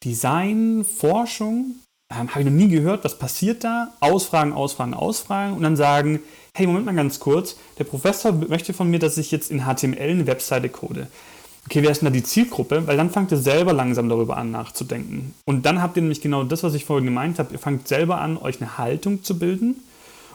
Design, 0.05 0.85
Forschung, 0.85 1.75
ähm, 2.13 2.31
habe 2.31 2.43
ich 2.43 2.47
noch 2.47 2.53
nie 2.53 2.69
gehört, 2.69 3.03
was 3.03 3.19
passiert 3.19 3.65
da? 3.65 3.93
Ausfragen, 3.99 4.53
ausfragen, 4.53 4.95
ausfragen 4.95 5.57
und 5.57 5.65
dann 5.65 5.75
sagen, 5.75 6.21
hey, 6.55 6.69
Moment 6.69 6.87
mal 6.87 6.95
ganz 6.95 7.19
kurz, 7.19 7.57
der 7.81 7.85
Professor 7.85 8.31
möchte 8.31 8.73
von 8.73 8.89
mir, 8.89 9.01
dass 9.01 9.19
ich 9.19 9.33
jetzt 9.33 9.51
in 9.51 9.65
HTML 9.65 10.11
eine 10.11 10.29
Webseite 10.29 10.69
code 10.69 11.09
okay, 11.67 11.83
wer 11.83 11.91
ist 11.91 12.03
denn 12.03 12.07
da 12.07 12.11
die 12.11 12.23
Zielgruppe? 12.23 12.87
Weil 12.87 12.97
dann 12.97 13.11
fangt 13.11 13.33
ihr 13.33 13.39
selber 13.39 13.73
langsam 13.73 14.09
darüber 14.09 14.37
an 14.37 14.51
nachzudenken. 14.51 15.35
Und 15.47 15.67
dann 15.67 15.83
habt 15.83 15.97
ihr 15.97 16.03
nämlich 16.03 16.21
genau 16.21 16.45
das, 16.45 16.63
was 16.63 16.75
ich 16.75 16.85
vorhin 16.85 17.07
gemeint 17.07 17.39
habe. 17.39 17.53
Ihr 17.53 17.59
fangt 17.59 17.89
selber 17.89 18.21
an, 18.21 18.37
euch 18.37 18.61
eine 18.61 18.79
Haltung 18.79 19.23
zu 19.23 19.39
bilden. 19.39 19.77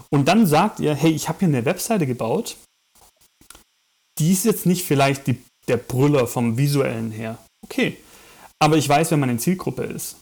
Und 0.09 0.27
dann 0.27 0.47
sagt 0.47 0.79
ihr, 0.79 0.95
hey, 0.95 1.11
ich 1.11 1.29
habe 1.29 1.39
hier 1.39 1.47
eine 1.47 1.65
Webseite 1.65 2.07
gebaut. 2.07 2.57
Die 4.17 4.31
ist 4.31 4.45
jetzt 4.45 4.65
nicht 4.65 4.85
vielleicht 4.85 5.27
die, 5.27 5.41
der 5.67 5.77
Brüller 5.77 6.27
vom 6.27 6.57
visuellen 6.57 7.11
her. 7.11 7.37
Okay. 7.63 7.97
Aber 8.61 8.75
ich 8.75 8.89
weiß, 8.89 9.11
wer 9.11 9.17
meine 9.17 9.37
Zielgruppe 9.37 9.83
ist. 9.83 10.17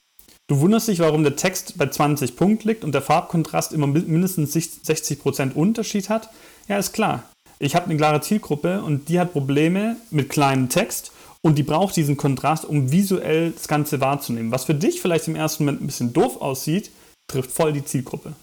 Du 0.50 0.60
wunderst 0.60 0.88
dich, 0.88 1.00
warum 1.00 1.24
der 1.24 1.36
Text 1.36 1.78
bei 1.78 1.88
20 1.88 2.36
Punkten 2.36 2.68
liegt 2.68 2.84
und 2.84 2.94
der 2.94 3.02
Farbkontrast 3.02 3.74
immer 3.74 3.88
mindestens 3.88 4.56
60% 4.56 5.54
Unterschied 5.54 6.10
hat. 6.10 6.30
Ja, 6.68 6.78
ist 6.78 6.94
klar 6.94 7.24
ich 7.60 7.76
habe 7.76 7.86
eine 7.86 7.98
klare 7.98 8.22
Zielgruppe 8.22 8.82
und 8.82 9.10
die 9.10 9.20
hat 9.20 9.34
Probleme 9.34 9.98
mit 10.12 10.30
kleinem 10.30 10.70
Text 10.70 11.12
und 11.42 11.58
die 11.58 11.64
braucht 11.64 11.96
diesen 11.96 12.18
Kontrast, 12.18 12.66
um 12.66 12.92
visuell 12.92 13.52
das 13.52 13.68
Ganze 13.68 14.00
wahrzunehmen. 14.02 14.52
Was 14.52 14.66
für 14.66 14.76
dich 14.76 15.02
vielleicht 15.02 15.28
im 15.28 15.36
ersten 15.36 15.66
Moment 15.66 15.82
ein 15.82 15.88
bisschen 15.88 16.14
doof 16.14 16.42
aussieht, 16.42 16.92
trifft 17.28 17.52
voll 17.52 17.74
die 17.74 17.86
Zielgruppe. 17.86 18.34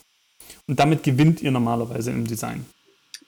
Und 0.66 0.78
damit 0.78 1.02
gewinnt 1.02 1.42
ihr 1.42 1.50
normalerweise 1.50 2.10
im 2.10 2.26
Design. 2.26 2.66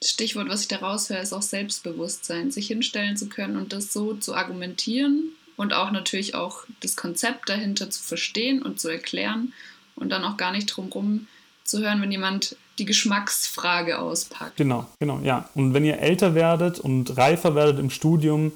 Stichwort, 0.03 0.49
was 0.49 0.61
ich 0.61 0.67
da 0.67 0.77
raushöre, 0.77 1.21
ist 1.21 1.33
auch 1.33 1.41
Selbstbewusstsein, 1.41 2.51
sich 2.51 2.67
hinstellen 2.67 3.17
zu 3.17 3.29
können 3.29 3.57
und 3.57 3.73
das 3.73 3.93
so 3.93 4.13
zu 4.13 4.35
argumentieren 4.35 5.31
und 5.55 5.73
auch 5.73 5.91
natürlich 5.91 6.35
auch 6.35 6.63
das 6.81 6.95
Konzept 6.95 7.49
dahinter 7.49 7.89
zu 7.89 8.01
verstehen 8.01 8.61
und 8.61 8.79
zu 8.79 8.89
erklären 8.89 9.53
und 9.95 10.09
dann 10.09 10.23
auch 10.23 10.37
gar 10.37 10.51
nicht 10.51 10.67
drumherum 10.67 11.27
zu 11.67 11.79
hören, 11.79 12.01
wenn 12.01 12.11
jemand 12.11 12.55
die 12.79 12.85
Geschmacksfrage 12.85 13.99
auspackt. 13.99 14.57
Genau, 14.57 14.85
genau, 14.99 15.19
ja. 15.23 15.49
Und 15.55 15.73
wenn 15.73 15.85
ihr 15.85 15.99
älter 15.99 16.35
werdet 16.35 16.79
und 16.79 17.17
reifer 17.17 17.55
werdet 17.55 17.79
im 17.79 17.89
Studium 17.89 18.51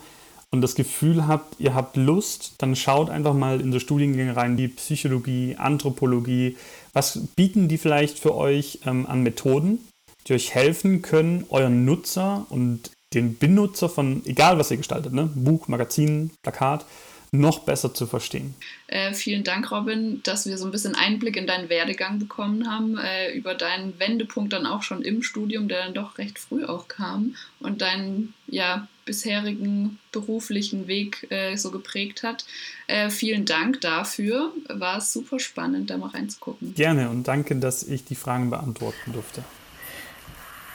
und 0.52 0.62
das 0.62 0.76
Gefühl 0.76 1.28
habt, 1.28 1.60
ihr 1.60 1.74
habt 1.74 1.96
Lust, 1.96 2.54
dann 2.60 2.76
schaut 2.76 3.10
einfach 3.10 3.34
mal 3.34 3.62
in 3.62 3.72
so 3.72 3.80
Studiengänge 3.80 4.36
rein, 4.36 4.58
wie 4.58 4.68
Psychologie, 4.68 5.56
Anthropologie. 5.58 6.58
Was 6.94 7.20
bieten 7.36 7.68
die 7.68 7.78
vielleicht 7.78 8.20
für 8.20 8.36
euch 8.36 8.80
ähm, 8.86 9.06
an 9.08 9.24
Methoden, 9.24 9.80
die 10.28 10.34
euch 10.34 10.54
helfen 10.54 11.02
können, 11.02 11.46
euren 11.50 11.86
Nutzer 11.86 12.46
und 12.50 12.92
den 13.14 13.38
Benutzer 13.38 13.90
von, 13.90 14.22
egal 14.26 14.58
was 14.58 14.72
ihr 14.72 14.78
gestaltet, 14.78 15.14
ne? 15.14 15.30
Buch, 15.34 15.68
Magazin, 15.68 16.32
Plakat, 16.44 16.86
noch 17.32 17.60
besser 17.60 17.94
zu 17.94 18.08
verstehen. 18.08 18.56
Äh, 18.88 19.14
vielen 19.14 19.46
Dank, 19.46 19.72
Robin, 19.72 20.22
dass 20.24 20.46
wir 20.46 20.58
so 20.58 20.66
ein 20.66 20.72
bisschen 20.72 20.96
Einblick 20.96 21.38
in 21.38 21.48
deinen 21.48 21.70
Werdegang 21.70 22.20
bekommen 22.20 22.70
haben, 22.70 22.98
äh, 22.98 23.32
über 23.32 23.56
deinen 23.56 23.98
Wendepunkt 24.00 24.52
dann 24.52 24.66
auch 24.66 24.84
schon 24.84 25.02
im 25.02 25.24
Studium, 25.24 25.70
der 25.70 25.86
dann 25.86 25.94
doch 25.94 26.18
recht 26.18 26.38
früh 26.38 26.66
auch 26.66 26.90
kam 26.90 27.36
und 27.60 27.82
deinen 27.82 28.34
ja, 28.48 28.88
bisherigen 29.06 29.98
beruflichen 30.12 30.88
Weg 30.88 31.26
äh, 31.32 31.56
so 31.56 31.72
geprägt 31.72 32.24
hat. 32.24 32.46
Äh, 32.88 33.10
vielen 33.10 33.46
Dank 33.46 33.80
dafür. 33.80 34.52
War 34.68 34.98
es 34.98 35.14
super 35.14 35.40
spannend, 35.40 35.90
da 35.90 35.98
mal 35.98 36.10
reinzugucken. 36.10 36.74
Gerne 36.74 37.10
und 37.10 37.30
danke, 37.30 37.56
dass 37.56 37.84
ich 37.84 38.04
die 38.04 38.16
Fragen 38.16 38.50
beantworten 38.50 39.14
durfte. 39.14 39.42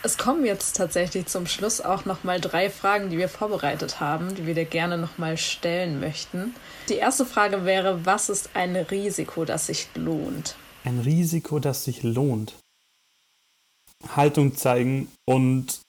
Es 0.06 0.18
kommen 0.18 0.44
jetzt 0.44 0.76
tatsächlich 0.76 1.26
zum 1.26 1.48
Schluss 1.48 1.80
auch 1.80 2.04
noch 2.04 2.22
mal 2.22 2.40
drei 2.40 2.70
Fragen, 2.70 3.10
die 3.10 3.18
wir 3.18 3.28
vorbereitet 3.28 3.98
haben, 3.98 4.36
die 4.36 4.46
wir 4.46 4.54
dir 4.54 4.64
gerne 4.64 4.98
noch 4.98 5.18
mal 5.18 5.36
stellen 5.36 5.98
möchten. 5.98 6.54
Die 6.88 6.94
erste 6.94 7.26
Frage 7.26 7.64
wäre, 7.64 8.06
was 8.06 8.28
ist 8.28 8.50
ein 8.54 8.76
Risiko, 8.76 9.44
das 9.44 9.66
sich 9.66 9.88
lohnt? 9.96 10.54
Ein 10.84 11.00
Risiko, 11.00 11.58
das 11.58 11.82
sich 11.82 12.04
lohnt. 12.04 12.54
Haltung 14.14 14.56
zeigen 14.56 15.08
und 15.24 15.80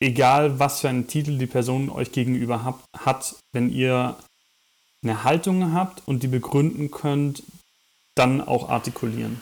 egal 0.00 0.58
was 0.58 0.80
für 0.80 0.88
einen 0.88 1.06
Titel 1.06 1.38
die 1.38 1.46
Person 1.46 1.90
euch 1.90 2.10
gegenüber 2.10 2.80
hat, 2.98 3.36
wenn 3.52 3.70
ihr 3.70 4.16
eine 5.04 5.22
Haltung 5.22 5.72
habt 5.72 6.02
und 6.06 6.24
die 6.24 6.26
begründen 6.26 6.90
könnt, 6.90 7.44
dann 8.16 8.40
auch 8.40 8.70
artikulieren. 8.70 9.40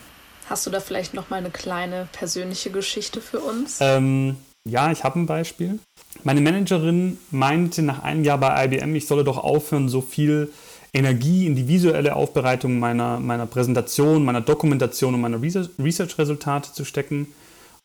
Hast 0.53 0.67
du 0.67 0.71
da 0.71 0.81
vielleicht 0.81 1.15
noch 1.15 1.31
mal 1.31 1.37
eine 1.37 1.49
kleine 1.49 2.11
persönliche 2.13 2.71
Geschichte 2.71 3.23
für 3.23 3.41
uns? 3.41 3.79
Ähm, 3.81 4.37
ja, 4.69 4.93
ich 4.93 5.03
habe 5.03 5.19
ein 5.19 5.25
Beispiel. 5.25 5.79
Meine 6.25 6.43
Managerin 6.43 7.17
meinte 7.31 7.81
nach 7.81 8.03
einem 8.03 8.23
Jahr 8.23 8.37
bei 8.37 8.67
IBM, 8.67 8.95
ich 8.95 9.07
solle 9.07 9.25
doch 9.25 9.39
aufhören, 9.39 9.89
so 9.89 10.03
viel 10.03 10.53
Energie 10.93 11.47
in 11.47 11.57
die 11.57 11.69
visuelle 11.69 12.15
Aufbereitung 12.17 12.79
meiner, 12.79 13.19
meiner 13.19 13.47
Präsentation, 13.47 14.27
meiner 14.27 14.43
Dokumentation 14.43 15.15
und 15.15 15.23
meiner 15.23 15.41
Research-Resultate 15.41 16.75
zu 16.75 16.85
stecken. 16.85 17.29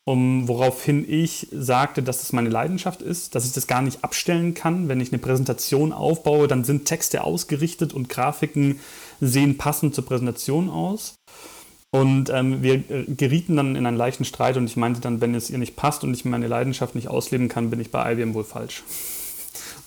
Um, 0.04 0.46
woraufhin 0.46 1.10
ich 1.10 1.48
sagte, 1.50 2.02
dass 2.02 2.18
das 2.18 2.34
meine 2.34 2.50
Leidenschaft 2.50 3.00
ist, 3.00 3.34
dass 3.34 3.46
ich 3.46 3.52
das 3.52 3.66
gar 3.66 3.80
nicht 3.80 4.04
abstellen 4.04 4.52
kann. 4.52 4.88
Wenn 4.88 5.00
ich 5.00 5.10
eine 5.10 5.20
Präsentation 5.20 5.94
aufbaue, 5.94 6.48
dann 6.48 6.64
sind 6.64 6.84
Texte 6.84 7.24
ausgerichtet 7.24 7.94
und 7.94 8.10
Grafiken 8.10 8.80
sehen 9.22 9.56
passend 9.56 9.94
zur 9.94 10.04
Präsentation 10.04 10.68
aus. 10.68 11.14
Und 11.90 12.28
ähm, 12.30 12.62
wir 12.62 12.74
äh, 12.74 13.04
gerieten 13.08 13.56
dann 13.56 13.74
in 13.74 13.86
einen 13.86 13.96
leichten 13.96 14.24
Streit 14.24 14.56
und 14.56 14.66
ich 14.66 14.76
meinte 14.76 15.00
dann, 15.00 15.20
wenn 15.20 15.34
es 15.34 15.48
ihr 15.48 15.58
nicht 15.58 15.76
passt 15.76 16.04
und 16.04 16.12
ich 16.12 16.24
meine 16.24 16.46
Leidenschaft 16.46 16.94
nicht 16.94 17.08
ausleben 17.08 17.48
kann, 17.48 17.70
bin 17.70 17.80
ich 17.80 17.90
bei 17.90 18.12
IBM 18.12 18.34
wohl 18.34 18.44
falsch. 18.44 18.82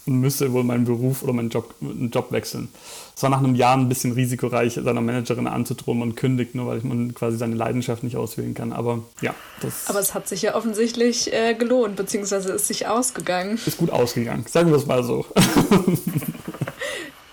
und 0.05 0.19
müsste 0.19 0.51
wohl 0.51 0.63
meinen 0.63 0.85
Beruf 0.85 1.21
oder 1.21 1.33
meinen 1.33 1.49
Job, 1.49 1.75
Job 1.79 2.31
wechseln. 2.31 2.69
Es 3.15 3.21
war 3.21 3.29
nach 3.29 3.39
einem 3.39 3.53
Jahr 3.53 3.77
ein 3.77 3.87
bisschen 3.87 4.13
risikoreich, 4.13 4.73
seiner 4.73 5.01
Managerin 5.01 5.45
anzudrohen, 5.45 5.99
man 5.99 6.15
kündigt, 6.15 6.55
nur 6.55 6.67
weil 6.67 6.79
man 6.81 7.13
quasi 7.13 7.37
seine 7.37 7.55
Leidenschaft 7.55 8.03
nicht 8.03 8.17
auswählen 8.17 8.55
kann. 8.55 8.73
Aber 8.73 9.03
ja, 9.21 9.35
das. 9.61 9.87
Aber 9.87 9.99
es 9.99 10.15
hat 10.15 10.27
sich 10.27 10.41
ja 10.41 10.55
offensichtlich 10.55 11.31
äh, 11.31 11.53
gelohnt, 11.53 11.97
beziehungsweise 11.97 12.53
ist 12.53 12.67
sich 12.67 12.87
ausgegangen. 12.87 13.59
Ist 13.63 13.77
gut 13.77 13.91
ausgegangen, 13.91 14.45
sagen 14.47 14.71
wir 14.71 14.77
es 14.77 14.87
mal 14.87 15.03
so. 15.03 15.25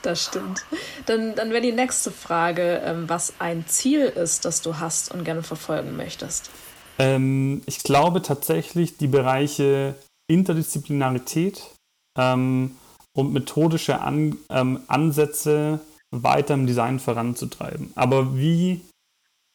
Das 0.08 0.24
stimmt. 0.24 0.64
Dann, 1.04 1.34
dann 1.34 1.50
wäre 1.50 1.60
die 1.60 1.72
nächste 1.72 2.10
Frage, 2.10 2.80
ähm, 2.82 3.10
was 3.10 3.34
ein 3.40 3.66
Ziel 3.66 4.06
ist, 4.06 4.46
das 4.46 4.62
du 4.62 4.78
hast 4.78 5.12
und 5.12 5.22
gerne 5.22 5.42
verfolgen 5.42 5.98
möchtest. 5.98 6.50
Ähm, 6.98 7.60
ich 7.66 7.82
glaube 7.82 8.22
tatsächlich, 8.22 8.96
die 8.96 9.06
Bereiche 9.06 9.96
Interdisziplinarität 10.26 11.62
ähm, 12.18 12.78
und 13.14 13.34
methodische 13.34 14.00
An 14.00 14.38
ähm, 14.48 14.80
Ansätze 14.86 15.80
weiter 16.10 16.54
im 16.54 16.66
Design 16.66 17.00
voranzutreiben. 17.00 17.92
Aber 17.94 18.34
wie, 18.34 18.80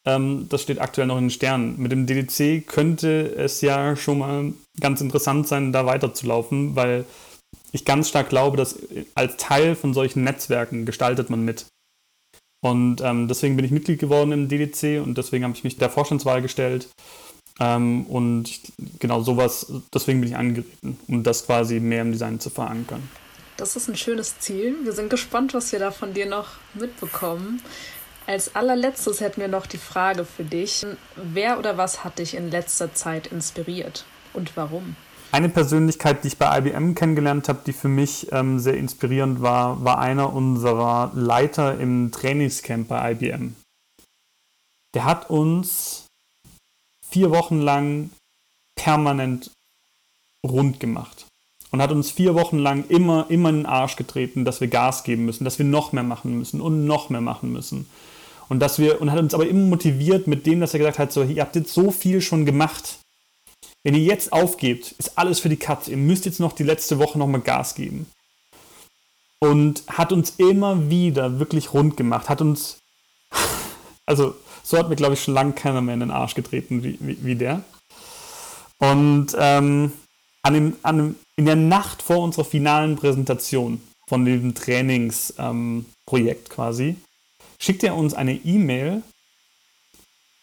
ähm, 0.06 0.45
das 0.49 0.62
steht 0.62 0.80
aktuell 0.80 1.08
noch 1.08 1.18
in 1.18 1.24
den 1.24 1.30
Sternen. 1.32 1.80
Mit 1.80 1.91
dem 1.91 2.06
DDC 2.06 2.68
könnte 2.68 3.34
es 3.38 3.62
ja 3.62 3.95
schon 3.95 4.20
mal 4.20 4.54
ganz 4.80 5.01
interessant 5.01 5.47
sein, 5.47 5.74
da 5.74 5.88
weiterzulaufen, 5.88 6.76
weil 6.76 7.06
ich 7.72 7.86
ganz 7.86 8.10
stark 8.10 8.30
glaube, 8.30 8.58
dass 8.58 8.80
als 9.16 9.38
Teil 9.38 9.76
von 9.76 9.93
solchen 9.93 10.24
Netzwerken 10.24 10.86
gestaltet 10.86 11.30
man 11.30 11.43
mit. 11.43 11.66
Und 12.62 13.01
ähm, 13.01 13.28
deswegen 13.28 13.56
bin 13.58 13.66
ich 13.66 13.72
Mitglied 13.72 13.99
geworden 13.99 14.32
im 14.32 14.47
DDC 14.47 15.04
und 15.04 15.18
deswegen 15.18 15.43
habe 15.43 15.54
ich 15.54 15.64
mich 15.64 15.78
der 15.78 15.89
Vorstandswahl 15.89 16.41
gestellt. 16.41 16.88
Ähm, 17.60 18.06
und 18.06 18.49
ich, 18.49 18.62
genau 18.99 19.22
sowas, 19.22 19.72
deswegen 19.93 20.22
bin 20.22 20.30
ich 20.30 20.38
angetreten, 20.38 20.97
um 21.08 21.24
das 21.24 21.45
quasi 21.45 21.80
mehr 21.80 22.01
im 22.01 22.12
Design 22.12 22.39
zu 22.39 22.49
verankern. 22.49 23.04
Das 23.58 23.76
ist 23.76 23.88
ein 23.88 23.97
schönes 23.97 24.39
Ziel. 24.39 24.78
Wir 24.84 24.93
sind 24.93 25.10
gespannt, 25.10 25.54
was 25.54 25.72
wir 25.72 25.80
da 25.80 25.91
von 25.91 26.14
dir 26.14 26.26
noch 26.26 26.51
mitbekommen. 26.74 27.62
Als 28.26 28.56
allerletztes 28.56 29.20
hätten 29.20 29.41
wir 29.41 29.49
noch 29.49 29.66
die 29.66 29.78
Frage 29.78 30.24
für 30.24 30.43
dich. 30.43 30.86
Wer 31.16 31.60
oder 31.60 31.78
was 31.78 32.04
hat 32.04 32.20
dich 32.20 32.36
in 32.36 32.49
letzter 32.49 32.93
Zeit 32.95 33.28
inspiriert 33.28 34.06
und 34.34 34.56
warum? 34.56 34.95
Eine 35.34 35.49
Persönlichkeit, 35.49 36.23
die 36.23 36.27
ich 36.27 36.38
bei 36.38 36.59
IBM 36.59 36.93
kennengelernt 36.93 37.49
habe, 37.49 37.61
die 37.65 37.73
für 37.73 37.88
mich 37.88 38.31
ähm, 38.31 38.59
sehr 38.59 38.77
inspirierend 38.77 39.41
war, 39.41 39.84
war 39.84 39.97
einer 39.97 40.31
unserer 40.31 41.09
Leiter 41.15 41.79
im 41.79 42.11
Trainingscamp 42.11 42.88
bei 42.88 43.13
IBM. 43.13 43.55
Der 44.93 45.05
hat 45.05 45.31
uns 45.31 46.05
vier 47.09 47.31
Wochen 47.31 47.59
lang 47.59 48.11
permanent 48.75 49.49
rund 50.45 50.79
gemacht 50.79 51.25
und 51.71 51.81
hat 51.81 51.91
uns 51.91 52.11
vier 52.11 52.36
Wochen 52.36 52.59
lang 52.59 52.88
immer, 52.89 53.25
immer 53.29 53.49
in 53.49 53.55
den 53.55 53.65
Arsch 53.65 53.95
getreten, 53.95 54.45
dass 54.45 54.61
wir 54.61 54.67
Gas 54.67 55.03
geben 55.03 55.25
müssen, 55.25 55.45
dass 55.45 55.57
wir 55.57 55.65
noch 55.65 55.93
mehr 55.93 56.03
machen 56.03 56.38
müssen 56.38 56.61
und 56.61 56.86
noch 56.86 57.09
mehr 57.09 57.21
machen 57.21 57.51
müssen. 57.51 57.88
Und 58.49 58.59
dass 58.59 58.77
wir, 58.77 59.01
und 59.01 59.11
hat 59.11 59.17
uns 59.17 59.34
aber 59.34 59.47
immer 59.47 59.65
motiviert 59.67 60.27
mit 60.27 60.45
dem, 60.45 60.59
dass 60.59 60.75
er 60.75 60.77
gesagt 60.77 60.99
hat, 60.99 61.11
so, 61.11 61.23
ihr 61.23 61.41
habt 61.41 61.55
jetzt 61.55 61.73
so 61.73 61.89
viel 61.89 62.21
schon 62.21 62.45
gemacht. 62.45 62.99
Wenn 63.84 63.95
ihr 63.95 64.01
jetzt 64.01 64.31
aufgebt, 64.31 64.93
ist 64.97 65.17
alles 65.17 65.39
für 65.39 65.49
die 65.49 65.57
Katze. 65.57 65.91
Ihr 65.91 65.97
müsst 65.97 66.25
jetzt 66.25 66.39
noch 66.39 66.53
die 66.53 66.63
letzte 66.63 66.99
Woche 66.99 67.19
nochmal 67.19 67.41
Gas 67.41 67.75
geben. 67.75 68.07
Und 69.39 69.84
hat 69.88 70.13
uns 70.13 70.36
immer 70.38 70.89
wieder 70.89 71.39
wirklich 71.39 71.73
rund 71.73 71.97
gemacht, 71.97 72.29
hat 72.29 72.39
uns, 72.39 72.77
also 74.05 74.36
so 74.63 74.77
hat 74.77 74.88
mir, 74.88 74.95
glaube 74.95 75.15
ich, 75.15 75.23
schon 75.23 75.34
lange 75.34 75.51
keiner 75.51 75.81
mehr 75.81 75.95
in 75.95 75.99
den 75.99 76.11
Arsch 76.11 76.34
getreten 76.34 76.81
wie, 76.84 76.97
wie, 77.01 77.17
wie 77.21 77.36
der. 77.36 77.63
Und 78.79 79.36
ähm, 79.38 79.91
an 80.43 80.53
dem, 80.53 80.75
an 80.84 80.97
dem, 80.97 81.15
in 81.36 81.45
der 81.45 81.57
Nacht 81.57 82.01
vor 82.01 82.19
unserer 82.19 82.45
finalen 82.45 82.95
Präsentation 82.95 83.81
von 84.07 84.23
dem 84.23 84.55
Trainingsprojekt 84.55 85.39
ähm, 85.39 85.86
quasi, 86.49 86.95
schickt 87.59 87.84
er 87.84 87.95
uns 87.95 88.13
eine 88.13 88.34
E-Mail, 88.34 89.03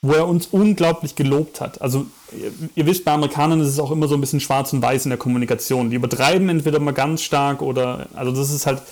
wo 0.03 0.13
er 0.13 0.27
uns 0.27 0.47
unglaublich 0.47 1.15
gelobt 1.15 1.61
hat. 1.61 1.83
Also 1.83 2.07
ihr, 2.33 2.53
ihr, 2.75 2.87
wisst, 2.87 3.05
bei 3.05 3.13
Amerikanern 3.13 3.61
ist 3.61 3.69
es 3.69 3.79
auch 3.79 3.91
immer 3.91 4.09
so 4.09 4.15
ein 4.15 4.21
bisschen 4.21 4.41
schwarz 4.41 4.73
und 4.73 4.83
weiß 4.83 5.05
in 5.05 5.11
der 5.11 5.19
Kommunikation. 5.19 5.91
Die 5.91 5.97
übertreiben 5.97 6.49
entweder 6.49 6.81
mal 6.81 6.93
ganz 6.93 7.23
stark 7.23 7.61
oder, 7.61 8.07
also 8.15 8.33
das 8.33 8.51
ist 8.51 8.67
halt, 8.67 8.83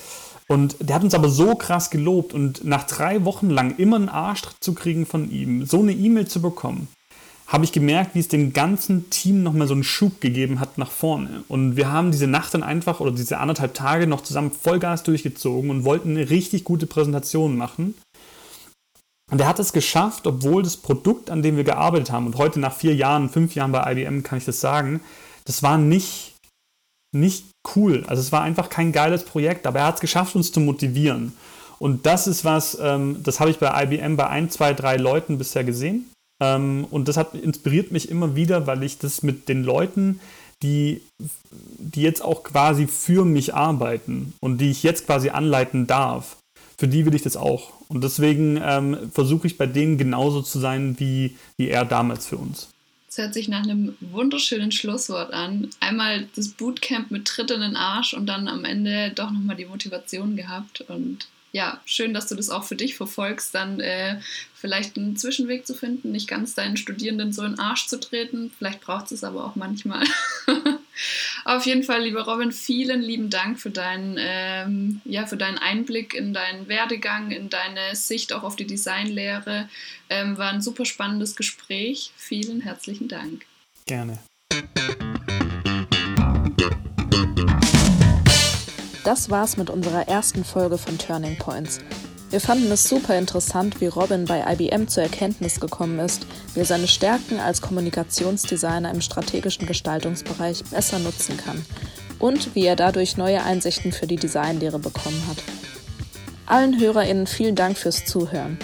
und 0.49 0.77
der 0.81 0.97
hat 0.97 1.05
uns 1.05 1.15
aber 1.15 1.29
so 1.29 1.55
krass 1.55 1.91
gelobt 1.91 2.35
und 2.35 2.65
nach 2.65 2.85
drei 2.85 3.25
Wochen 3.25 3.51
lang 3.51 3.77
immer 3.77 3.97
einen 3.97 4.09
Arsch 4.09 4.43
zu 4.61 4.75
kriegen 4.75 5.07
von 5.07 5.31
ihm, 5.31 5.67
so 5.67 5.81
eine 5.81 5.93
E-Mail 5.93 6.27
zu 6.27 6.43
bekommen, 6.43 6.89
habe 7.47 7.65
ich 7.65 7.73
gemerkt, 7.73 8.15
wie 8.15 8.21
es 8.21 8.29
dem 8.29 8.53
ganzen 8.53 9.09
Team 9.09 9.43
nochmal 9.43 9.67
so 9.67 9.75
einen 9.75 9.85
Schub 9.85 10.21
gegeben 10.21 10.61
hat 10.61 10.77
nach 10.77 10.91
vorne. 10.91 11.45
Und 11.49 11.77
wir 11.77 11.91
haben 11.91 12.13
diese 12.13 12.27
Nacht 12.27 12.53
dann 12.53 12.63
einfach 12.63 13.01
oder 13.01 13.11
diese 13.11 13.39
anderthalb 13.39 13.73
Tage 13.73 14.07
noch 14.07 14.21
zusammen 14.21 14.53
Vollgas 14.53 15.03
durchgezogen 15.03 15.71
und 15.71 15.85
wollten 15.85 16.11
eine 16.11 16.29
richtig 16.29 16.65
gute 16.65 16.87
Präsentation 16.87 17.57
machen. 17.57 17.95
Und 19.31 19.41
er 19.41 19.49
hat 19.49 19.59
es 19.59 19.73
geschafft, 19.73 20.27
obwohl 20.27 20.63
das 20.63 20.77
Produkt, 20.77 21.31
an 21.31 21.43
dem 21.43 21.57
wir 21.57 21.65
gearbeitet 21.65 22.11
haben, 22.11 22.27
und 22.27 22.37
heute 22.37 22.61
nach 22.61 22.75
vier 22.75 22.95
Jahren, 22.95 23.29
fünf 23.29 23.55
Jahren 23.55 23.73
bei 23.73 23.93
IBM 23.93 24.23
kann 24.23 24.39
ich 24.39 24.45
das 24.45 24.61
sagen, 24.61 25.01
das 25.45 25.63
war 25.63 25.77
nicht, 25.79 26.35
nicht 27.15 27.45
cool. 27.77 28.05
Also 28.07 28.21
es 28.21 28.33
war 28.33 28.43
einfach 28.43 28.71
kein 28.71 28.93
geiles 28.93 29.25
Projekt, 29.25 29.67
aber 29.67 29.81
er 29.81 29.87
hat 29.87 29.97
es 29.97 30.01
geschafft, 30.01 30.35
uns 30.35 30.53
zu 30.53 30.61
motivieren. 30.61 31.37
Und 31.79 32.07
das 32.07 32.27
ist 32.27 32.45
was, 32.45 32.79
ähm, 32.81 33.23
das 33.23 33.39
habe 33.41 33.51
ich 33.51 33.59
bei 33.59 33.85
IBM 33.85 34.17
bei 34.17 34.29
ein, 34.29 34.51
zwei, 34.51 34.73
drei 34.73 34.97
Leuten 34.97 35.39
bisher 35.39 35.65
gesehen. 35.65 36.11
Ähm, 36.41 36.87
und 36.91 37.09
das 37.09 37.17
hat 37.17 37.35
inspiriert 37.35 37.93
mich 37.93 38.09
immer 38.09 38.35
wieder, 38.35 38.67
weil 38.67 38.83
ich 38.83 38.99
das 38.99 39.23
mit 39.23 39.49
den 39.49 39.63
Leuten, 39.63 40.21
die, 40.63 41.03
die 41.51 42.03
jetzt 42.03 42.23
auch 42.23 42.43
quasi 42.43 42.87
für 42.87 43.25
mich 43.25 43.55
arbeiten 43.55 44.33
und 44.41 44.59
die 44.59 44.71
ich 44.71 44.83
jetzt 44.83 45.07
quasi 45.07 45.31
anleiten 45.31 45.87
darf, 45.87 46.37
für 46.79 46.89
die 46.89 47.05
will 47.05 47.15
ich 47.15 47.23
das 47.23 47.37
auch. 47.37 47.73
Und 47.89 48.05
deswegen 48.05 48.61
ähm, 48.63 49.11
versuche 49.13 49.49
ich 49.49 49.59
bei 49.59 49.67
denen 49.67 49.99
genauso 49.99 50.43
zu 50.43 50.61
sein 50.61 50.99
wie, 50.99 51.37
wie 51.57 51.69
er 51.69 51.85
damals 51.85 52.27
für 52.29 52.37
uns. 52.37 52.69
Das 53.09 53.19
hört 53.19 53.35
sich 53.35 53.49
nach 53.49 53.65
einem 53.65 53.97
wunderschönen 54.01 54.71
Schlusswort 54.71 55.33
an. 55.33 55.69
Einmal 55.81 56.29
das 56.37 56.49
Bootcamp 56.49 57.11
mit 57.11 57.27
Tritt 57.27 57.51
in 57.51 57.61
den 57.61 57.77
Arsch 57.77 58.15
und 58.15 58.27
dann 58.27 58.47
am 58.47 58.65
Ende 58.65 59.11
doch 59.15 59.31
nochmal 59.31 59.57
die 59.57 59.65
Motivation 59.65 60.37
gehabt. 60.37 60.83
Und 60.83 61.27
ja, 61.53 61.81
schön, 61.87 62.13
dass 62.13 62.27
du 62.27 62.35
das 62.35 62.51
auch 62.51 62.65
für 62.65 62.77
dich 62.77 62.97
verfolgst, 62.97 63.55
dann 63.55 63.81
äh, 63.81 64.21
vielleicht 64.55 64.97
einen 64.97 65.17
Zwischenweg 65.17 65.67
zu 65.67 65.75
finden, 65.75 66.13
nicht 66.13 66.29
ganz 66.29 66.55
deinen 66.55 66.77
Studierenden 66.77 67.33
so 67.33 67.43
in 67.45 67.53
den 67.53 67.61
Arsch 67.61 67.87
zu 67.87 67.99
treten. 67.99 68.53
Vielleicht 68.59 68.81
braucht 68.81 69.13
es 69.13 69.25
aber 69.25 69.45
auch 69.45 69.57
manchmal. 69.57 70.05
Auf 71.45 71.65
jeden 71.65 71.85
Fall, 71.85 72.03
lieber 72.03 72.23
Robin, 72.25 72.53
vielen 72.53 73.01
lieben 73.01 73.31
Dank 73.31 73.61
für 73.61 73.71
deinen, 73.71 74.17
ähm, 74.19 75.01
ja, 75.05 75.27
für 75.27 75.37
deinen 75.37 75.59
Einblick 75.59 76.15
in 76.15 76.35
deinen 76.35 76.69
Werdegang, 76.69 77.31
in 77.31 77.49
deine 77.49 77.95
Sicht 77.95 78.33
auch 78.33 78.43
auf 78.43 78.57
die 78.57 78.67
Designlehre. 78.67 79.69
Ähm, 80.11 80.37
war 80.37 80.51
ein 80.51 80.61
super 80.61 80.85
spannendes 80.85 81.37
Gespräch. 81.37 82.13
Vielen 82.17 82.61
herzlichen 82.61 83.09
Dank. 83.09 83.47
Gerne. 83.87 84.19
Das 89.09 89.31
war's 89.31 89.57
mit 89.57 89.71
unserer 89.71 90.07
ersten 90.07 90.45
Folge 90.45 90.77
von 90.77 90.99
Turning 90.99 91.39
Points. 91.39 91.79
Wir 92.29 92.43
fanden 92.43 92.71
es 92.71 92.87
super 92.87 93.17
interessant, 93.17 93.81
wie 93.81 93.87
Robin 93.87 94.27
bei 94.27 94.45
IBM 94.53 94.87
zur 94.87 95.03
Erkenntnis 95.03 95.61
gekommen 95.61 95.99
ist, 95.99 96.27
wie 96.53 96.61
er 96.61 96.67
seine 96.67 96.89
Stärken 96.89 97.41
als 97.41 97.63
Kommunikationsdesigner 97.63 98.91
im 98.91 99.01
strategischen 99.01 99.67
Gestaltungsbereich 99.67 100.63
besser 100.65 100.99
nutzen 100.99 101.39
kann 101.39 101.65
und 102.19 102.55
wie 102.55 102.67
er 102.67 102.77
dadurch 102.77 103.17
neue 103.17 103.43
Einsichten 103.43 103.93
für 103.93 104.07
die 104.07 104.17
Designlehre 104.17 104.79
bekommen 104.79 105.23
hat. 105.27 105.39
Allen 106.45 106.79
HörerInnen 106.79 107.27
vielen 107.27 107.55
Dank 107.55 107.79
fürs 107.79 108.05
Zuhören. 108.05 108.59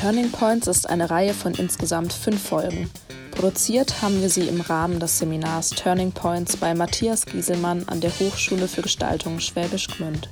Turning 0.00 0.30
Points 0.30 0.68
ist 0.68 0.88
eine 0.88 1.10
Reihe 1.10 1.34
von 1.34 1.54
insgesamt 1.54 2.12
fünf 2.12 2.40
Folgen. 2.40 2.88
Produziert 3.36 4.00
haben 4.00 4.22
wir 4.22 4.30
sie 4.30 4.48
im 4.48 4.62
Rahmen 4.62 4.98
des 4.98 5.18
Seminars 5.18 5.68
Turning 5.68 6.10
Points 6.10 6.56
bei 6.56 6.74
Matthias 6.74 7.26
Gieselmann 7.26 7.86
an 7.86 8.00
der 8.00 8.10
Hochschule 8.18 8.66
für 8.66 8.80
Gestaltung 8.80 9.40
Schwäbisch 9.40 9.88
Gmünd. 9.88 10.30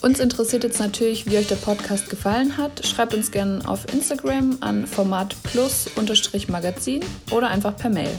Uns 0.00 0.20
interessiert 0.20 0.64
jetzt 0.64 0.80
natürlich, 0.80 1.26
wie 1.26 1.36
euch 1.36 1.48
der 1.48 1.56
Podcast 1.56 2.08
gefallen 2.08 2.56
hat. 2.56 2.86
Schreibt 2.86 3.12
uns 3.12 3.30
gerne 3.30 3.60
auf 3.68 3.92
Instagram 3.92 4.56
an 4.62 4.86
Format 4.86 5.36
Plus 5.42 5.90
Magazin 6.48 7.04
oder 7.30 7.48
einfach 7.48 7.76
per 7.76 7.90
Mail. 7.90 8.10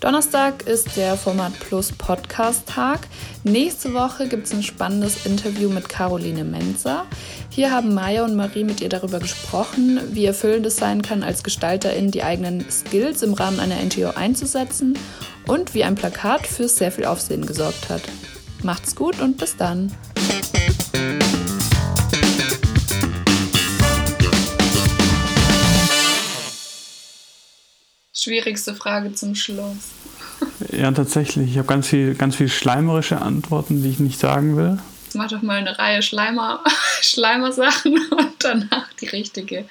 Donnerstag 0.00 0.66
ist 0.66 0.96
der 0.96 1.16
Format 1.16 1.58
Plus 1.60 1.92
Podcast 1.92 2.66
Tag. 2.66 3.08
Nächste 3.42 3.94
Woche 3.94 4.28
gibt 4.28 4.46
es 4.46 4.52
ein 4.52 4.62
spannendes 4.62 5.26
Interview 5.26 5.68
mit 5.68 5.88
Caroline 5.88 6.44
Menzer. 6.44 7.06
Hier 7.50 7.70
haben 7.70 7.94
Maya 7.94 8.24
und 8.24 8.36
Marie 8.36 8.64
mit 8.64 8.80
ihr 8.80 8.88
darüber 8.88 9.18
gesprochen, 9.18 10.00
wie 10.12 10.26
erfüllend 10.26 10.66
es 10.66 10.76
sein 10.76 11.02
kann, 11.02 11.22
als 11.22 11.42
Gestalterin 11.42 12.10
die 12.10 12.22
eigenen 12.22 12.68
Skills 12.70 13.22
im 13.22 13.34
Rahmen 13.34 13.60
einer 13.60 13.76
NGO 13.76 14.10
einzusetzen 14.14 14.98
und 15.46 15.74
wie 15.74 15.84
ein 15.84 15.94
Plakat 15.94 16.46
für 16.46 16.68
sehr 16.68 16.92
viel 16.92 17.04
Aufsehen 17.04 17.46
gesorgt 17.46 17.88
hat. 17.88 18.02
Macht's 18.62 18.96
gut 18.96 19.20
und 19.20 19.36
bis 19.38 19.56
dann! 19.56 19.92
Schwierigste 28.24 28.74
Frage 28.74 29.12
zum 29.12 29.34
Schluss. 29.34 29.76
Ja, 30.72 30.90
tatsächlich. 30.92 31.50
Ich 31.50 31.58
habe 31.58 31.68
ganz 31.68 31.88
viel, 31.88 32.14
ganz 32.14 32.36
viel 32.36 32.48
schleimerische 32.48 33.20
Antworten, 33.20 33.82
die 33.82 33.90
ich 33.90 34.00
nicht 34.00 34.18
sagen 34.18 34.56
will. 34.56 34.78
Jetzt 35.04 35.14
mach 35.14 35.28
doch 35.28 35.42
mal 35.42 35.58
eine 35.58 35.78
Reihe 35.78 36.00
Schleimer, 36.00 36.64
Schleimer-Sachen 37.02 37.98
und 38.12 38.32
danach 38.38 38.90
die 38.94 39.08
richtige. 39.08 39.66